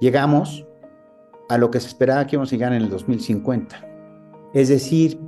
llegamos 0.00 0.66
a 1.48 1.58
lo 1.58 1.70
que 1.70 1.78
se 1.78 1.88
esperaba 1.88 2.26
que 2.26 2.36
íbamos 2.36 2.52
a 2.52 2.56
llegar 2.56 2.72
en 2.72 2.82
el 2.82 2.90
2050. 2.90 3.86
Es 4.54 4.68
decir, 4.68 5.20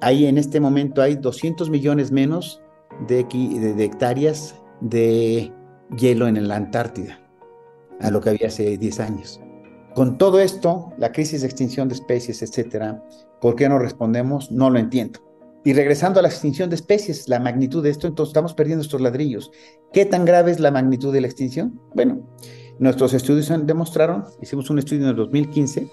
Ahí 0.00 0.26
en 0.26 0.38
este 0.38 0.60
momento 0.60 1.02
hay 1.02 1.16
200 1.16 1.70
millones 1.70 2.12
menos 2.12 2.62
de, 3.08 3.26
hectáreas 3.78 4.54
de 4.80 5.52
hielo 5.96 6.28
en 6.28 6.46
la 6.46 6.56
Antártida, 6.56 7.20
a 8.00 8.10
lo 8.10 8.20
que 8.20 8.30
había 8.30 8.48
hace 8.48 8.78
10 8.78 9.00
años. 9.00 9.40
Con 9.94 10.16
todo 10.16 10.38
esto, 10.38 10.92
la 10.98 11.10
crisis 11.10 11.40
de 11.40 11.48
extinción 11.48 11.88
de 11.88 11.94
especies, 11.94 12.42
etcétera, 12.42 13.02
¿por 13.40 13.56
qué 13.56 13.68
no 13.68 13.78
respondemos? 13.78 14.52
No 14.52 14.70
lo 14.70 14.78
entiendo. 14.78 15.20
Y 15.64 15.72
regresando 15.72 16.20
a 16.20 16.22
la 16.22 16.28
extinción 16.28 16.70
de 16.70 16.76
especies, 16.76 17.28
la 17.28 17.40
magnitud 17.40 17.82
de 17.82 17.90
esto, 17.90 18.06
entonces 18.06 18.30
estamos 18.30 18.54
perdiendo 18.54 18.82
estos 18.82 19.00
ladrillos. 19.00 19.50
¿Qué 19.92 20.06
tan 20.06 20.24
grave 20.24 20.52
es 20.52 20.60
la 20.60 20.70
magnitud 20.70 21.12
de 21.12 21.20
la 21.20 21.26
extinción? 21.26 21.80
Bueno, 21.94 22.20
nuestros 22.78 23.12
estudios 23.12 23.52
demostraron, 23.66 24.24
hicimos 24.40 24.70
un 24.70 24.78
estudio 24.78 25.02
en 25.02 25.10
el 25.10 25.16
2015, 25.16 25.90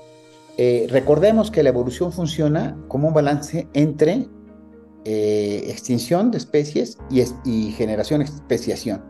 eh, 0.58 0.88
recordemos 0.90 1.52
que 1.52 1.64
la 1.64 1.70
evolución 1.70 2.12
funciona 2.12 2.78
como 2.88 3.08
un 3.08 3.14
balance 3.14 3.68
entre 3.74 4.28
eh, 5.04 5.64
extinción 5.68 6.32
de 6.32 6.38
especies 6.38 6.98
y, 7.44 7.72
generación, 7.72 8.22
especiación. 8.22 9.04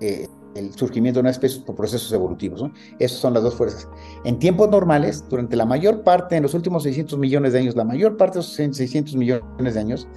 Eh, 0.00 0.28
el 0.54 0.74
surgimiento 0.74 1.18
de 1.18 1.22
una 1.22 1.30
especie 1.30 1.60
por 1.62 1.76
procesos 1.76 2.10
evolutivos. 2.12 2.64
Esas 2.98 3.18
son 3.18 3.34
las 3.34 3.42
dos 3.42 3.54
fuerzas. 3.54 3.88
En 4.24 4.38
tiempos 4.38 4.68
normales, 4.70 5.24
durante 5.28 5.56
la 5.56 5.64
mayor 5.64 6.02
parte, 6.02 6.36
en 6.36 6.42
los 6.42 6.54
últimos 6.54 6.82
600 6.82 7.18
millones 7.18 7.52
de 7.52 7.60
años, 7.60 7.76
la 7.76 7.84
mayor 7.84 8.16
parte 8.16 8.38
de 8.38 8.40
esos 8.40 8.54
600 8.54 9.14
millones 9.14 9.74
de 9.74 9.80
años, 9.80 10.08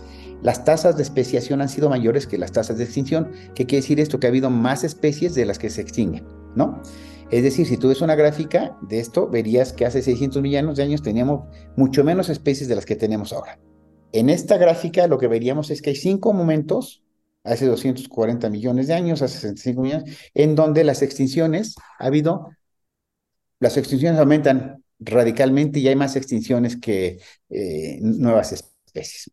las 0.41 0.65
tasas 0.65 0.97
de 0.97 1.03
especiación 1.03 1.61
han 1.61 1.69
sido 1.69 1.89
mayores 1.89 2.25
que 2.25 2.37
las 2.37 2.51
tasas 2.51 2.77
de 2.77 2.85
extinción. 2.85 3.31
¿Qué 3.53 3.67
quiere 3.67 3.81
decir 3.81 3.99
esto? 3.99 4.19
Que 4.19 4.27
ha 4.27 4.29
habido 4.29 4.49
más 4.49 4.83
especies 4.83 5.35
de 5.35 5.45
las 5.45 5.59
que 5.59 5.69
se 5.69 5.81
extinguen, 5.81 6.25
¿no? 6.55 6.81
Es 7.31 7.43
decir, 7.43 7.65
si 7.65 7.77
tú 7.77 7.87
ves 7.87 8.01
una 8.01 8.15
gráfica 8.15 8.77
de 8.81 8.99
esto, 8.99 9.29
verías 9.29 9.71
que 9.71 9.85
hace 9.85 10.01
600 10.01 10.41
millones 10.41 10.75
de 10.75 10.83
años 10.83 11.01
teníamos 11.01 11.47
mucho 11.77 12.03
menos 12.03 12.27
especies 12.27 12.67
de 12.67 12.75
las 12.75 12.85
que 12.85 12.97
tenemos 12.97 13.31
ahora. 13.31 13.57
En 14.11 14.29
esta 14.29 14.57
gráfica 14.57 15.07
lo 15.07 15.17
que 15.17 15.27
veríamos 15.27 15.69
es 15.69 15.81
que 15.81 15.91
hay 15.91 15.95
cinco 15.95 16.33
momentos, 16.33 17.03
hace 17.45 17.65
240 17.65 18.49
millones 18.49 18.87
de 18.87 18.95
años, 18.95 19.21
hace 19.21 19.35
65 19.35 19.81
millones, 19.81 20.17
en 20.33 20.55
donde 20.55 20.83
las 20.83 21.01
extinciones, 21.01 21.75
ha 21.99 22.07
habido, 22.07 22.49
las 23.61 23.77
extinciones 23.77 24.19
aumentan 24.19 24.83
radicalmente 24.99 25.79
y 25.79 25.87
hay 25.87 25.95
más 25.95 26.17
extinciones 26.17 26.75
que 26.75 27.19
eh, 27.49 27.99
nuevas 28.01 28.51
especies. 28.51 29.31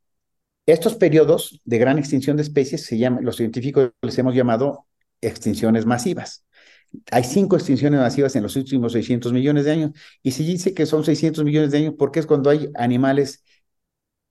Estos 0.66 0.94
periodos 0.94 1.60
de 1.64 1.78
gran 1.78 1.98
extinción 1.98 2.36
de 2.36 2.44
especies 2.44 2.84
se 2.84 2.96
llaman, 2.96 3.24
los 3.24 3.36
científicos 3.36 3.90
les 4.02 4.16
hemos 4.18 4.36
llamado 4.36 4.86
extinciones 5.20 5.84
masivas. 5.84 6.44
Hay 7.10 7.24
cinco 7.24 7.56
extinciones 7.56 8.00
masivas 8.00 8.34
en 8.36 8.42
los 8.42 8.56
últimos 8.56 8.92
600 8.92 9.32
millones 9.32 9.64
de 9.64 9.72
años. 9.72 9.90
Y 10.22 10.32
se 10.32 10.42
dice 10.42 10.74
que 10.74 10.86
son 10.86 11.04
600 11.04 11.44
millones 11.44 11.70
de 11.70 11.78
años 11.78 11.94
porque 11.98 12.20
es 12.20 12.26
cuando 12.26 12.50
hay 12.50 12.70
animales 12.74 13.44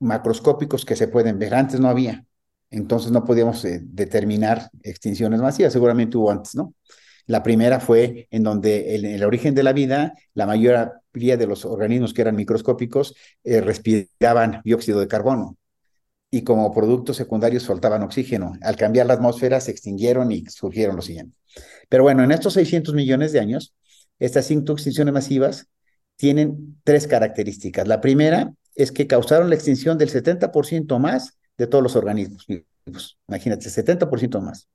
macroscópicos 0.00 0.84
que 0.84 0.96
se 0.96 1.08
pueden 1.08 1.38
ver. 1.38 1.54
Antes 1.54 1.80
no 1.80 1.88
había. 1.88 2.24
Entonces 2.70 3.10
no 3.12 3.24
podíamos 3.24 3.64
eh, 3.64 3.80
determinar 3.82 4.70
extinciones 4.82 5.40
masivas. 5.40 5.72
Seguramente 5.72 6.16
hubo 6.18 6.30
antes, 6.30 6.54
¿no? 6.54 6.74
La 7.26 7.42
primera 7.42 7.80
fue 7.80 8.26
en 8.30 8.42
donde 8.42 8.96
en 8.96 9.04
el 9.04 9.24
origen 9.24 9.54
de 9.54 9.62
la 9.62 9.72
vida, 9.74 10.14
la 10.34 10.46
mayoría 10.46 10.92
de 11.12 11.46
los 11.46 11.64
organismos 11.66 12.14
que 12.14 12.22
eran 12.22 12.36
microscópicos 12.36 13.14
eh, 13.44 13.60
respiraban 13.60 14.62
dióxido 14.64 15.00
de 15.00 15.08
carbono 15.08 15.57
y 16.30 16.42
como 16.42 16.72
productos 16.72 17.16
secundarios 17.16 17.62
soltaban 17.62 18.02
oxígeno. 18.02 18.52
Al 18.62 18.76
cambiar 18.76 19.06
la 19.06 19.14
atmósfera 19.14 19.60
se 19.60 19.70
extinguieron 19.70 20.30
y 20.32 20.44
surgieron 20.46 20.96
los 20.96 21.06
siguientes. 21.06 21.38
Pero 21.88 22.02
bueno, 22.02 22.22
en 22.22 22.32
estos 22.32 22.54
600 22.54 22.94
millones 22.94 23.32
de 23.32 23.40
años, 23.40 23.74
estas 24.18 24.46
cinco 24.46 24.72
extinciones 24.72 25.14
masivas 25.14 25.68
tienen 26.16 26.80
tres 26.84 27.06
características. 27.06 27.86
La 27.88 28.00
primera 28.00 28.52
es 28.74 28.92
que 28.92 29.06
causaron 29.06 29.48
la 29.48 29.54
extinción 29.54 29.96
del 29.98 30.10
70% 30.10 30.98
más 30.98 31.38
de 31.56 31.66
todos 31.66 31.82
los 31.82 31.96
organismos. 31.96 32.46
Imagínate, 33.28 33.70
70% 33.70 34.40
más. 34.40 34.68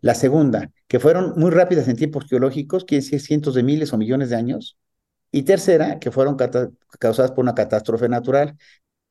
La 0.00 0.14
segunda, 0.14 0.70
que 0.88 0.98
fueron 0.98 1.34
muy 1.36 1.50
rápidas 1.50 1.88
en 1.88 1.96
tiempos 1.96 2.24
geológicos, 2.26 2.84
quiere 2.84 3.04
decir 3.04 3.20
cientos 3.20 3.54
de 3.54 3.62
miles 3.62 3.92
o 3.92 3.98
millones 3.98 4.30
de 4.30 4.36
años. 4.36 4.78
Y 5.30 5.42
tercera, 5.42 5.98
que 5.98 6.10
fueron 6.10 6.36
causadas 6.98 7.32
por 7.32 7.44
una 7.44 7.54
catástrofe 7.54 8.08
natural. 8.08 8.56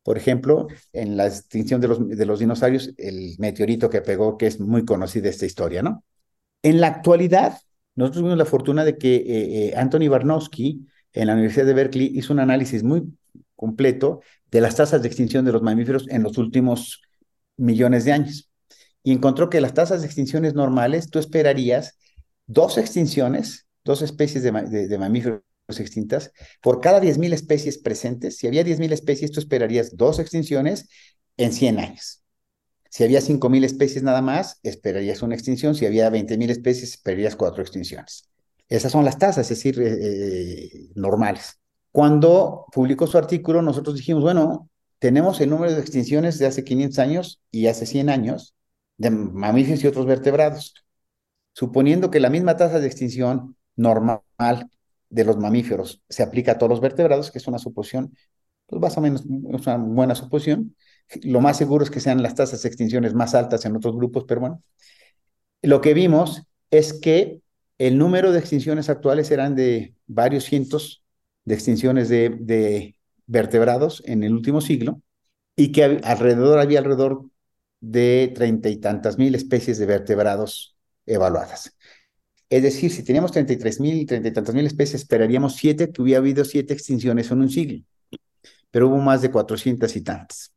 Por 0.04 0.18
ejemplo, 0.18 0.68
en 0.94 1.18
la 1.18 1.28
extinción 1.28 1.82
de 1.82 1.88
los, 1.88 2.08
de 2.08 2.26
los 2.26 2.40
dinosaurios, 2.40 2.94
el 2.98 3.36
meteorito 3.38 3.90
que 3.90 4.02
pegó, 4.02 4.38
que 4.38 4.48
es 4.48 4.60
muy 4.60 4.86
conocida 4.86 5.30
esta 5.30 5.46
historia, 5.46 5.84
¿no? 5.84 6.04
En 6.64 6.82
la 6.82 6.88
actualidad, 6.88 7.60
nosotros 7.96 8.22
tuvimos 8.22 8.38
la 8.38 8.46
fortuna 8.46 8.84
de 8.86 8.98
que 8.98 9.16
eh, 9.16 9.24
eh, 9.28 9.74
Anthony 9.76 10.10
Barnowski, 10.10 10.88
en 11.14 11.28
la 11.28 11.34
Universidad 11.34 11.66
de 11.66 11.74
Berkeley, 11.74 12.12
hizo 12.18 12.34
un 12.34 12.40
análisis 12.40 12.84
muy 12.84 13.04
completo 13.56 14.22
de 14.52 14.62
las 14.62 14.76
tasas 14.76 15.02
de 15.02 15.08
extinción 15.08 15.46
de 15.46 15.52
los 15.52 15.62
mamíferos 15.62 16.08
en 16.10 16.24
los 16.24 16.38
últimos 16.38 17.02
millones 17.58 18.06
de 18.06 18.14
años 18.14 18.50
y 19.04 19.12
encontró 19.12 19.50
que 19.50 19.62
las 19.62 19.74
tasas 19.74 20.02
de 20.02 20.08
extinciones 20.08 20.54
normales, 20.54 21.10
tú 21.10 21.20
esperarías 21.20 21.98
dos 22.48 22.78
extinciones, 22.78 23.68
dos 23.84 24.02
especies 24.02 24.44
de, 24.44 24.98
mamíferos 24.98 25.42
extintas, 25.78 26.32
por 26.62 26.82
cada 26.82 27.00
10.000 27.00 27.34
especies 27.34 27.78
presentes. 27.78 28.38
Si 28.38 28.48
había 28.48 28.64
10.000 28.64 28.94
especies, 28.94 29.32
tú 29.32 29.40
esperarías 29.40 29.96
dos 29.96 30.18
extinciones 30.18 30.90
en 31.38 31.54
100 31.54 31.80
años. 31.80 32.24
Si 32.90 33.04
había 33.04 33.22
5.000 33.22 33.64
especies 33.64 34.04
nada 34.04 34.22
más, 34.22 34.60
esperarías 34.64 35.22
una 35.22 35.36
extinción. 35.36 35.76
Si 35.76 35.86
había 35.86 36.10
20.000 36.10 36.50
especies, 36.50 36.94
esperarías 36.94 37.36
cuatro 37.36 37.62
extinciones. 37.62 38.30
Esas 38.68 38.92
son 38.92 39.06
las 39.06 39.18
tasas, 39.20 39.52
es 39.52 39.58
decir, 39.58 39.80
eh, 39.82 39.98
eh, 40.02 40.90
normales. 40.96 41.60
Cuando 41.92 42.66
publicó 42.72 43.08
su 43.08 43.18
artículo, 43.18 43.62
nosotros 43.62 43.96
dijimos, 43.96 44.24
bueno, 44.24 44.70
tenemos 45.00 45.40
el 45.42 45.50
número 45.50 45.74
de 45.74 45.82
extinciones 45.82 46.38
de 46.40 46.46
hace 46.48 46.64
500 46.64 47.00
años 47.00 47.42
y 47.52 47.68
hace 47.68 47.86
100 47.86 48.10
años, 48.10 48.56
de 48.98 49.10
mamíferos 49.12 49.84
y 49.84 49.88
otros 49.88 50.06
vertebrados. 50.06 50.74
Suponiendo 51.54 52.12
que 52.12 52.20
la 52.20 52.30
misma 52.30 52.58
tasa 52.58 52.80
de 52.80 52.88
extinción 52.88 53.56
normal 53.76 54.22
de 55.10 55.24
los 55.26 55.38
mamíferos 55.38 56.02
se 56.10 56.24
aplica 56.24 56.54
a 56.54 56.58
todos 56.58 56.70
los 56.70 56.82
vertebrados, 56.82 57.32
que 57.32 57.40
es 57.40 57.48
una 57.48 57.60
suposición, 57.60 58.16
pues 58.68 58.82
más 58.82 58.98
o 58.98 59.02
menos 59.02 59.24
una 59.26 59.78
buena 59.78 60.16
suposición. 60.16 60.76
Lo 61.24 61.42
más 61.42 61.58
seguro 61.58 61.84
es 61.84 61.90
que 61.90 62.00
sean 62.00 62.22
las 62.22 62.36
tasas 62.36 62.62
de 62.62 62.70
extinciones 62.70 63.14
más 63.14 63.34
altas 63.34 63.66
en 63.66 63.76
otros 63.76 63.96
grupos, 63.96 64.26
pero 64.28 64.42
bueno. 64.42 64.64
Lo 65.62 65.82
que 65.82 65.94
vimos 65.94 66.44
es 66.72 66.94
que 66.94 67.42
el 67.78 67.98
número 67.98 68.32
de 68.32 68.40
extinciones 68.40 68.90
actuales 68.90 69.32
eran 69.32 69.56
de 69.56 69.96
varios 70.06 70.44
cientos 70.44 71.04
de 71.46 71.56
extinciones 71.56 72.10
de, 72.10 72.30
de 72.40 72.96
vertebrados 73.26 74.04
en 74.06 74.24
el 74.24 74.34
último 74.34 74.62
siglo 74.62 75.02
y 75.56 75.72
que 75.72 75.84
alrededor 75.84 76.60
había 76.60 76.80
alrededor 76.80 77.26
de 77.80 78.32
treinta 78.36 78.70
y 78.70 78.78
tantas 78.78 79.18
mil 79.18 79.34
especies 79.36 79.78
de 79.78 79.86
vertebrados 79.86 80.78
evaluadas. 81.06 81.76
Es 82.50 82.64
decir, 82.64 82.92
si 82.92 83.04
teníamos 83.04 83.32
33 83.32 83.80
mil, 83.80 84.06
treinta 84.08 84.30
y 84.30 84.34
tantas 84.34 84.56
mil 84.56 84.66
especies, 84.66 85.02
esperaríamos 85.02 85.56
siete, 85.56 85.92
que 85.92 86.02
hubiera 86.02 86.20
habido 86.20 86.44
siete 86.46 86.74
extinciones 86.74 87.30
en 87.32 87.42
un 87.42 87.50
siglo, 87.50 87.84
pero 88.72 88.88
hubo 88.88 88.98
más 88.98 89.22
de 89.22 89.32
400 89.32 89.96
y 89.96 90.02
tantas. 90.02 90.54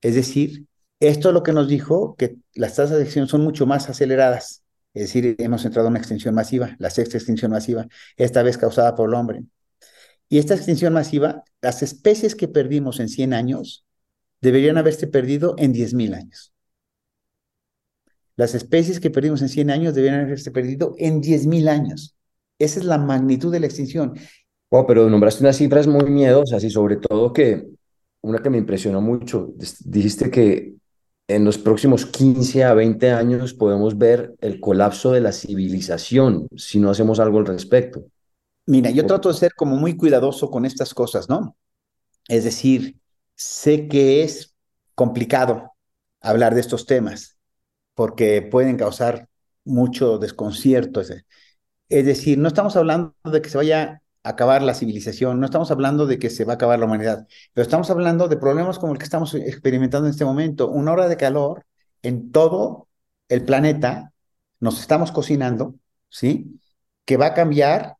Es 0.00 0.14
decir, 0.14 0.66
esto 1.00 1.28
es 1.28 1.34
lo 1.34 1.42
que 1.42 1.52
nos 1.52 1.68
dijo 1.68 2.16
que 2.16 2.36
las 2.54 2.74
tasas 2.76 2.98
de 2.98 3.04
extinción 3.04 3.28
son 3.28 3.42
mucho 3.42 3.66
más 3.66 3.88
aceleradas. 3.88 4.62
Es 4.94 5.02
decir, 5.02 5.36
hemos 5.38 5.64
entrado 5.64 5.88
en 5.88 5.92
una 5.92 5.98
extinción 6.00 6.34
masiva, 6.34 6.74
la 6.78 6.90
sexta 6.90 7.18
extinción 7.18 7.50
masiva, 7.50 7.86
esta 8.16 8.42
vez 8.42 8.56
causada 8.58 8.94
por 8.94 9.08
el 9.08 9.14
hombre. 9.14 9.44
Y 10.28 10.38
esta 10.38 10.54
extinción 10.54 10.92
masiva, 10.94 11.44
las 11.60 11.82
especies 11.82 12.34
que 12.34 12.48
perdimos 12.48 12.98
en 12.98 13.08
100 13.08 13.34
años 13.34 13.84
deberían 14.40 14.78
haberse 14.78 15.06
perdido 15.06 15.54
en 15.58 15.72
10.000 15.72 16.14
años. 16.14 16.52
Las 18.36 18.54
especies 18.54 19.00
que 19.00 19.10
perdimos 19.10 19.42
en 19.42 19.48
100 19.48 19.70
años 19.70 19.94
deberían 19.94 20.20
haberse 20.20 20.50
perdido 20.50 20.94
en 20.98 21.22
10.000 21.22 21.68
años. 21.68 22.16
Esa 22.58 22.80
es 22.80 22.86
la 22.86 22.98
magnitud 22.98 23.50
de 23.50 23.60
la 23.60 23.66
extinción. 23.66 24.14
Oh, 24.68 24.86
pero 24.86 25.08
nombraste 25.08 25.42
unas 25.42 25.56
cifras 25.56 25.86
muy 25.86 26.10
miedosas 26.10 26.62
y 26.64 26.70
sobre 26.70 26.96
todo 26.96 27.32
que 27.32 27.66
una 28.22 28.40
que 28.40 28.50
me 28.50 28.58
impresionó 28.58 29.00
mucho, 29.00 29.52
dijiste 29.84 30.30
que 30.30 30.74
en 31.28 31.44
los 31.44 31.58
próximos 31.58 32.06
15 32.06 32.64
a 32.64 32.74
20 32.74 33.10
años 33.12 33.54
podemos 33.54 33.96
ver 33.98 34.34
el 34.40 34.60
colapso 34.60 35.12
de 35.12 35.20
la 35.20 35.32
civilización 35.32 36.48
si 36.56 36.78
no 36.78 36.90
hacemos 36.90 37.20
algo 37.20 37.38
al 37.38 37.46
respecto. 37.46 38.04
Mira, 38.66 38.90
yo 38.90 39.06
trato 39.06 39.28
de 39.28 39.34
ser 39.36 39.54
como 39.54 39.76
muy 39.76 39.96
cuidadoso 39.96 40.50
con 40.50 40.64
estas 40.64 40.92
cosas, 40.92 41.28
¿no? 41.28 41.56
Es 42.28 42.44
decir, 42.44 42.96
sé 43.36 43.86
que 43.86 44.24
es 44.24 44.54
complicado 44.94 45.72
hablar 46.20 46.54
de 46.54 46.60
estos 46.60 46.86
temas, 46.86 47.35
porque 47.96 48.42
pueden 48.42 48.76
causar 48.76 49.28
mucho 49.64 50.18
desconcierto. 50.18 51.00
Es 51.00 52.04
decir, 52.06 52.38
no 52.38 52.48
estamos 52.48 52.76
hablando 52.76 53.14
de 53.24 53.42
que 53.42 53.48
se 53.48 53.56
vaya 53.56 54.02
a 54.22 54.30
acabar 54.30 54.62
la 54.62 54.74
civilización, 54.74 55.40
no 55.40 55.46
estamos 55.46 55.70
hablando 55.70 56.06
de 56.06 56.18
que 56.18 56.30
se 56.30 56.44
va 56.44 56.52
a 56.52 56.56
acabar 56.56 56.78
la 56.78 56.84
humanidad, 56.86 57.26
pero 57.54 57.62
estamos 57.62 57.90
hablando 57.90 58.28
de 58.28 58.36
problemas 58.36 58.78
como 58.78 58.92
el 58.92 58.98
que 58.98 59.04
estamos 59.04 59.34
experimentando 59.34 60.06
en 60.06 60.12
este 60.12 60.26
momento. 60.26 60.68
Una 60.68 60.92
hora 60.92 61.08
de 61.08 61.16
calor 61.16 61.64
en 62.02 62.32
todo 62.32 62.88
el 63.28 63.44
planeta, 63.44 64.12
nos 64.60 64.78
estamos 64.80 65.10
cocinando, 65.10 65.76
¿sí? 66.10 66.60
Que 67.06 67.16
va 67.16 67.26
a 67.26 67.34
cambiar 67.34 67.96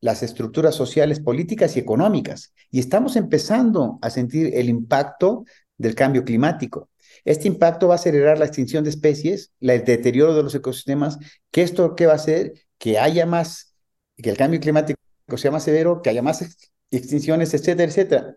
las 0.00 0.24
estructuras 0.24 0.74
sociales, 0.74 1.20
políticas 1.20 1.76
y 1.76 1.80
económicas. 1.80 2.52
Y 2.70 2.80
estamos 2.80 3.14
empezando 3.14 3.98
a 4.02 4.10
sentir 4.10 4.50
el 4.54 4.68
impacto 4.68 5.44
del 5.78 5.94
cambio 5.94 6.24
climático. 6.24 6.88
Este 7.24 7.48
impacto 7.48 7.88
va 7.88 7.94
a 7.94 7.96
acelerar 7.96 8.38
la 8.38 8.44
extinción 8.44 8.84
de 8.84 8.90
especies, 8.90 9.52
el 9.60 9.84
deterioro 9.84 10.34
de 10.34 10.42
los 10.42 10.54
ecosistemas, 10.54 11.18
que 11.50 11.62
esto 11.62 11.94
qué 11.94 12.06
va 12.06 12.12
a 12.12 12.16
hacer 12.16 12.54
que 12.78 12.98
haya 12.98 13.26
más, 13.26 13.74
que 14.16 14.30
el 14.30 14.36
cambio 14.36 14.60
climático 14.60 14.98
sea 15.36 15.50
más 15.50 15.64
severo, 15.64 16.02
que 16.02 16.10
haya 16.10 16.22
más 16.22 16.68
extinciones, 16.90 17.52
etcétera, 17.54 17.90
etcétera. 17.90 18.36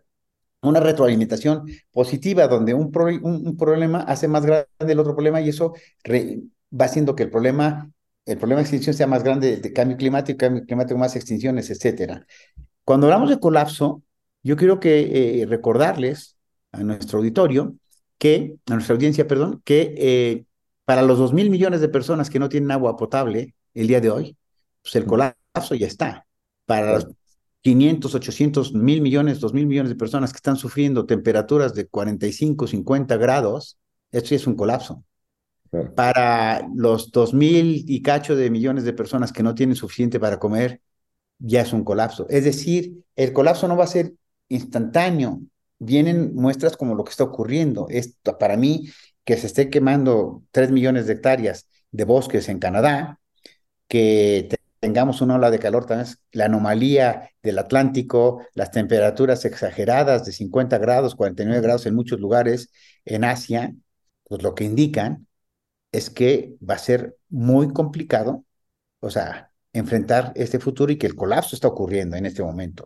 Una 0.61 0.80
retroalimentación 0.80 1.65
positiva 1.91 2.47
donde 2.47 2.73
un, 2.73 2.91
un, 3.23 3.57
problema 3.57 3.99
hace 4.01 4.27
más 4.27 4.45
grande 4.45 4.67
el 4.80 4.99
otro 4.99 5.13
problema 5.13 5.39
y 5.39 5.49
eso 5.49 5.73
va 6.09 6.86
haciendo 6.86 7.15
que 7.15 7.23
el 7.23 7.30
problema, 7.30 7.89
el 8.25 8.38
problema 8.38 8.59
de 8.59 8.63
extinción 8.63 8.93
sea 8.93 9.07
más 9.07 9.23
grande 9.23 9.57
de 9.57 9.73
cambio 9.73 9.95
climático, 9.97 10.38
cambio 10.38 10.65
climático 10.65 10.99
más 10.99 11.15
extinciones, 11.15 11.69
etcétera. 11.69 12.25
Cuando 12.84 13.07
hablamos 13.07 13.30
de 13.30 13.39
colapso, 13.39 14.03
yo 14.43 14.57
quiero 14.57 14.80
que 14.80 15.41
eh, 15.41 15.45
recordarles 15.45 16.38
a 16.71 16.84
nuestro 16.84 17.19
auditorio 17.19 17.75
que, 18.20 18.57
a 18.70 18.74
nuestra 18.76 18.93
audiencia, 18.93 19.28
perdón, 19.28 19.61
que 19.65 19.95
eh, 19.97 20.45
para 20.86 21.01
los 21.01 21.17
dos 21.17 21.34
mil 21.34 21.49
millones 21.49 21.82
de 21.82 21.89
personas 21.89 22.30
que 22.30 22.38
no 22.38 22.49
tienen 22.49 22.70
agua 22.70 22.97
potable 22.97 23.55
el 23.74 23.88
día 23.88 24.01
de 24.01 24.11
hoy, 24.11 24.38
pues 24.84 24.95
el 24.95 25.05
colapso 25.05 25.76
ya 25.76 25.88
está. 25.88 26.28
Para 26.65 26.93
los 26.93 27.07
500, 27.61 28.13
800 28.15 28.74
mil 28.74 29.01
millones, 29.01 29.39
dos 29.39 29.53
mil 29.53 29.65
millones 29.65 29.89
de 29.89 29.95
personas 29.95 30.32
que 30.32 30.38
están 30.38 30.55
sufriendo 30.55 31.05
temperaturas 31.05 31.74
de 31.74 31.88
45, 31.88 32.67
50 32.67 33.17
grados, 33.17 33.78
esto 34.11 34.30
sí 34.30 34.36
es 34.36 34.47
un 34.47 34.55
colapso. 34.55 35.03
Para 35.95 36.67
los 36.76 37.11
dos 37.11 37.34
mil 37.34 37.86
y 37.88 38.01
cacho 38.01 38.36
de 38.36 38.49
millones 38.49 38.84
de 38.84 38.93
personas 38.93 39.32
que 39.32 39.43
no 39.43 39.53
tienen 39.53 39.76
suficiente 39.76 40.20
para 40.20 40.39
comer, 40.39 40.82
ya 41.38 41.61
es 41.61 41.74
un 41.74 41.84
colapso. 41.84 42.28
Es 42.30 42.43
decir, 42.43 43.03
el 43.15 43.34
colapso 43.34 43.67
no 43.67 43.78
va 43.78 43.84
a 43.84 43.88
ser 43.88 44.13
instantáneo, 44.47 45.41
vienen 45.80 46.36
muestras 46.36 46.77
como 46.77 46.95
lo 46.95 47.03
que 47.03 47.11
está 47.11 47.23
ocurriendo. 47.23 47.88
Esto, 47.89 48.38
para 48.38 48.57
mí, 48.57 48.89
que 49.23 49.38
se 49.38 49.47
esté 49.47 49.69
quemando 49.69 50.43
3 50.51 50.71
millones 50.71 51.07
de 51.07 51.13
hectáreas 51.13 51.67
de 51.91 52.05
bosques 52.05 52.49
en 52.49 52.59
Canadá, 52.59 53.19
que 53.88 54.49
tengamos 54.80 55.21
una 55.21 55.36
ola 55.36 55.51
de 55.51 55.59
calor, 55.59 55.86
también 55.86 56.09
la 56.32 56.45
anomalía 56.45 57.32
del 57.43 57.59
Atlántico, 57.59 58.45
las 58.53 58.71
temperaturas 58.71 59.45
exageradas 59.45 60.25
de 60.25 60.32
50 60.32 60.77
grados, 60.77 61.15
49 61.15 61.61
grados 61.61 61.86
en 61.86 61.95
muchos 61.95 62.19
lugares 62.19 62.71
en 63.05 63.23
Asia, 63.23 63.73
pues 64.25 64.43
lo 64.43 64.55
que 64.55 64.63
indican 64.65 65.27
es 65.91 66.09
que 66.09 66.55
va 66.67 66.75
a 66.75 66.77
ser 66.80 67.17
muy 67.30 67.73
complicado, 67.73 68.45
o 68.99 69.09
sea, 69.09 69.51
enfrentar 69.73 70.34
este 70.36 70.59
futuro 70.59 70.91
y 70.91 70.97
que 70.97 71.07
el 71.07 71.15
colapso 71.15 71.55
está 71.55 71.67
ocurriendo 71.67 72.15
en 72.15 72.25
este 72.25 72.43
momento. 72.43 72.86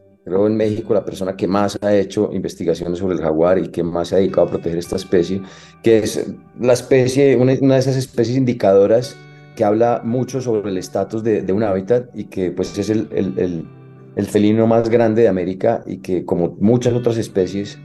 creo 0.23 0.47
en 0.47 0.55
México, 0.55 0.93
la 0.93 1.03
persona 1.03 1.35
que 1.35 1.47
más 1.47 1.77
ha 1.81 1.95
hecho 1.95 2.29
investigaciones 2.31 2.99
sobre 2.99 3.15
el 3.15 3.21
jaguar 3.21 3.57
y 3.57 3.69
que 3.69 3.83
más 3.83 4.09
se 4.09 4.15
ha 4.15 4.17
dedicado 4.19 4.47
a 4.47 4.49
proteger 4.51 4.77
esta 4.77 4.95
especie, 4.95 5.41
que 5.83 5.99
es 5.99 6.33
la 6.59 6.73
especie, 6.73 7.35
una, 7.35 7.53
una 7.59 7.75
de 7.75 7.79
esas 7.79 7.95
especies 7.95 8.37
indicadoras 8.37 9.15
que 9.55 9.63
habla 9.63 10.01
mucho 10.03 10.39
sobre 10.41 10.69
el 10.69 10.77
estatus 10.77 11.23
de, 11.23 11.41
de, 11.41 11.53
un 11.53 11.63
hábitat 11.63 12.09
y 12.13 12.25
que 12.25 12.51
pues 12.51 12.77
es 12.77 12.89
el, 12.89 13.09
el, 13.11 13.37
el, 13.37 13.67
el 14.15 14.25
felino 14.25 14.67
más 14.67 14.89
grande 14.89 15.23
de 15.23 15.27
América 15.27 15.83
y 15.85 15.97
que 15.97 16.23
como 16.23 16.55
muchas 16.59 16.93
otras 16.93 17.17
especies 17.17 17.77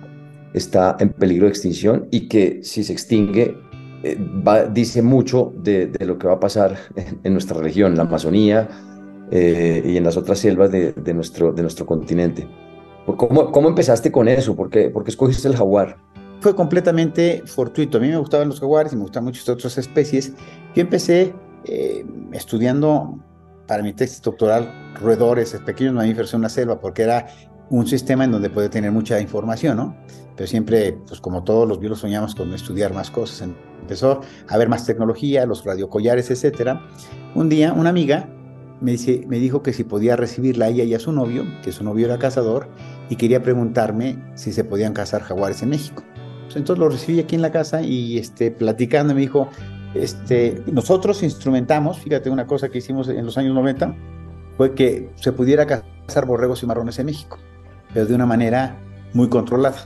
está 0.52 0.96
en 1.00 1.10
peligro 1.10 1.46
de 1.46 1.50
extinción 1.50 2.06
y 2.10 2.28
que 2.28 2.60
si 2.62 2.84
se 2.84 2.92
extingue 2.92 3.56
eh, 4.04 4.16
va, 4.46 4.64
dice 4.64 5.02
mucho 5.02 5.52
de, 5.56 5.88
de, 5.88 6.06
lo 6.06 6.18
que 6.18 6.28
va 6.28 6.34
a 6.34 6.40
pasar 6.40 6.76
en, 6.94 7.18
en 7.24 7.32
nuestra 7.32 7.58
región, 7.60 7.96
la 7.96 8.02
Amazonía 8.02 8.68
eh, 9.30 9.82
y 9.84 9.96
en 9.96 10.04
las 10.04 10.16
otras 10.16 10.38
selvas 10.38 10.70
de, 10.70 10.92
de, 10.92 11.14
nuestro, 11.14 11.52
de 11.52 11.62
nuestro 11.62 11.86
continente. 11.86 12.48
¿Cómo, 13.04 13.52
¿Cómo 13.52 13.68
empezaste 13.68 14.10
con 14.10 14.28
eso? 14.28 14.56
¿Por 14.56 14.68
qué, 14.68 14.90
¿Por 14.90 15.04
qué 15.04 15.10
escogiste 15.10 15.46
el 15.48 15.56
jaguar? 15.56 15.96
Fue 16.40 16.54
completamente 16.54 17.42
fortuito. 17.46 17.98
A 17.98 18.00
mí 18.00 18.08
me 18.08 18.18
gustaban 18.18 18.48
los 18.48 18.60
jaguares 18.60 18.92
y 18.92 18.96
me 18.96 19.02
gustan 19.02 19.24
muchas 19.24 19.48
otras 19.48 19.78
especies. 19.78 20.32
Yo 20.74 20.82
empecé 20.82 21.34
eh, 21.64 22.04
estudiando 22.32 23.18
para 23.66 23.82
mi 23.82 23.92
tesis 23.92 24.22
doctoral 24.22 24.94
roedores, 25.00 25.56
pequeños 25.64 25.94
mamíferos 25.94 26.32
en 26.34 26.40
una 26.40 26.48
selva, 26.48 26.78
porque 26.80 27.02
era 27.02 27.26
un 27.70 27.86
sistema 27.86 28.24
en 28.24 28.32
donde 28.32 28.50
puede 28.50 28.68
tener 28.68 28.92
mucha 28.92 29.20
información, 29.20 29.76
¿no? 29.76 29.96
Pero 30.36 30.46
siempre, 30.46 30.98
pues 31.08 31.20
como 31.20 31.42
todos 31.42 31.66
los 31.66 31.80
biólogos 31.80 32.00
soñamos 32.00 32.34
con 32.34 32.52
estudiar 32.54 32.92
más 32.92 33.10
cosas. 33.10 33.48
Empezó 33.80 34.20
a 34.48 34.54
haber 34.54 34.68
más 34.68 34.84
tecnología, 34.84 35.46
los 35.46 35.64
radiocollares, 35.64 36.30
etcétera. 36.30 36.86
Un 37.34 37.48
día, 37.48 37.72
una 37.72 37.90
amiga 37.90 38.28
me, 38.80 38.96
dijo 39.38 39.62
que 39.62 39.72
si 39.72 39.84
podía 39.84 40.16
recibirla 40.16 40.66
a 40.66 40.68
ella 40.68 40.84
y 40.84 40.94
a 40.94 40.98
su 40.98 41.12
novio, 41.12 41.44
que 41.62 41.72
su 41.72 41.84
novio 41.84 42.06
era 42.06 42.18
cazador, 42.18 42.68
y 43.08 43.16
quería 43.16 43.42
preguntarme 43.42 44.18
si 44.34 44.52
se 44.52 44.64
podían 44.64 44.92
cazar 44.92 45.22
jaguares 45.22 45.62
en 45.62 45.70
México. 45.70 46.02
Entonces 46.54 46.78
lo 46.78 46.88
recibí 46.88 47.20
aquí 47.20 47.34
en 47.34 47.42
la 47.42 47.52
casa 47.52 47.82
y 47.82 48.18
este, 48.18 48.50
platicando 48.50 49.14
me 49.14 49.20
dijo, 49.20 49.48
este, 49.94 50.62
nosotros 50.72 51.22
instrumentamos, 51.22 51.98
fíjate 51.98 52.30
una 52.30 52.46
cosa 52.46 52.70
que 52.70 52.78
hicimos 52.78 53.08
en 53.08 53.24
los 53.26 53.36
años 53.36 53.54
90, 53.54 53.94
fue 54.56 54.74
que 54.74 55.10
se 55.16 55.32
pudiera 55.32 55.66
cazar 55.66 56.24
borregos 56.24 56.62
y 56.62 56.66
marrones 56.66 56.98
en 56.98 57.06
México, 57.06 57.38
pero 57.92 58.06
de 58.06 58.14
una 58.14 58.24
manera 58.24 58.78
muy 59.12 59.28
controlada, 59.28 59.76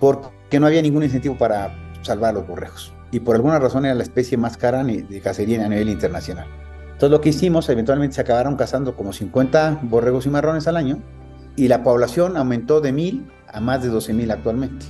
porque 0.00 0.58
no 0.58 0.66
había 0.66 0.82
ningún 0.82 1.04
incentivo 1.04 1.38
para 1.38 1.72
salvar 2.02 2.34
los 2.34 2.46
borregos. 2.48 2.92
Y 3.12 3.20
por 3.20 3.36
alguna 3.36 3.58
razón 3.60 3.84
era 3.84 3.94
la 3.94 4.02
especie 4.02 4.36
más 4.38 4.56
cara 4.56 4.82
de 4.82 5.20
cacería 5.22 5.64
a 5.64 5.68
nivel 5.68 5.88
internacional. 5.88 6.46
Entonces 7.02 7.18
lo 7.18 7.20
que 7.20 7.30
hicimos, 7.30 7.68
eventualmente 7.68 8.14
se 8.14 8.20
acabaron 8.20 8.54
cazando 8.54 8.94
como 8.94 9.12
50 9.12 9.80
borregos 9.82 10.24
y 10.26 10.28
marrones 10.28 10.68
al 10.68 10.76
año, 10.76 11.02
y 11.56 11.66
la 11.66 11.82
población 11.82 12.36
aumentó 12.36 12.80
de 12.80 12.92
mil 12.92 13.28
a 13.48 13.58
más 13.58 13.82
de 13.82 13.88
12 13.88 14.14
mil 14.14 14.30
actualmente. 14.30 14.86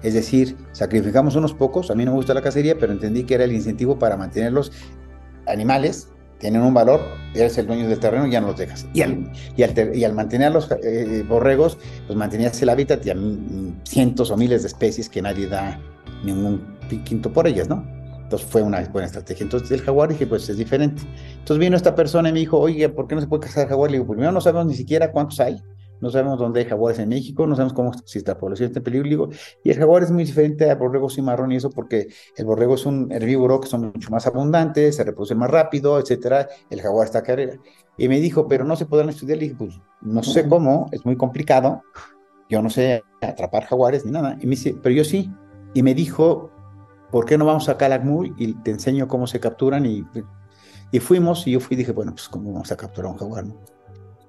Es 0.00 0.14
decir, 0.14 0.56
sacrificamos 0.70 1.34
unos 1.34 1.52
pocos, 1.52 1.90
a 1.90 1.96
mí 1.96 2.04
no 2.04 2.12
me 2.12 2.18
gusta 2.18 2.34
la 2.34 2.40
cacería, 2.40 2.78
pero 2.78 2.92
entendí 2.92 3.24
que 3.24 3.34
era 3.34 3.42
el 3.42 3.50
incentivo 3.50 3.98
para 3.98 4.16
mantener 4.16 4.52
los 4.52 4.70
animales, 5.48 6.12
tienen 6.38 6.62
un 6.62 6.72
valor, 6.72 7.00
eres 7.34 7.58
el 7.58 7.66
dueño 7.66 7.88
del 7.88 7.98
terreno 7.98 8.28
y 8.28 8.30
ya 8.30 8.40
no 8.40 8.46
los 8.46 8.56
dejas. 8.56 8.86
Y 8.94 9.02
al, 9.02 10.12
mantener 10.14 10.52
los 10.52 10.70
eh, 10.70 11.24
borregos, 11.28 11.78
pues 12.06 12.16
mantenías 12.16 12.62
el 12.62 12.68
hábitat 12.68 13.04
y 13.06 13.10
a 13.10 13.16
cientos 13.82 14.30
o 14.30 14.36
miles 14.36 14.62
de 14.62 14.68
especies 14.68 15.08
que 15.08 15.20
nadie 15.20 15.48
da 15.48 15.80
ningún 16.22 16.78
quinto 17.04 17.32
por 17.32 17.48
ellas, 17.48 17.68
¿no? 17.68 17.84
Entonces 18.30 18.48
fue 18.48 18.62
una 18.62 18.80
buena 18.84 19.06
estrategia. 19.06 19.42
Entonces 19.42 19.70
el 19.72 19.82
jaguar 19.82 20.10
dije, 20.10 20.26
pues 20.26 20.48
es 20.48 20.56
diferente. 20.56 21.02
Entonces 21.32 21.58
vino 21.58 21.76
esta 21.76 21.94
persona 21.94 22.28
y 22.28 22.32
me 22.32 22.38
dijo, 22.38 22.58
oye, 22.58 22.88
¿por 22.88 23.08
qué 23.08 23.16
no 23.16 23.20
se 23.20 23.26
puede 23.26 23.42
cazar 23.42 23.68
jaguar? 23.68 23.90
Le 23.90 23.98
digo, 23.98 24.10
primero 24.10 24.30
no 24.30 24.40
sabemos 24.40 24.66
ni 24.66 24.74
siquiera 24.74 25.10
cuántos 25.10 25.40
hay 25.40 25.60
no 26.00 26.10
sabemos 26.10 26.38
dónde 26.38 26.60
hay 26.60 26.66
jaguares 26.66 26.98
en 26.98 27.08
México, 27.08 27.46
no 27.46 27.54
sabemos 27.54 27.74
cómo 27.74 27.92
si 28.04 28.18
esta 28.18 28.38
población 28.38 28.68
está 28.68 28.80
en 28.80 28.84
peligro. 28.84 29.08
Digo, 29.08 29.28
y 29.62 29.70
el 29.70 29.78
jaguar 29.78 30.02
es 30.02 30.10
muy 30.10 30.24
diferente 30.24 30.70
a 30.70 30.74
borrego 30.74 31.10
cimarrón 31.10 31.52
y 31.52 31.56
eso 31.56 31.70
porque 31.70 32.08
el 32.36 32.44
borrego 32.46 32.74
es 32.74 32.86
un 32.86 33.12
herbívoro 33.12 33.60
que 33.60 33.68
son 33.68 33.92
mucho 33.92 34.10
más 34.10 34.26
abundantes, 34.26 34.96
se 34.96 35.04
reproduce 35.04 35.34
más 35.34 35.50
rápido, 35.50 35.98
etcétera. 35.98 36.48
El 36.70 36.80
jaguar 36.80 37.06
está 37.06 37.18
a 37.18 37.22
carrera. 37.22 37.54
Y 37.98 38.08
me 38.08 38.18
dijo, 38.18 38.48
pero 38.48 38.64
no 38.64 38.76
se 38.76 38.86
podrán 38.86 39.10
estudiar. 39.10 39.38
Le 39.38 39.44
dije, 39.44 39.56
pues 39.58 39.78
no 40.00 40.22
sé 40.22 40.48
cómo, 40.48 40.88
es 40.92 41.04
muy 41.04 41.16
complicado. 41.16 41.82
Yo 42.48 42.62
no 42.62 42.70
sé 42.70 43.02
atrapar 43.20 43.64
jaguares 43.64 44.04
ni 44.04 44.10
nada. 44.10 44.36
Y 44.40 44.46
me 44.46 44.50
dice, 44.50 44.74
pero 44.82 44.94
yo 44.94 45.04
sí. 45.04 45.30
Y 45.74 45.82
me 45.82 45.94
dijo, 45.94 46.50
¿por 47.10 47.26
qué 47.26 47.38
no 47.38 47.44
vamos 47.44 47.68
a 47.68 47.76
Calakmul 47.76 48.34
y 48.38 48.54
te 48.54 48.70
enseño 48.70 49.08
cómo 49.08 49.26
se 49.26 49.40
capturan? 49.40 49.86
Y, 49.86 50.06
y 50.90 51.00
fuimos 51.00 51.46
y 51.46 51.52
yo 51.52 51.60
fui 51.60 51.74
y 51.74 51.78
dije, 51.78 51.92
bueno, 51.92 52.12
pues 52.12 52.28
cómo 52.28 52.52
vamos 52.52 52.70
a 52.72 52.76
capturar 52.76 53.12
un 53.12 53.18
jaguar. 53.18 53.46
¿no? 53.46 53.54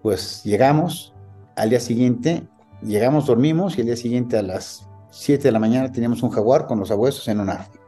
Pues 0.02 0.44
llegamos, 0.44 1.14
al 1.56 1.70
día 1.70 1.80
siguiente 1.80 2.48
llegamos, 2.82 3.28
dormimos 3.28 3.78
y 3.78 3.82
al 3.82 3.88
día 3.88 3.96
siguiente 3.96 4.38
a 4.38 4.42
las 4.42 4.88
7 5.12 5.44
de 5.44 5.52
la 5.52 5.60
mañana 5.60 5.92
teníamos 5.92 6.24
un 6.24 6.30
jaguar 6.30 6.66
con 6.68 6.80
los 6.80 6.92
abuesos 6.92 7.28
en 7.28 7.40
un 7.40 7.50
árbol. 7.50 7.80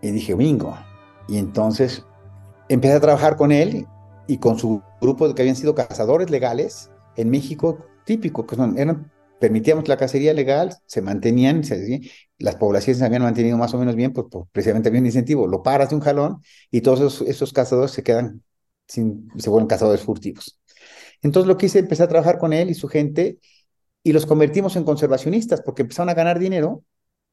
Y 0.00 0.10
dije, 0.10 0.34
bingo. 0.34 0.76
Y 1.28 1.38
entonces 1.38 2.04
empecé 2.68 2.94
a 2.94 3.00
trabajar 3.00 3.36
con 3.36 3.52
él 3.52 3.86
y 4.26 4.38
con 4.38 4.58
su 4.58 4.82
grupo 5.00 5.28
de 5.28 5.34
que 5.34 5.42
habían 5.42 5.56
sido 5.56 5.74
cazadores 5.74 6.30
legales 6.30 6.90
en 7.16 7.30
México, 7.30 7.78
típico, 8.04 8.46
que 8.46 8.56
son, 8.56 8.78
eran, 8.78 9.10
permitíamos 9.40 9.88
la 9.88 9.96
cacería 9.96 10.32
legal, 10.34 10.76
se 10.86 11.02
mantenían, 11.02 11.64
se, 11.64 12.00
las 12.42 12.56
poblaciones 12.56 13.00
habían 13.02 13.22
mantenido 13.22 13.56
más 13.56 13.72
o 13.72 13.78
menos 13.78 13.94
bien, 13.94 14.12
pues, 14.12 14.26
pues, 14.30 14.46
precisamente 14.50 14.88
había 14.88 15.00
un 15.00 15.06
incentivo, 15.06 15.46
lo 15.46 15.62
paras 15.62 15.90
de 15.90 15.94
un 15.94 16.00
jalón 16.00 16.42
y 16.70 16.80
todos 16.80 17.22
esos, 17.22 17.52
cazadores 17.52 17.92
se 17.92 18.02
quedan 18.02 18.42
sin, 18.88 19.28
se 19.38 19.48
vuelven 19.48 19.68
cazadores 19.68 20.02
furtivos. 20.02 20.60
Entonces 21.22 21.46
lo 21.46 21.56
que 21.56 21.66
hice, 21.66 21.78
empecé 21.78 22.02
a 22.02 22.08
trabajar 22.08 22.38
con 22.38 22.52
él 22.52 22.68
y 22.68 22.74
su 22.74 22.88
gente 22.88 23.38
y 24.02 24.12
los 24.12 24.26
convertimos 24.26 24.74
en 24.74 24.82
conservacionistas 24.84 25.62
porque 25.62 25.82
empezaron 25.82 26.08
a 26.10 26.14
ganar 26.14 26.38
dinero. 26.40 26.82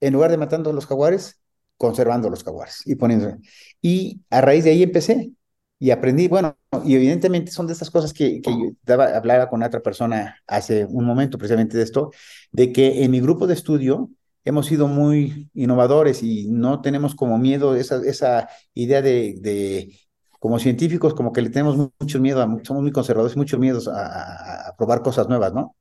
En 0.02 0.14
lugar 0.14 0.32
de 0.32 0.38
matando 0.38 0.70
a 0.70 0.74
los 0.74 0.86
jaguares, 0.86 1.42
conservando 1.76 2.30
los 2.30 2.44
jaguares 2.44 2.84
y 2.86 2.96
poniendo. 2.96 3.36
Y 3.82 4.22
a 4.30 4.42
raíz 4.42 4.64
de 4.64 4.70
ahí 4.70 4.84
empecé 4.84 5.32
y 5.80 5.92
aprendí, 5.92 6.28
bueno, 6.28 6.56
y 6.86 6.96
evidentemente 6.96 7.52
son 7.52 7.68
de 7.68 7.74
estas 7.74 7.90
cosas 7.90 8.14
que, 8.14 8.42
que 8.42 8.52
yo 8.52 8.72
daba, 8.84 9.18
hablaba 9.18 9.50
con 9.50 9.64
otra 9.64 9.82
persona 9.82 10.38
hace 10.46 10.86
un 10.86 11.06
momento 11.06 11.38
precisamente 11.38 11.76
de 11.78 11.84
esto, 11.84 12.12
de 12.52 12.72
que 12.72 13.04
en 13.04 13.12
mi 13.12 13.20
grupo 13.20 13.48
de 13.48 13.56
estudio 13.56 14.10
hemos 14.46 14.66
sido 14.68 14.88
muy 14.88 15.50
innovadores 15.54 16.24
y 16.24 16.48
no 16.48 16.82
tenemos 16.82 17.16
como 17.16 17.38
miedo 17.38 17.76
esa, 17.76 18.02
esa 18.06 18.50
idea 18.74 19.02
de, 19.02 19.36
de 19.40 19.98
como 20.40 20.60
científicos, 20.60 21.14
como 21.14 21.34
que 21.34 21.42
le 21.42 21.50
tenemos 21.50 21.76
mucho 22.00 22.20
miedo, 22.20 22.42
somos 22.64 22.82
muy 22.84 22.92
conservadores, 22.92 23.38
muchos 23.38 23.60
miedos 23.60 23.88
a, 23.88 24.70
a, 24.70 24.76
probar 24.78 25.02
cosas 25.02 25.28
nuevas, 25.28 25.54
¿no? 25.54 25.76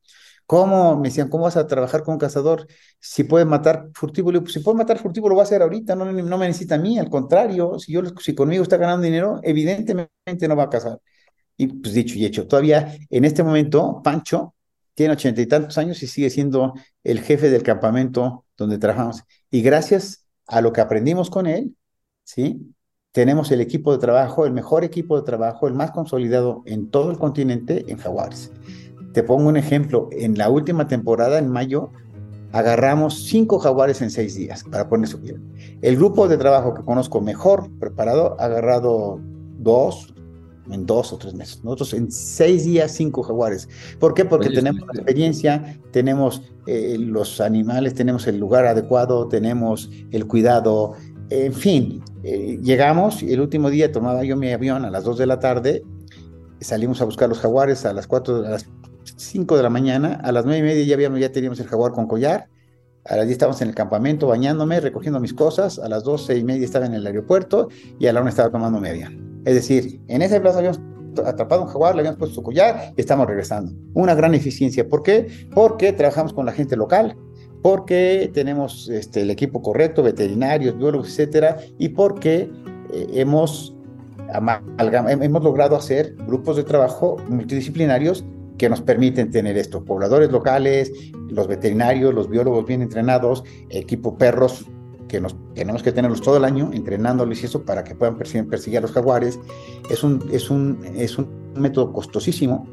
¿Cómo? 0.47 0.97
Me 0.97 1.09
decían, 1.09 1.29
¿cómo 1.29 1.45
vas 1.45 1.57
a 1.59 1.67
trabajar 1.67 2.03
con 2.03 2.15
un 2.15 2.19
cazador 2.19 2.67
si 2.99 3.25
puede 3.25 3.45
matar 3.45 3.91
furtivo? 3.95 4.33
Le 4.33 4.39
digo, 4.41 4.51
si 4.51 4.61
puede 4.61 4.79
matar 4.79 4.99
furtivo, 4.99 5.29
lo 5.29 5.37
va 5.37 5.43
a 5.43 5.45
hacer 5.45 5.63
ahorita, 5.63 5.95
no, 5.95 6.07
no 6.11 6.39
me 6.39 6.47
necesita 6.47 6.77
a 6.77 6.79
mí, 6.79 6.99
al 6.99 7.11
contrario, 7.11 7.79
si, 7.79 7.93
yo, 7.93 8.03
si 8.19 8.35
conmigo 8.35 8.63
está 8.63 8.79
ganando 8.79 9.05
dinero, 9.05 9.41
evidentemente 9.43 10.49
no 10.49 10.57
va 10.57 10.65
a 10.65 10.71
cazar. 10.71 11.01
Y 11.57 11.67
pues 11.69 11.93
dicho 11.95 12.15
y 12.17 12.25
hecho, 12.25 12.47
todavía 12.47 12.97
en 13.11 13.25
este 13.25 13.43
momento, 13.43 14.01
Pancho 14.03 14.55
tiene 14.95 15.13
ochenta 15.15 15.41
y 15.43 15.47
tantos 15.47 15.79
años 15.79 16.03
y 16.03 16.07
sigue 16.07 16.31
siendo 16.31 16.75
el 17.05 17.21
jefe 17.21 17.51
del 17.51 17.63
campamento 17.63 18.47
donde 18.59 18.77
trabajamos. 18.77 19.25
Y 19.51 19.63
gracias 19.63 20.27
a 20.47 20.61
lo 20.61 20.73
que 20.73 20.83
aprendimos 20.83 21.31
con 21.31 21.47
él, 21.47 21.75
¿sí? 22.25 22.75
Tenemos 23.13 23.51
el 23.53 23.63
equipo 23.63 23.93
de 23.93 23.99
trabajo, 23.99 24.45
el 24.45 24.53
mejor 24.53 24.85
equipo 24.85 25.17
de 25.17 25.25
trabajo, 25.25 25.67
el 25.67 25.75
más 25.75 25.93
consolidado 25.93 26.63
en 26.67 26.91
todo 26.91 27.11
el 27.11 27.19
continente 27.19 27.87
en 27.89 27.97
Jaguares. 27.97 28.53
Te 29.15 29.23
pongo 29.23 29.49
un 29.49 29.57
ejemplo, 29.57 30.09
en 30.13 30.37
la 30.37 30.51
última 30.51 30.87
temporada, 30.87 31.39
en 31.39 31.49
mayo, 31.49 31.91
agarramos 32.53 33.25
cinco 33.25 33.59
jaguares 33.59 34.03
en 34.03 34.11
seis 34.11 34.35
días 34.35 34.65
para 34.65 34.89
poner 34.89 35.09
su 35.09 35.21
piel. 35.21 35.41
El 35.81 35.97
grupo 35.97 36.29
de 36.29 36.37
trabajo 36.37 36.75
que 36.75 36.85
conozco 36.85 37.21
mejor 37.21 37.71
preparado 37.79 38.37
ha 38.39 38.45
agarrado 38.45 39.21
dos 39.59 40.15
en 40.71 40.87
dos 40.87 41.13
o 41.13 41.19
tres 41.19 41.35
meses. 41.35 41.63
Nosotros 41.65 41.95
en 41.95 42.11
seis 42.11 42.65
días, 42.65 42.93
cinco 42.93 43.23
jaguares. 43.23 43.69
¿Por 43.99 44.15
qué? 44.15 44.25
Porque 44.25 44.51
tenemos 44.51 44.83
la 44.87 44.95
experiencia, 44.95 45.79
tenemos 45.93 46.43
eh, 46.67 46.97
los 46.99 47.41
animales, 47.41 47.95
tenemos 47.95 48.27
el 48.27 48.39
lugar 48.39 48.67
adecuado, 48.67 49.29
tenemos 49.29 49.91
el 50.11 50.27
cuidado, 50.27 50.95
en 51.31 51.53
fin. 51.53 52.03
Eh, 52.23 52.59
llegamos 52.63 53.23
y 53.23 53.33
el 53.33 53.41
último 53.41 53.71
día 53.71 53.93
tomaba 53.93 54.25
yo 54.25 54.37
mi 54.37 54.51
avión 54.53 54.85
a 54.85 54.91
las 54.91 55.05
dos 55.05 55.19
de 55.19 55.27
la 55.27 55.39
tarde, 55.41 55.83
salimos 56.61 57.01
a 57.01 57.05
buscar 57.05 57.29
los 57.29 57.39
jaguares 57.39 57.85
a 57.85 57.93
las 57.93 58.07
cuatro, 58.07 58.45
a 58.45 58.51
las 58.51 58.69
5 59.17 59.57
de 59.57 59.63
la 59.63 59.71
mañana, 59.71 60.21
a 60.23 60.33
las 60.33 60.45
nueve 60.45 60.61
y 60.61 60.63
media 60.63 60.85
ya, 60.85 60.95
habíamos, 60.95 61.21
ya 61.21 61.33
teníamos 61.33 61.59
el 61.61 61.67
jaguar 61.67 61.93
con 61.93 62.07
collar, 62.07 62.49
a 63.05 63.17
las 63.17 63.27
10 63.27 63.33
estábamos 63.33 63.63
en 63.63 63.69
el 63.69 63.75
campamento 63.75 64.27
bañándome, 64.27 64.81
recogiendo 64.81 65.19
mis 65.19 65.33
cosas, 65.33 65.79
a 65.79 65.89
las 65.89 66.05
12 66.05 66.37
y 66.37 66.45
media 66.45 66.65
estaba 66.65 66.87
en 66.87 66.95
el 66.95 67.07
aeropuerto 67.07 67.69
y 67.99 68.07
a 68.07 68.13
la 68.13 68.21
1 68.21 68.29
estaba 68.29 68.51
tomando 68.51 68.81
mi 68.81 68.89
avión. 68.89 69.28
Es 69.45 69.55
decir, 69.55 70.01
en 70.09 70.23
esa 70.23 70.41
plaza 70.41 70.59
habíamos 70.59 70.81
atrapado 71.25 71.63
un 71.63 71.69
jaguar, 71.69 71.95
le 71.95 72.01
habíamos 72.01 72.19
puesto 72.19 72.37
su 72.37 72.43
collar 72.43 72.93
y 72.97 73.01
estamos 73.01 73.27
regresando. 73.27 73.73
Una 73.95 74.15
gran 74.15 74.35
eficiencia. 74.35 74.89
¿Por 74.89 75.03
qué? 75.03 75.27
Porque 75.55 75.93
trabajamos 75.93 76.33
con 76.33 76.47
la 76.47 76.53
gente 76.53 76.77
local, 76.77 77.17
porque 77.63 78.31
tenemos 78.33 78.89
este, 78.89 79.23
el 79.23 79.31
equipo 79.31 79.63
correcto, 79.63 80.03
veterinarios, 80.03 80.77
biólogos, 80.77 81.09
etcétera, 81.09 81.57
y 81.79 81.91
porque 81.91 82.51
eh, 82.93 83.07
hemos, 83.15 83.77
hemos 84.33 85.43
logrado 85.43 85.77
hacer 85.77 86.15
grupos 86.27 86.57
de 86.57 86.65
trabajo 86.65 87.17
multidisciplinarios 87.29 88.25
que 88.59 88.69
nos 88.69 88.81
permiten 88.81 89.31
tener 89.31 89.57
esto, 89.57 89.85
pobladores 89.85 90.33
locales, 90.33 90.93
los 91.31 91.47
veterinarios, 91.47 92.13
los 92.13 92.29
biólogos 92.29 92.67
bien 92.67 92.83
entrenados, 92.83 93.45
equipo 93.71 94.19
perros 94.19 94.67
que 95.09 95.21
nos 95.21 95.35
tenemos 95.55 95.83
que 95.83 95.93
tenerlos 95.93 96.21
todo 96.21 96.37
el 96.37 96.45
año 96.45 96.71
entrenándoles 96.73 97.43
y 97.43 97.47
eso 97.47 97.63
para 97.63 97.83
que 97.83 97.95
puedan 97.95 98.17
perseguir, 98.17 98.49
perseguir 98.49 98.79
a 98.79 98.83
los 98.83 98.93
jaguares. 98.93 99.39
Es 99.91 100.05
un, 100.05 100.29
es, 100.31 100.51
un, 100.51 100.79
es 100.95 101.19
un 101.19 101.29
método 101.55 101.93
costosísimo, 101.93 102.69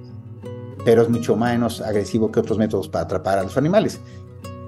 pero 0.83 1.01
es 1.01 1.09
mucho 1.09 1.35
menos 1.35 1.81
agresivo 1.81 2.31
que 2.31 2.39
otros 2.39 2.57
métodos 2.57 2.89
para 2.89 3.05
atrapar 3.05 3.39
a 3.39 3.43
los 3.43 3.57
animales. 3.57 3.99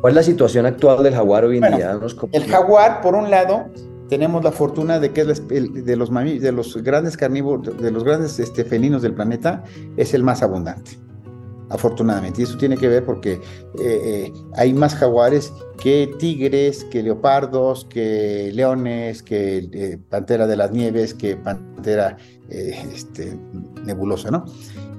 ¿Cuál 0.01 0.11
es 0.11 0.15
la 0.15 0.23
situación 0.23 0.65
actual 0.65 1.03
del 1.03 1.13
jaguar 1.13 1.45
hoy 1.45 1.57
en 1.57 1.75
día? 1.75 1.99
El 2.31 2.45
jaguar, 2.45 3.01
por 3.01 3.15
un 3.15 3.29
lado, 3.29 3.65
tenemos 4.09 4.43
la 4.43 4.51
fortuna 4.51 4.99
de 4.99 5.11
que 5.11 5.21
es 5.21 5.47
de 5.47 5.95
los, 5.95 6.11
de 6.11 6.51
los 6.51 6.77
grandes 6.83 7.17
carnívoros, 7.17 7.77
de 7.77 7.91
los 7.91 8.03
grandes 8.03 8.39
este, 8.39 8.63
felinos 8.63 9.01
del 9.01 9.13
planeta, 9.13 9.63
es 9.97 10.13
el 10.13 10.23
más 10.23 10.41
abundante 10.43 11.06
afortunadamente. 11.69 12.41
Y 12.41 12.43
eso 12.45 12.57
tiene 12.57 12.77
que 12.77 12.87
ver 12.87 13.03
porque 13.03 13.33
eh, 13.33 13.41
eh, 13.79 14.33
hay 14.55 14.73
más 14.73 14.95
jaguares 14.95 15.53
que 15.81 16.11
tigres, 16.19 16.83
que 16.85 17.03
leopardos, 17.03 17.85
que 17.85 18.51
leones, 18.53 19.21
que 19.23 19.69
eh, 19.71 19.99
pantera 20.09 20.47
de 20.47 20.55
las 20.55 20.71
nieves, 20.71 21.13
que 21.13 21.35
pantera 21.35 22.17
este, 22.49 23.37
nebulosa, 23.83 24.31
¿no? 24.31 24.45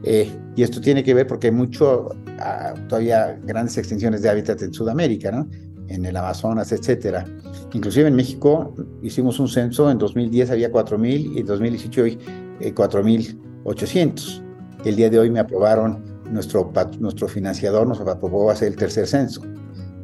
y 0.05 0.63
esto 0.63 0.81
tiene 0.81 1.03
que 1.03 1.13
ver 1.13 1.27
porque 1.27 1.49
hay 1.49 1.53
mucho, 1.53 2.11
ah, 2.39 2.73
todavía 2.89 3.39
grandes 3.43 3.77
extensiones 3.77 4.23
de 4.23 4.31
hábitat 4.31 4.63
en 4.63 4.73
Sudamérica, 4.73 5.33
¿no? 5.33 5.49
En 5.89 6.07
el 6.07 6.17
Amazonas, 6.17 6.71
etcétera. 6.71 7.27
Inclusive 7.73 8.07
en 8.07 8.15
México 8.15 8.75
hicimos 9.03 9.41
un 9.41 9.49
censo, 9.49 9.91
en 9.91 9.99
2010 9.99 10.53
había 10.53 10.71
4.000 10.71 11.35
y 11.35 11.41
en 11.41 11.47
2018 11.47 12.03
hoy 12.03 12.19
4.800. 12.61 14.43
El 14.85 14.97
día 14.97 15.11
de 15.11 15.19
hoy 15.19 15.31
me 15.31 15.41
aprobaron 15.41 16.08
nuestro, 16.31 16.73
nuestro 16.99 17.29
financiador 17.29 17.87
nos 17.87 18.01
aprobó 18.01 18.51
hacer 18.51 18.69
el 18.69 18.77
tercer 18.77 19.07
censo. 19.07 19.43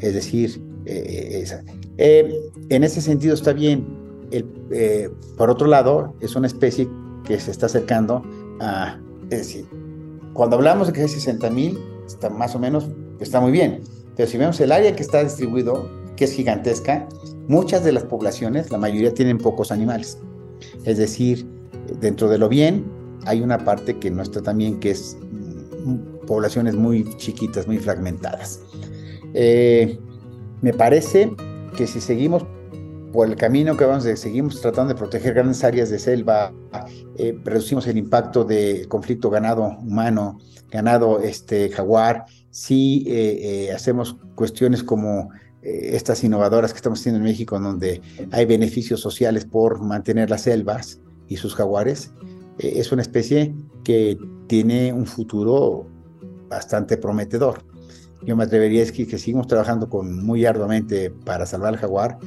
Es 0.00 0.14
decir, 0.14 0.62
eh, 0.86 1.44
eh, 1.44 1.64
eh, 1.96 2.50
en 2.68 2.84
ese 2.84 3.00
sentido 3.00 3.34
está 3.34 3.52
bien. 3.52 4.02
por 5.36 5.50
otro 5.50 5.66
lado, 5.66 6.14
es 6.20 6.34
una 6.34 6.46
especie 6.46 6.88
que 7.24 7.38
se 7.38 7.50
está 7.50 7.66
acercando 7.66 8.22
a... 8.60 9.00
Es 9.30 9.38
decir, 9.38 9.66
cuando 10.32 10.56
hablamos 10.56 10.88
de 10.88 10.92
que 10.92 11.02
hay 11.02 11.08
60 11.08 11.48
mil, 11.50 11.78
está 12.06 12.28
más 12.28 12.54
o 12.54 12.58
menos, 12.58 12.88
está 13.20 13.40
muy 13.40 13.52
bien. 13.52 13.82
Pero 14.16 14.28
si 14.28 14.38
vemos 14.38 14.60
el 14.60 14.72
área 14.72 14.94
que 14.94 15.02
está 15.02 15.22
distribuido, 15.22 15.88
que 16.16 16.24
es 16.24 16.32
gigantesca, 16.32 17.08
muchas 17.48 17.84
de 17.84 17.92
las 17.92 18.04
poblaciones, 18.04 18.70
la 18.70 18.78
mayoría 18.78 19.14
tienen 19.14 19.38
pocos 19.38 19.72
animales. 19.72 20.18
Es 20.84 20.98
decir, 20.98 21.46
dentro 22.00 22.28
de 22.28 22.38
lo 22.38 22.48
bien, 22.48 22.84
hay 23.26 23.40
una 23.40 23.64
parte 23.64 23.98
que 23.98 24.10
no 24.10 24.22
está 24.22 24.42
tan 24.42 24.58
bien, 24.58 24.80
que 24.80 24.90
es 24.90 25.16
poblaciones 26.26 26.74
muy 26.74 27.04
chiquitas, 27.16 27.66
muy 27.66 27.78
fragmentadas. 27.78 28.60
Eh, 29.34 29.98
me 30.62 30.72
parece 30.72 31.34
que 31.76 31.86
si 31.86 32.00
seguimos 32.00 32.44
por 33.12 33.28
el 33.28 33.36
camino 33.36 33.76
que 33.76 33.84
vamos, 33.84 34.04
de, 34.04 34.16
seguimos 34.16 34.60
tratando 34.60 34.92
de 34.92 34.98
proteger 34.98 35.34
grandes 35.34 35.62
áreas 35.62 35.90
de 35.90 35.98
selva, 35.98 36.52
eh, 37.16 37.38
reducimos 37.44 37.86
el 37.86 37.98
impacto 37.98 38.44
del 38.44 38.88
conflicto 38.88 39.30
ganado 39.30 39.76
humano, 39.78 40.38
ganado 40.70 41.20
este, 41.20 41.68
jaguar, 41.70 42.24
si 42.50 43.04
eh, 43.06 43.70
hacemos 43.74 44.16
cuestiones 44.34 44.82
como 44.82 45.30
estas 45.62 46.22
innovadoras 46.22 46.74
que 46.74 46.76
estamos 46.76 47.00
haciendo 47.00 47.18
en 47.18 47.24
México, 47.24 47.58
donde 47.58 48.02
hay 48.32 48.44
beneficios 48.44 49.00
sociales 49.00 49.46
por 49.46 49.82
mantener 49.82 50.28
las 50.28 50.42
selvas 50.42 51.00
y 51.26 51.38
sus 51.38 51.54
jaguares, 51.54 52.10
es 52.58 52.92
una 52.92 53.00
especie 53.00 53.54
que 53.82 54.18
tiene 54.46 54.92
un 54.92 55.06
futuro 55.06 55.86
bastante 56.54 56.96
prometedor. 56.96 57.62
Yo 58.22 58.36
me 58.36 58.44
atrevería 58.44 58.82
a 58.82 58.86
decir 58.86 59.08
que 59.08 59.18
seguimos 59.18 59.46
trabajando 59.46 59.88
con 59.88 60.24
muy 60.24 60.46
arduamente 60.46 61.10
para 61.10 61.46
salvar 61.46 61.74
al 61.74 61.78
jaguar, 61.78 62.18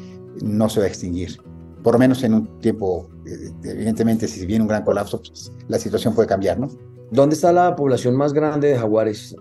no 0.44 0.70
se 0.70 0.80
va 0.80 0.86
a 0.86 0.90
extinguir. 0.90 1.38
Por 1.84 1.94
lo 1.94 2.00
menos 2.00 2.24
en 2.24 2.34
un 2.34 2.60
tiempo, 2.60 3.10
eh, 3.26 3.52
evidentemente, 3.64 4.28
si 4.28 4.46
viene 4.46 4.64
un 4.64 4.68
gran 4.68 4.84
colapso, 4.84 5.22
pues, 5.22 5.52
la 5.68 5.80
situación 5.80 6.14
puede 6.14 6.28
cambiar, 6.28 6.60
¿no? 6.60 6.70
¿Dónde 7.12 7.36
está 7.36 7.54
la 7.54 7.76
población 7.76 8.16
más 8.16 8.34
grande 8.34 8.70
de 8.70 8.78
jaguares 8.78 9.36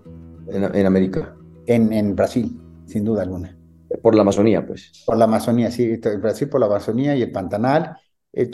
en, 0.47 0.85
América? 0.85 1.35
En, 1.65 1.91
en, 1.91 2.15
Brasil, 2.15 2.59
sin 2.85 3.03
duda 3.03 3.23
alguna. 3.23 3.57
Por 4.01 4.15
la 4.15 4.21
Amazonía, 4.21 4.65
pues. 4.65 5.03
Por 5.05 5.17
la 5.17 5.25
Amazonía, 5.25 5.69
sí. 5.69 5.97
Brasil 6.21 6.47
por 6.49 6.61
la 6.61 6.67
Amazonía 6.67 7.15
y 7.15 7.21
el 7.21 7.31
Pantanal 7.31 7.97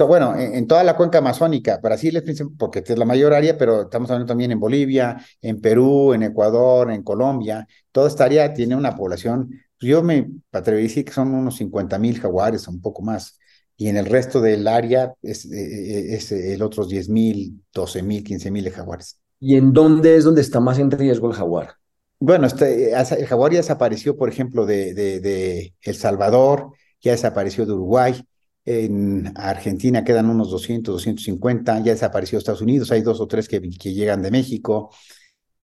bueno, 0.08 0.38
en, 0.38 0.68
toda 0.68 0.84
la 0.84 0.96
cuenca 0.96 1.18
amazónica, 1.18 1.80
Brasil 1.82 2.16
es 2.16 2.44
porque 2.58 2.84
es 2.86 2.98
la 2.98 3.06
mayor 3.06 3.34
área, 3.34 3.58
pero 3.58 3.84
estamos 3.84 4.10
hablando 4.10 4.28
también 4.28 4.52
en 4.52 4.60
Bolivia, 4.60 5.24
en 5.42 5.60
Perú, 5.60 6.14
en 6.14 6.24
Ecuador, 6.24 6.92
en 6.92 7.04
Colombia. 7.04 7.68
Toda 7.92 8.08
esta 8.08 8.26
área 8.26 8.54
tiene 8.54 8.76
una 8.76 8.96
población, 8.96 9.50
pues 9.80 9.90
yo 9.90 10.04
me 10.04 10.30
atrevería 10.52 10.86
a 10.86 10.90
decir 10.90 11.06
que 11.06 11.12
son 11.12 11.34
unos 11.34 11.58
50 11.58 11.98
mil 12.00 12.20
jaguares, 12.20 12.68
un 12.68 12.82
poco 12.82 13.02
más. 13.02 13.40
Y 13.76 13.90
en 13.90 13.98
el 13.98 14.06
resto 14.06 14.40
del 14.40 14.68
área 14.68 15.14
es, 15.22 15.46
eh, 15.46 15.50
eh, 15.52 16.16
es 16.16 16.32
el 16.32 16.62
otros 16.62 16.88
10 16.88 17.10
mil, 17.10 17.62
12 17.74 18.04
mil, 18.04 18.24
15 18.24 18.52
mil 18.52 18.70
jaguares. 18.70 19.20
¿Y 19.40 19.58
en 19.58 19.74
dónde 19.74 20.16
es 20.16 20.24
donde 20.24 20.42
está 20.42 20.60
más 20.60 20.80
en 20.80 20.92
riesgo 20.92 21.28
el 21.28 21.34
jaguar? 21.34 21.76
Bueno, 22.20 22.48
este, 22.48 22.94
el 22.94 23.26
jaguar 23.26 23.52
ya 23.52 23.58
desapareció, 23.58 24.16
por 24.16 24.30
ejemplo, 24.30 24.66
de, 24.66 24.94
de, 24.94 25.20
de 25.20 25.74
El 25.82 25.96
Salvador, 25.96 26.70
ya 27.02 27.12
desapareció 27.12 27.66
de 27.66 27.74
Uruguay, 27.74 28.24
en 28.66 29.34
Argentina 29.36 30.04
quedan 30.04 30.30
unos 30.30 30.50
200, 30.52 30.94
250, 30.94 31.80
ya 31.80 31.92
desapareció 31.92 32.38
Estados 32.38 32.62
Unidos, 32.62 32.92
hay 32.92 33.02
dos 33.02 33.20
o 33.20 33.28
tres 33.28 33.48
que, 33.48 33.62
que 33.62 33.94
llegan 33.94 34.22
de 34.22 34.32
México. 34.32 34.92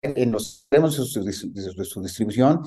En 0.03 0.32
los 0.32 0.66
tenemos 0.68 0.97
de 0.97 1.32
su, 1.32 2.03
distribución 2.03 2.62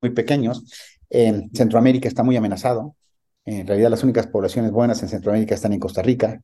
muy 0.00 0.10
pequeños. 0.10 0.64
En 1.08 1.50
Centroamérica 1.54 2.08
está 2.08 2.22
muy 2.22 2.36
amenazado. 2.36 2.96
En 3.44 3.66
realidad 3.66 3.90
las 3.90 4.02
únicas 4.02 4.26
poblaciones 4.26 4.70
buenas 4.70 5.02
en 5.02 5.08
Centroamérica 5.08 5.54
están 5.54 5.72
en 5.72 5.80
Costa 5.80 6.02
Rica, 6.02 6.42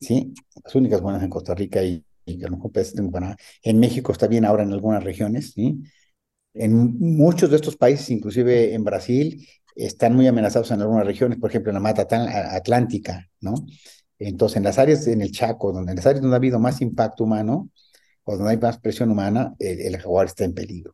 ¿sí? 0.00 0.34
Las 0.62 0.74
únicas 0.74 1.00
buenas 1.00 1.22
en 1.22 1.30
Costa 1.30 1.54
Rica 1.54 1.82
y, 1.82 2.04
y 2.26 2.44
a 2.44 2.48
lo 2.48 2.56
mejor 2.56 2.72
Panamá. 3.10 3.36
En 3.62 3.80
México 3.80 4.12
está 4.12 4.26
bien 4.26 4.44
ahora 4.44 4.64
en 4.64 4.72
algunas 4.72 5.02
regiones, 5.02 5.52
¿sí? 5.52 5.82
En 6.52 6.98
muchos 6.98 7.50
de 7.50 7.56
estos 7.56 7.76
países, 7.76 8.10
inclusive 8.10 8.74
en 8.74 8.84
Brasil, 8.84 9.46
están 9.76 10.16
muy 10.16 10.26
amenazados 10.26 10.70
en 10.70 10.80
algunas 10.80 11.06
regiones, 11.06 11.38
por 11.38 11.50
ejemplo 11.50 11.70
en 11.70 11.74
la 11.74 11.80
mata 11.80 12.06
atlántica, 12.56 13.28
¿no? 13.40 13.54
Entonces, 14.18 14.56
en 14.56 14.64
las 14.64 14.78
áreas, 14.78 15.06
en 15.06 15.20
el 15.20 15.30
Chaco, 15.30 15.72
donde 15.72 15.92
en 15.92 15.96
las 15.96 16.06
áreas 16.06 16.22
donde 16.22 16.34
ha 16.34 16.38
habido 16.38 16.58
más 16.58 16.80
impacto 16.80 17.24
humano, 17.24 17.70
o 18.24 18.36
donde 18.36 18.52
hay 18.52 18.58
más 18.58 18.78
presión 18.78 19.10
humana, 19.10 19.54
el, 19.58 19.96
jaguar 19.98 20.26
está 20.26 20.44
en 20.44 20.54
peligro. 20.54 20.92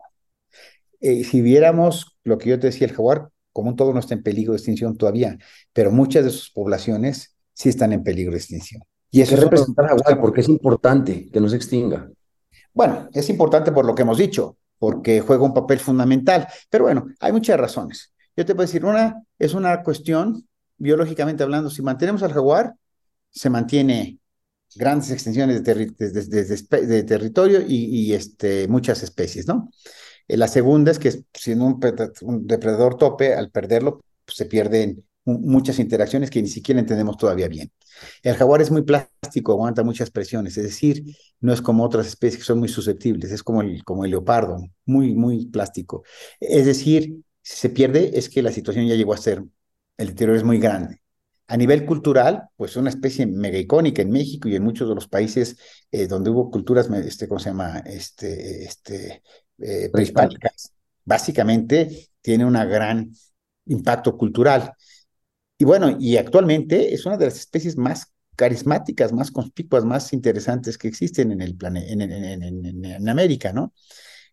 Eh, 1.00 1.24
si 1.24 1.40
viéramos 1.40 2.18
lo 2.24 2.36
que 2.36 2.50
yo 2.50 2.58
te 2.58 2.66
decía, 2.66 2.86
el 2.86 2.92
jaguar 2.92 3.28
como 3.52 3.70
un 3.70 3.76
todo 3.76 3.92
no 3.92 4.00
está 4.00 4.14
en 4.14 4.22
peligro 4.22 4.52
de 4.52 4.58
extinción 4.58 4.96
todavía, 4.96 5.38
pero 5.72 5.90
muchas 5.90 6.24
de 6.24 6.30
sus 6.30 6.50
poblaciones 6.50 7.36
sí 7.52 7.68
están 7.68 7.92
en 7.92 8.02
peligro 8.02 8.32
de 8.32 8.38
extinción. 8.38 8.82
¿Y 9.10 9.20
eso 9.20 9.36
representa 9.36 9.82
el 9.82 9.88
jaguar? 9.88 10.20
¿Por 10.20 10.32
qué 10.32 10.40
es 10.40 10.48
importante 10.48 11.28
que 11.30 11.40
no 11.40 11.48
se 11.48 11.56
extinga? 11.56 12.10
Bueno, 12.72 13.08
es 13.12 13.28
importante 13.28 13.72
por 13.72 13.84
lo 13.84 13.94
que 13.94 14.02
hemos 14.02 14.18
dicho, 14.18 14.56
porque 14.78 15.20
juega 15.20 15.44
un 15.44 15.54
papel 15.54 15.78
fundamental, 15.78 16.48
pero 16.70 16.84
bueno, 16.84 17.06
hay 17.20 17.32
muchas 17.32 17.58
razones. 17.58 18.11
Yo 18.36 18.46
te 18.46 18.54
puedo 18.54 18.66
decir, 18.66 18.84
una 18.84 19.22
es 19.38 19.54
una 19.54 19.82
cuestión, 19.82 20.48
biológicamente 20.76 21.42
hablando, 21.42 21.70
si 21.70 21.82
mantenemos 21.82 22.22
al 22.22 22.32
jaguar, 22.32 22.74
se 23.30 23.50
mantiene 23.50 24.18
grandes 24.74 25.10
extensiones 25.10 25.62
de, 25.62 27.04
territorio 27.04 27.62
y, 27.66 28.12
este, 28.14 28.68
muchas 28.68 29.02
especies, 29.02 29.46
¿no? 29.46 29.70
Eh, 30.28 30.36
la 30.36 30.48
segunda 30.48 30.90
es 30.90 30.98
que 30.98 31.24
si 31.34 31.52
un, 31.52 31.78
depredador 32.46 32.96
tope, 32.96 33.34
al 33.34 33.50
perderlo, 33.50 34.00
pues, 34.24 34.36
se 34.36 34.46
pierden 34.46 35.04
muchas 35.24 35.78
interacciones 35.78 36.30
que 36.30 36.42
ni 36.42 36.48
siquiera 36.48 36.80
entendemos 36.80 37.16
todavía 37.16 37.48
bien. 37.48 37.70
El 38.22 38.34
jaguar 38.34 38.60
es 38.60 38.70
muy 38.70 38.82
plástico, 38.82 39.52
aguanta 39.52 39.84
muchas 39.84 40.10
presiones, 40.10 40.56
es 40.56 40.64
decir, 40.64 41.04
no 41.40 41.52
es 41.52 41.62
como 41.62 41.84
otras 41.84 42.06
especies 42.06 42.38
que 42.38 42.44
son 42.44 42.58
muy 42.58 42.68
susceptibles, 42.68 43.30
es 43.30 43.42
como 43.42 43.62
el, 43.62 43.84
como 43.84 44.04
el 44.04 44.10
leopardo, 44.10 44.58
muy, 44.84 45.14
muy 45.14 45.46
plástico. 45.46 46.02
Es 46.40 46.66
decir, 46.66 47.22
si 47.42 47.56
se 47.56 47.70
pierde 47.70 48.12
es 48.14 48.28
que 48.28 48.42
la 48.42 48.52
situación 48.52 48.86
ya 48.86 48.94
llegó 48.94 49.12
a 49.12 49.18
ser, 49.18 49.44
el 49.96 50.08
deterioro 50.08 50.36
es 50.36 50.44
muy 50.44 50.58
grande. 50.58 51.02
A 51.48 51.56
nivel 51.56 51.84
cultural, 51.84 52.48
pues 52.56 52.76
una 52.76 52.88
especie 52.88 53.26
mega 53.26 53.58
icónica 53.58 54.00
en 54.00 54.10
México 54.10 54.48
y 54.48 54.56
en 54.56 54.62
muchos 54.62 54.88
de 54.88 54.94
los 54.94 55.08
países 55.08 55.58
eh, 55.90 56.06
donde 56.06 56.30
hubo 56.30 56.50
culturas, 56.50 56.88
este, 56.90 57.28
¿cómo 57.28 57.40
se 57.40 57.50
llama? 57.50 57.82
Este, 57.84 58.64
este, 58.64 59.22
eh, 59.58 59.90
prehispánicas. 59.92 60.72
Básicamente 61.04 62.08
tiene 62.20 62.44
un 62.44 62.54
gran 62.54 63.12
impacto 63.66 64.16
cultural. 64.16 64.72
Y 65.58 65.64
bueno, 65.64 65.96
y 65.98 66.16
actualmente 66.16 66.94
es 66.94 67.04
una 67.06 67.16
de 67.16 67.26
las 67.26 67.36
especies 67.36 67.76
más 67.76 68.12
carismáticas, 68.36 69.12
más 69.12 69.30
conspicuas, 69.30 69.84
más 69.84 70.12
interesantes 70.12 70.78
que 70.78 70.88
existen 70.88 71.32
en 71.32 71.42
el 71.42 71.56
planeta, 71.56 71.92
en, 71.92 73.08
América, 73.08 73.52
¿no? 73.52 73.74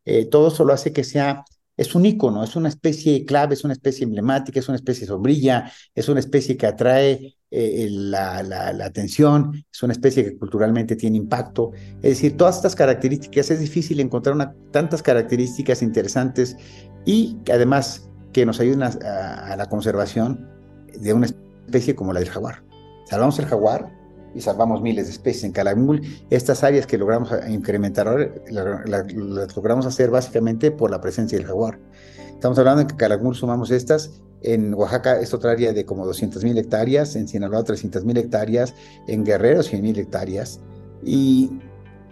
Eh, 0.06 0.26
todo 0.26 0.48
eso 0.48 0.64
lo 0.64 0.74
hace 0.74 0.94
que 0.94 1.04
sea 1.04 1.44
es 1.80 1.96
un 1.96 2.06
icono, 2.06 2.44
es 2.44 2.58
una 2.58 2.68
especie 2.68 3.24
clave, 3.24 3.54
es 3.54 3.64
una 3.64 3.72
especie 3.72 4.04
emblemática, 4.04 4.60
es 4.60 4.68
una 4.68 4.76
especie 4.76 5.08
sombrilla, 5.08 5.72
es 5.96 6.10
una 6.10 6.20
especie 6.20 6.58
que 6.58 6.68
atrae 6.68 7.38
eh, 7.50 7.88
la, 7.90 8.44
la, 8.44 8.86
atención, 8.86 9.64
es 9.72 9.82
una 9.82 9.94
especie 9.94 10.26
que 10.26 10.38
culturalmente 10.38 10.98
tiene 10.98 11.16
impacto. 11.16 11.72
Es 12.02 12.18
decir, 12.18 12.36
todas 12.36 12.58
estas 12.58 12.76
características, 12.76 13.50
es 13.52 13.62
difícil 13.62 14.02
encontrar 14.02 14.36
una, 14.36 14.54
tantas 14.72 15.02
características 15.02 15.82
interesantes 15.82 16.58
y 17.06 17.38
además 17.50 18.10
que 18.34 18.46
nos 18.46 18.60
ayuden 18.60 18.84
a, 18.84 18.88
a 18.88 19.56
la 19.56 19.66
conservación 19.68 20.50
de 21.00 21.14
una 21.14 21.28
especie 21.28 21.96
como 21.96 22.12
la 22.12 22.20
del 22.20 22.30
jaguar. 22.30 22.62
Salvamos 23.06 23.40
el 23.40 23.46
jaguar, 23.46 23.90
y 24.36 24.42
salvamos 24.42 24.82
miles 24.82 25.06
de 25.06 25.12
especies. 25.12 25.44
En 25.44 25.52
Calakmul, 25.52 26.02
estas 26.30 26.64
áreas 26.64 26.86
que 26.86 26.98
logramos 26.98 27.32
incrementar 27.50 28.08
ahora, 28.08 28.32
las 28.50 29.56
logramos 29.56 29.86
hacer 29.86 30.10
básicamente 30.10 30.72
por 30.72 30.92
la 30.92 31.02
presencia 31.02 31.38
del 31.38 31.48
jaguar. 31.48 31.80
Estamos 32.34 32.58
hablando 32.58 32.80
de 32.82 32.88
que 32.88 32.94
en 32.94 32.98
Calakmul 32.98 33.36
sumamos 33.36 33.72
estas, 33.72 34.22
en 34.42 34.74
Oaxaca 34.74 35.20
es 35.20 35.34
otra 35.34 35.52
área 35.52 35.74
de 35.74 35.86
como 35.86 36.06
200.000 36.06 36.58
hectáreas, 36.58 37.16
en 37.16 37.28
Sinaloa 37.28 37.64
300.000 37.64 38.18
hectáreas, 38.18 38.74
en 39.08 39.26
Guerrero 39.26 39.62
100.000 39.62 39.98
hectáreas. 39.98 40.62
Y 41.04 41.52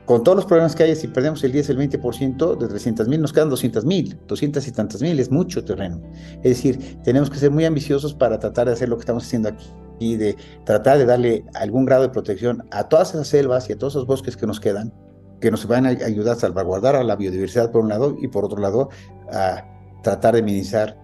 con 0.05 0.23
todos 0.23 0.35
los 0.35 0.45
problemas 0.45 0.75
que 0.75 0.83
hay, 0.83 0.95
si 0.95 1.07
perdemos 1.07 1.43
el 1.43 1.51
10, 1.53 1.69
el 1.69 1.77
20% 1.77 2.57
de 2.57 2.67
300.000, 2.67 3.19
nos 3.19 3.31
quedan 3.31 3.49
200.000, 3.49 4.17
200 4.27 4.67
y 4.67 4.71
tantas 4.71 5.01
mil, 5.01 5.19
es 5.19 5.31
mucho 5.31 5.63
terreno. 5.63 6.01
Es 6.43 6.57
decir, 6.57 6.97
tenemos 7.03 7.29
que 7.29 7.37
ser 7.37 7.51
muy 7.51 7.65
ambiciosos 7.65 8.13
para 8.13 8.39
tratar 8.39 8.67
de 8.67 8.73
hacer 8.73 8.89
lo 8.89 8.97
que 8.97 9.01
estamos 9.01 9.25
haciendo 9.25 9.49
aquí 9.49 9.67
y 9.99 10.15
de 10.15 10.35
tratar 10.63 10.97
de 10.97 11.05
darle 11.05 11.45
algún 11.53 11.85
grado 11.85 12.03
de 12.03 12.09
protección 12.09 12.67
a 12.71 12.87
todas 12.87 13.13
esas 13.13 13.27
selvas 13.27 13.69
y 13.69 13.73
a 13.73 13.77
todos 13.77 13.93
esos 13.93 14.07
bosques 14.07 14.37
que 14.37 14.47
nos 14.47 14.59
quedan, 14.59 14.93
que 15.41 15.51
nos 15.51 15.67
van 15.67 15.85
a 15.85 15.89
ayudar 15.89 16.35
a 16.35 16.39
salvaguardar 16.39 16.95
a 16.95 17.03
la 17.03 17.15
biodiversidad 17.15 17.71
por 17.71 17.81
un 17.81 17.89
lado 17.89 18.15
y 18.19 18.27
por 18.27 18.45
otro 18.45 18.59
lado 18.59 18.89
a 19.31 19.63
tratar 20.03 20.35
de 20.35 20.41
minimizar, 20.41 20.97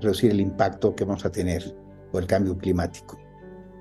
reducir 0.00 0.30
el 0.30 0.40
impacto 0.40 0.94
que 0.94 1.04
vamos 1.04 1.24
a 1.24 1.30
tener 1.30 1.76
por 2.10 2.22
el 2.22 2.28
cambio 2.28 2.56
climático. 2.56 3.18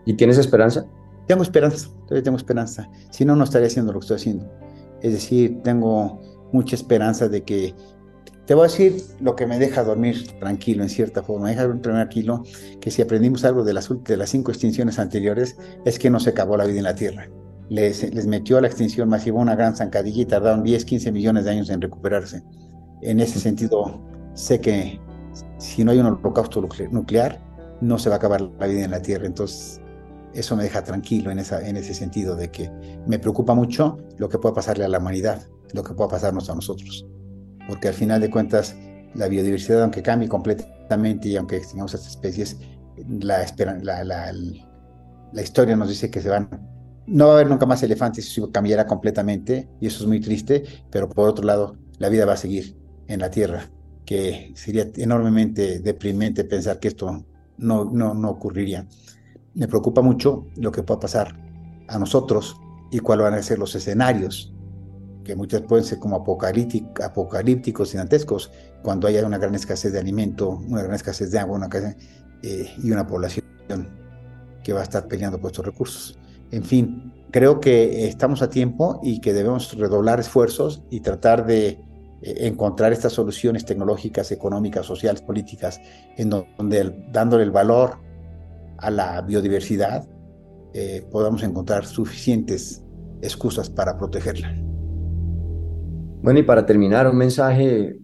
¿Y 0.05 0.13
tienes 0.13 0.37
esperanza? 0.37 0.85
Tengo 1.27 1.43
esperanza, 1.43 1.89
todavía 2.05 2.23
tengo 2.23 2.37
esperanza. 2.37 2.89
Si 3.11 3.25
no, 3.25 3.35
no 3.35 3.43
estaría 3.43 3.67
haciendo 3.67 3.93
lo 3.93 3.99
que 3.99 4.05
estoy 4.05 4.17
haciendo. 4.17 4.51
Es 5.01 5.13
decir, 5.13 5.61
tengo 5.63 6.21
mucha 6.51 6.75
esperanza 6.75 7.27
de 7.27 7.43
que 7.43 7.75
te 8.51 8.55
voy 8.55 8.65
a 8.65 8.67
decir 8.67 9.01
lo 9.21 9.37
que 9.37 9.47
me 9.47 9.57
deja 9.57 9.81
dormir 9.81 10.27
tranquilo 10.37 10.83
en 10.83 10.89
cierta 10.89 11.23
forma. 11.23 11.45
Me 11.45 11.51
deja 11.51 11.63
dormir 11.63 11.83
tranquilo 11.83 12.43
que 12.81 12.91
si 12.91 13.01
aprendimos 13.01 13.45
algo 13.45 13.63
de 13.63 13.71
las, 13.71 13.87
de 14.03 14.17
las 14.17 14.29
cinco 14.29 14.51
extinciones 14.51 14.99
anteriores 14.99 15.55
es 15.85 15.97
que 15.97 16.09
no 16.09 16.19
se 16.19 16.31
acabó 16.31 16.57
la 16.57 16.65
vida 16.65 16.79
en 16.79 16.83
la 16.83 16.93
Tierra. 16.93 17.29
Les, 17.69 18.13
les 18.13 18.27
metió 18.27 18.57
a 18.57 18.61
la 18.61 18.67
extinción 18.67 19.07
masiva 19.07 19.39
una 19.39 19.55
gran 19.55 19.77
zancadilla 19.77 20.23
y 20.23 20.25
tardaron 20.25 20.65
10, 20.65 20.83
15 20.83 21.13
millones 21.13 21.45
de 21.45 21.51
años 21.51 21.69
en 21.69 21.79
recuperarse. 21.79 22.43
En 23.01 23.21
ese 23.21 23.39
sentido, 23.39 24.01
sé 24.33 24.59
que 24.59 24.99
si 25.57 25.85
no 25.85 25.91
hay 25.91 25.99
un 25.99 26.07
holocausto 26.07 26.59
nuclear, 26.91 27.39
no 27.79 27.97
se 27.99 28.09
va 28.09 28.15
a 28.15 28.17
acabar 28.17 28.41
la 28.41 28.67
vida 28.67 28.83
en 28.83 28.91
la 28.91 29.01
Tierra. 29.01 29.27
Entonces, 29.27 29.79
eso 30.33 30.57
me 30.57 30.63
deja 30.63 30.83
tranquilo 30.83 31.31
en, 31.31 31.39
esa, 31.39 31.65
en 31.65 31.77
ese 31.77 31.93
sentido 31.93 32.35
de 32.35 32.51
que 32.51 32.69
me 33.07 33.17
preocupa 33.17 33.55
mucho 33.55 33.97
lo 34.17 34.27
que 34.27 34.39
pueda 34.39 34.53
pasarle 34.53 34.83
a 34.83 34.89
la 34.89 34.97
humanidad, 34.97 35.41
lo 35.71 35.83
que 35.83 35.93
pueda 35.93 36.09
pasarnos 36.09 36.49
a 36.49 36.55
nosotros 36.55 37.07
porque 37.67 37.87
al 37.87 37.93
final 37.93 38.21
de 38.21 38.29
cuentas 38.29 38.75
la 39.13 39.27
biodiversidad, 39.27 39.83
aunque 39.83 40.01
cambie 40.01 40.29
completamente 40.29 41.29
y 41.29 41.35
aunque 41.35 41.57
extingamos 41.57 41.93
estas 41.93 42.11
especies, 42.11 42.57
la, 43.07 43.45
la, 43.81 44.03
la, 44.03 44.33
la, 45.33 45.41
historia 45.41 45.75
nos 45.75 45.89
dice 45.89 46.09
que 46.09 46.21
se 46.21 46.29
van, 46.29 46.49
no 47.07 47.27
va 47.27 47.31
a 47.31 47.35
haber 47.35 47.49
nunca 47.49 47.65
más 47.65 47.83
elefantes, 47.83 48.27
eso 48.27 48.51
cambiará 48.51 48.85
completamente 48.85 49.69
y 49.79 49.87
eso 49.87 50.03
es 50.03 50.07
muy 50.07 50.19
triste, 50.19 50.63
pero 50.89 51.09
por 51.09 51.27
otro 51.27 51.45
lado, 51.45 51.75
la 51.97 52.09
vida 52.09 52.25
va 52.25 52.33
a 52.33 52.37
seguir 52.37 52.77
en 53.07 53.19
la 53.19 53.29
Tierra, 53.29 53.69
que 54.05 54.51
sería 54.55 54.87
enormemente 54.95 55.79
deprimente 55.79 56.43
pensar 56.43 56.79
que 56.79 56.89
esto 56.89 57.25
no, 57.57 57.85
no, 57.85 58.13
no 58.13 58.29
ocurriría. 58.29 58.87
Me 59.53 59.67
preocupa 59.67 60.01
mucho 60.01 60.47
lo 60.55 60.71
que 60.71 60.83
pueda 60.83 61.01
pasar 61.01 61.35
a 61.87 61.99
nosotros 61.99 62.55
y 62.91 62.99
cuáles 62.99 63.23
van 63.23 63.33
a 63.33 63.43
ser 63.43 63.59
los 63.59 63.75
escenarios 63.75 64.50
que 65.23 65.35
muchas 65.35 65.61
pueden 65.61 65.85
ser 65.85 65.99
como 65.99 66.15
apocalípticos 66.15 67.93
y 67.93 67.97
dantescos, 67.97 68.51
cuando 68.81 69.07
haya 69.07 69.25
una 69.25 69.37
gran 69.37 69.55
escasez 69.55 69.93
de 69.93 69.99
alimento, 69.99 70.49
una 70.49 70.81
gran 70.81 70.95
escasez 70.95 71.31
de 71.31 71.39
agua 71.39 71.57
una 71.57 71.69
eh, 72.43 72.73
y 72.81 72.91
una 72.91 73.05
población 73.05 73.45
que 74.63 74.73
va 74.73 74.81
a 74.81 74.83
estar 74.83 75.07
peleando 75.07 75.39
por 75.39 75.51
estos 75.51 75.65
recursos. 75.65 76.19
En 76.51 76.63
fin, 76.63 77.13
creo 77.31 77.59
que 77.59 78.07
estamos 78.07 78.41
a 78.41 78.49
tiempo 78.49 78.99
y 79.03 79.21
que 79.21 79.33
debemos 79.33 79.73
redoblar 79.77 80.19
esfuerzos 80.19 80.83
y 80.89 80.99
tratar 80.99 81.45
de 81.45 81.67
eh, 81.67 81.79
encontrar 82.21 82.91
estas 82.91 83.13
soluciones 83.13 83.65
tecnológicas, 83.65 84.31
económicas, 84.31 84.85
sociales, 84.85 85.21
políticas, 85.21 85.79
en 86.17 86.29
donde 86.29 86.93
dándole 87.11 87.43
el 87.43 87.51
valor 87.51 87.99
a 88.77 88.91
la 88.91 89.21
biodiversidad, 89.21 90.07
eh, 90.73 91.05
podamos 91.11 91.43
encontrar 91.43 91.85
suficientes 91.85 92.83
excusas 93.21 93.69
para 93.69 93.97
protegerla. 93.97 94.70
Bueno, 96.21 96.39
y 96.39 96.43
para 96.43 96.65
terminar, 96.65 97.07
un 97.07 97.17
mensaje 97.17 97.97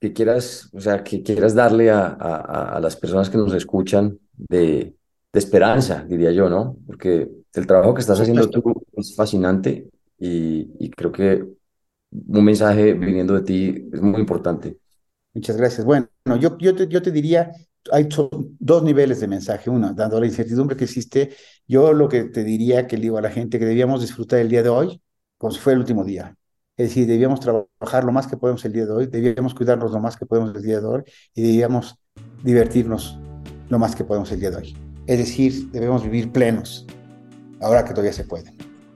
que 0.00 0.12
quieras, 0.12 0.70
o 0.72 0.80
sea, 0.80 1.04
que 1.04 1.22
quieras 1.22 1.54
darle 1.54 1.90
a, 1.90 2.06
a, 2.06 2.80
las 2.80 2.96
personas 2.96 3.28
que 3.28 3.36
nos 3.36 3.52
escuchan 3.52 4.18
de, 4.32 4.94
de, 5.32 5.38
esperanza, 5.38 6.04
diría 6.08 6.32
yo, 6.32 6.48
¿no? 6.48 6.76
Porque 6.86 7.28
el 7.52 7.66
trabajo 7.66 7.92
que 7.92 8.00
estás 8.00 8.18
haciendo 8.18 8.48
tú 8.48 8.62
es 8.96 9.14
fascinante 9.14 9.90
y, 10.18 10.70
y, 10.78 10.90
creo 10.90 11.12
que 11.12 11.44
un 12.12 12.44
mensaje 12.44 12.94
viniendo 12.94 13.34
de 13.34 13.42
ti 13.42 13.88
es 13.92 14.00
muy 14.00 14.20
importante. 14.20 14.78
Muchas 15.34 15.56
gracias. 15.56 15.84
Bueno, 15.84 16.08
yo, 16.40 16.56
yo, 16.58 16.74
te, 16.74 16.88
yo 16.88 17.02
te 17.02 17.10
diría, 17.10 17.52
hay 17.92 18.08
dos 18.58 18.82
niveles 18.82 19.20
de 19.20 19.28
mensaje. 19.28 19.68
Uno, 19.68 19.92
dando 19.92 20.18
la 20.18 20.26
incertidumbre 20.26 20.76
que 20.76 20.84
existe, 20.84 21.36
yo 21.68 21.92
lo 21.92 22.08
que 22.08 22.24
te 22.24 22.42
diría 22.42 22.86
que 22.86 22.96
le 22.96 23.02
digo 23.02 23.18
a 23.18 23.22
la 23.22 23.30
gente 23.30 23.58
que 23.58 23.66
debíamos 23.66 24.00
disfrutar 24.00 24.40
el 24.40 24.48
día 24.48 24.62
de 24.62 24.70
hoy 24.70 25.02
como 25.36 25.52
si 25.52 25.60
fuera 25.60 25.74
el 25.74 25.80
último 25.80 26.04
día. 26.04 26.36
Es 26.80 26.88
decir, 26.88 27.06
debíamos 27.06 27.40
trabajar 27.40 28.04
lo 28.04 28.10
más 28.10 28.26
que 28.26 28.38
podemos 28.38 28.64
el 28.64 28.72
día 28.72 28.86
de 28.86 28.92
hoy, 28.92 29.06
debíamos 29.06 29.54
cuidarnos 29.54 29.92
lo 29.92 30.00
más 30.00 30.16
que 30.16 30.24
podemos 30.24 30.56
el 30.56 30.62
día 30.62 30.80
de 30.80 30.86
hoy 30.86 31.02
y 31.34 31.42
debíamos 31.42 31.98
divertirnos 32.42 33.18
lo 33.68 33.78
más 33.78 33.94
que 33.94 34.02
podemos 34.02 34.32
el 34.32 34.40
día 34.40 34.50
de 34.50 34.56
hoy. 34.56 34.76
Es 35.06 35.18
decir, 35.18 35.70
debemos 35.72 36.02
vivir 36.02 36.32
plenos, 36.32 36.86
ahora 37.60 37.84
que 37.84 37.90
todavía 37.90 38.14
se 38.14 38.24
puede. 38.24 38.54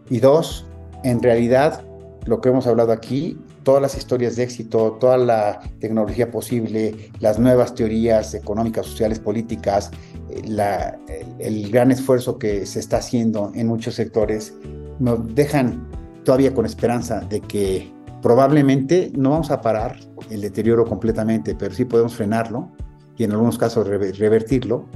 Y 0.08 0.18
dos, 0.18 0.64
en 1.02 1.22
realidad, 1.22 1.84
lo 2.24 2.40
que 2.40 2.48
hemos 2.48 2.66
hablado 2.66 2.90
aquí, 2.90 3.38
todas 3.64 3.82
las 3.82 3.98
historias 3.98 4.36
de 4.36 4.44
éxito, 4.44 4.96
toda 4.98 5.18
la 5.18 5.60
tecnología 5.78 6.30
posible, 6.30 7.10
las 7.20 7.38
nuevas 7.38 7.74
teorías 7.74 8.32
económicas, 8.32 8.86
sociales, 8.86 9.18
políticas, 9.18 9.90
eh, 10.30 10.40
la, 10.46 10.98
el, 11.08 11.26
el 11.38 11.70
gran 11.70 11.90
esfuerzo 11.90 12.38
que 12.38 12.64
se 12.64 12.80
está 12.80 12.96
haciendo 12.96 13.52
en 13.54 13.66
muchos 13.66 13.94
sectores, 13.96 14.54
nos 14.98 15.34
dejan 15.34 15.86
todavía 16.24 16.54
con 16.54 16.66
esperanza 16.66 17.20
de 17.20 17.40
que 17.40 17.92
probablemente 18.22 19.12
no 19.14 19.30
vamos 19.30 19.50
a 19.50 19.60
parar 19.60 19.98
el 20.30 20.40
deterioro 20.40 20.84
completamente, 20.84 21.54
pero 21.54 21.74
sí 21.74 21.84
podemos 21.84 22.14
frenarlo 22.16 22.70
y 23.16 23.24
en 23.24 23.32
algunos 23.32 23.58
casos 23.58 23.86
revertirlo, 23.86 24.86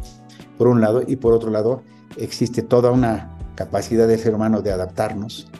por 0.57 0.66
un 0.66 0.81
lado, 0.81 1.03
y 1.07 1.16
por 1.16 1.35
otro 1.35 1.51
lado, 1.51 1.83
existe 2.16 2.62
toda 2.62 2.91
una 2.91 3.37
capacidad 3.55 4.09
del 4.09 4.18
ser 4.18 4.35
humano 4.35 4.62
de 4.62 4.72
adaptarnos 4.72 5.51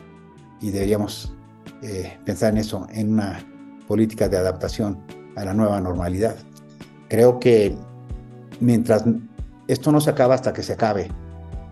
y 0.61 0.71
deberíamos 0.71 1.33
eh, 1.81 2.17
pensar 2.25 2.51
en 2.51 2.57
eso, 2.57 2.87
en 2.91 3.13
una 3.13 3.39
política 3.87 4.27
de 4.27 4.37
adaptación 4.37 4.99
a 5.35 5.45
la 5.45 5.53
nueva 5.53 5.79
normalidad. 5.79 6.35
Creo 7.07 7.39
que 7.39 7.75
mientras 8.59 9.05
esto 9.67 9.91
no 9.91 10.01
se 10.01 10.09
acaba 10.09 10.35
hasta 10.35 10.53
que 10.53 10.63
se 10.63 10.73
acabe, 10.73 11.09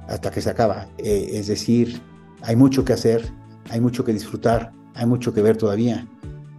hasta 0.07 0.31
que 0.31 0.41
se 0.41 0.49
acaba, 0.49 0.87
eh, 0.97 1.31
es 1.33 1.47
decir, 1.47 2.01
hay 2.43 2.55
mucho 2.55 2.85
que 2.85 2.93
hacer, 2.93 3.33
hay 3.69 3.81
mucho 3.81 4.03
que 4.03 4.13
disfrutar, 4.13 4.71
hay 4.95 5.05
mucho 5.05 5.33
que 5.33 5.41
ver 5.41 5.57
todavía. 5.57 6.07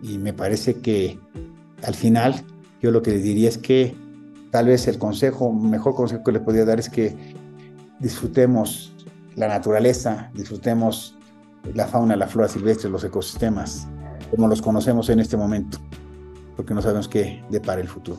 Y 0.02 0.18
me 0.18 0.32
parece 0.32 0.80
que 0.80 1.18
al 1.82 1.94
final 1.94 2.44
yo 2.80 2.90
lo 2.90 3.02
que 3.02 3.10
le 3.10 3.18
diría 3.18 3.48
es 3.48 3.58
que 3.58 3.96
tal 4.50 4.66
vez 4.66 4.86
el 4.88 4.98
consejo, 4.98 5.52
mejor 5.52 5.94
consejo 5.94 6.22
que 6.24 6.32
le 6.32 6.40
podría 6.40 6.64
dar 6.64 6.78
es 6.78 6.88
que 6.88 7.16
disfrutemos 7.98 8.94
la 9.34 9.48
naturaleza, 9.48 10.30
disfrutemos 10.34 11.16
la 11.74 11.86
fauna, 11.86 12.16
la 12.16 12.26
flora 12.26 12.48
silvestre, 12.48 12.90
los 12.90 13.04
ecosistemas, 13.04 13.86
como 14.30 14.48
los 14.48 14.62
conocemos 14.62 15.08
en 15.10 15.20
este 15.20 15.36
momento, 15.36 15.78
porque 16.56 16.74
no 16.74 16.82
sabemos 16.82 17.08
qué 17.08 17.42
depara 17.50 17.80
el 17.80 17.88
futuro. 17.88 18.18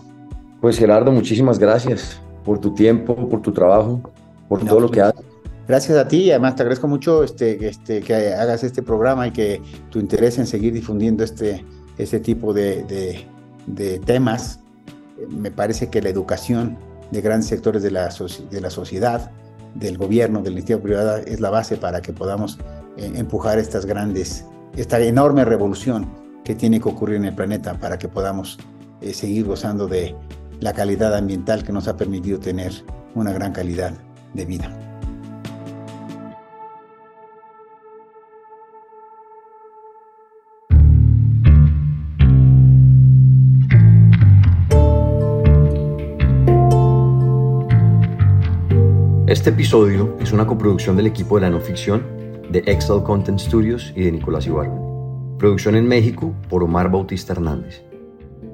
Pues 0.61 0.77
Gerardo, 0.77 1.11
muchísimas 1.11 1.57
gracias 1.57 2.19
por 2.43 2.59
tu 2.59 2.73
tiempo, 2.73 3.15
por 3.29 3.41
tu 3.41 3.51
trabajo, 3.51 4.01
por 4.47 4.63
todo 4.65 4.79
lo 4.81 4.91
que 4.91 5.01
haces. 5.01 5.28
Gracias 5.69 5.99
a 5.99 6.07
ti, 6.07 6.31
además 6.31 6.55
te 6.55 6.63
agradezco 6.63 6.87
mucho 6.87 7.23
este, 7.23 7.67
este, 7.67 8.01
que 8.01 8.33
hagas 8.33 8.63
este 8.63 8.81
programa 8.81 9.27
y 9.27 9.31
que 9.31 9.61
tu 9.91 9.99
interés 9.99 10.39
en 10.39 10.47
seguir 10.47 10.73
difundiendo 10.73 11.23
este, 11.23 11.63
este 11.99 12.19
tipo 12.19 12.53
de, 12.53 12.83
de, 12.85 13.27
de 13.67 13.99
temas. 13.99 14.61
Me 15.29 15.51
parece 15.51 15.91
que 15.91 16.01
la 16.01 16.09
educación 16.09 16.75
de 17.11 17.21
grandes 17.21 17.49
sectores 17.49 17.83
de 17.83 17.91
la, 17.91 18.09
de 18.49 18.61
la 18.61 18.71
sociedad, 18.71 19.29
del 19.75 19.99
gobierno, 19.99 20.41
de 20.41 20.49
la 20.49 20.53
iniciativa 20.53 20.81
privada, 20.81 21.19
es 21.19 21.39
la 21.39 21.51
base 21.51 21.77
para 21.77 22.01
que 22.01 22.13
podamos 22.13 22.57
eh, 22.97 23.11
empujar 23.13 23.59
estas 23.59 23.85
grandes, 23.85 24.45
esta 24.75 24.99
enorme 24.99 25.45
revolución 25.45 26.09
que 26.43 26.55
tiene 26.55 26.81
que 26.81 26.89
ocurrir 26.89 27.17
en 27.17 27.25
el 27.25 27.35
planeta 27.35 27.79
para 27.79 27.99
que 27.99 28.07
podamos 28.07 28.57
eh, 29.01 29.13
seguir 29.13 29.45
gozando 29.45 29.85
de 29.85 30.15
la 30.61 30.73
calidad 30.73 31.15
ambiental 31.15 31.63
que 31.63 31.71
nos 31.71 31.87
ha 31.87 31.95
permitido 31.95 32.39
tener 32.39 32.73
una 33.13 33.31
gran 33.33 33.51
calidad 33.51 33.93
de 34.33 34.45
vida. 34.45 34.88
Este 49.29 49.51
episodio 49.51 50.17
es 50.19 50.31
una 50.31 50.47
coproducción 50.47 50.97
del 50.97 51.05
equipo 51.05 51.35
de 51.35 51.41
la 51.41 51.51
no 51.51 51.61
ficción 51.61 52.03
de 52.49 52.63
Excel 52.65 53.03
Content 53.03 53.37
Studios 53.37 53.93
y 53.95 54.05
de 54.05 54.11
Nicolás 54.11 54.47
Ibargüen. 54.47 55.37
Producción 55.37 55.75
en 55.75 55.87
México 55.87 56.33
por 56.49 56.63
Omar 56.63 56.89
Bautista 56.89 57.33
Hernández. 57.33 57.83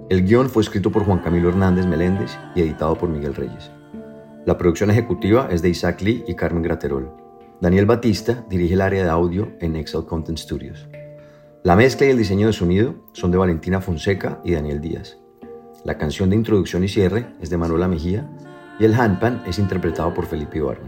El 0.09 0.25
guion 0.25 0.49
fue 0.49 0.63
escrito 0.63 0.91
por 0.91 1.05
Juan 1.05 1.19
Camilo 1.19 1.47
Hernández 1.47 1.85
Meléndez 1.85 2.37
y 2.55 2.59
editado 2.59 2.97
por 2.97 3.07
Miguel 3.07 3.35
Reyes. 3.35 3.71
La 4.45 4.57
producción 4.57 4.91
ejecutiva 4.91 5.47
es 5.49 5.61
de 5.61 5.69
Isaac 5.69 6.01
Lee 6.01 6.25
y 6.27 6.35
Carmen 6.35 6.61
Graterol. 6.61 7.09
Daniel 7.61 7.85
Batista 7.85 8.45
dirige 8.49 8.73
el 8.73 8.81
área 8.81 9.05
de 9.05 9.09
audio 9.09 9.53
en 9.61 9.77
Excel 9.77 10.03
Content 10.03 10.37
Studios. 10.37 10.89
La 11.63 11.77
mezcla 11.77 12.05
y 12.05 12.09
el 12.09 12.17
diseño 12.17 12.47
de 12.47 12.53
sonido 12.53 12.95
son 13.13 13.31
de 13.31 13.37
Valentina 13.37 13.79
Fonseca 13.79 14.41
y 14.43 14.51
Daniel 14.51 14.81
Díaz. 14.81 15.17
La 15.85 15.97
canción 15.97 16.29
de 16.29 16.35
introducción 16.35 16.83
y 16.83 16.89
cierre 16.89 17.27
es 17.39 17.49
de 17.49 17.55
Manuela 17.55 17.87
Mejía 17.87 18.29
y 18.79 18.85
el 18.85 18.93
handpan 18.93 19.41
es 19.45 19.59
interpretado 19.59 20.13
por 20.13 20.25
Felipe 20.25 20.57
Ibarra. 20.57 20.83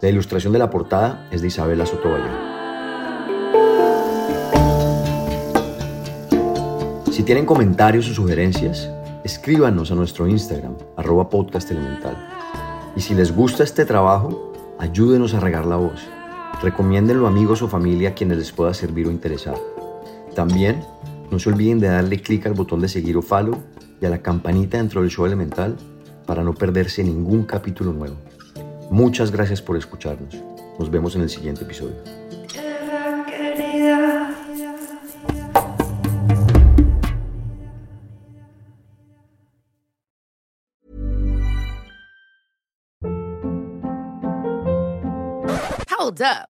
La 0.00 0.08
ilustración 0.08 0.52
de 0.52 0.58
la 0.58 0.70
portada 0.70 1.28
es 1.30 1.40
de 1.40 1.48
Isabela 1.48 1.86
Sotomayor. 1.86 2.54
Si 7.10 7.22
tienen 7.22 7.46
comentarios 7.46 8.10
o 8.10 8.14
sugerencias, 8.14 8.90
escríbanos 9.22 9.92
a 9.92 9.94
nuestro 9.94 10.26
Instagram, 10.26 10.74
arroba 10.96 11.30
podcast 11.30 11.70
elemental. 11.70 12.16
Y 12.96 13.00
si 13.00 13.14
les 13.14 13.34
gusta 13.34 13.62
este 13.62 13.84
trabajo, 13.84 14.52
ayúdenos 14.78 15.32
a 15.34 15.40
regar 15.40 15.64
la 15.64 15.76
voz. 15.76 16.00
Recomiéndenlo 16.60 17.26
a 17.26 17.30
amigos 17.30 17.62
o 17.62 17.68
familia 17.68 18.10
a 18.10 18.14
quienes 18.14 18.38
les 18.38 18.52
pueda 18.52 18.74
servir 18.74 19.06
o 19.06 19.10
interesar. 19.10 19.56
También, 20.34 20.84
no 21.30 21.38
se 21.38 21.48
olviden 21.48 21.80
de 21.80 21.88
darle 21.88 22.20
clic 22.20 22.46
al 22.46 22.54
botón 22.54 22.80
de 22.80 22.88
seguir 22.88 23.16
o 23.16 23.22
follow 23.22 23.56
y 24.00 24.06
a 24.06 24.10
la 24.10 24.20
campanita 24.20 24.76
dentro 24.76 25.00
del 25.00 25.10
show 25.10 25.24
elemental 25.24 25.76
para 26.26 26.42
no 26.42 26.54
perderse 26.54 27.02
ningún 27.02 27.44
capítulo 27.44 27.92
nuevo. 27.92 28.16
Muchas 28.90 29.30
gracias 29.30 29.60
por 29.62 29.76
escucharnos. 29.76 30.34
Nos 30.78 30.90
vemos 30.90 31.14
en 31.16 31.22
el 31.22 31.30
siguiente 31.30 31.64
episodio. 31.64 31.96
Hold 45.88 46.20
up. 46.20 46.53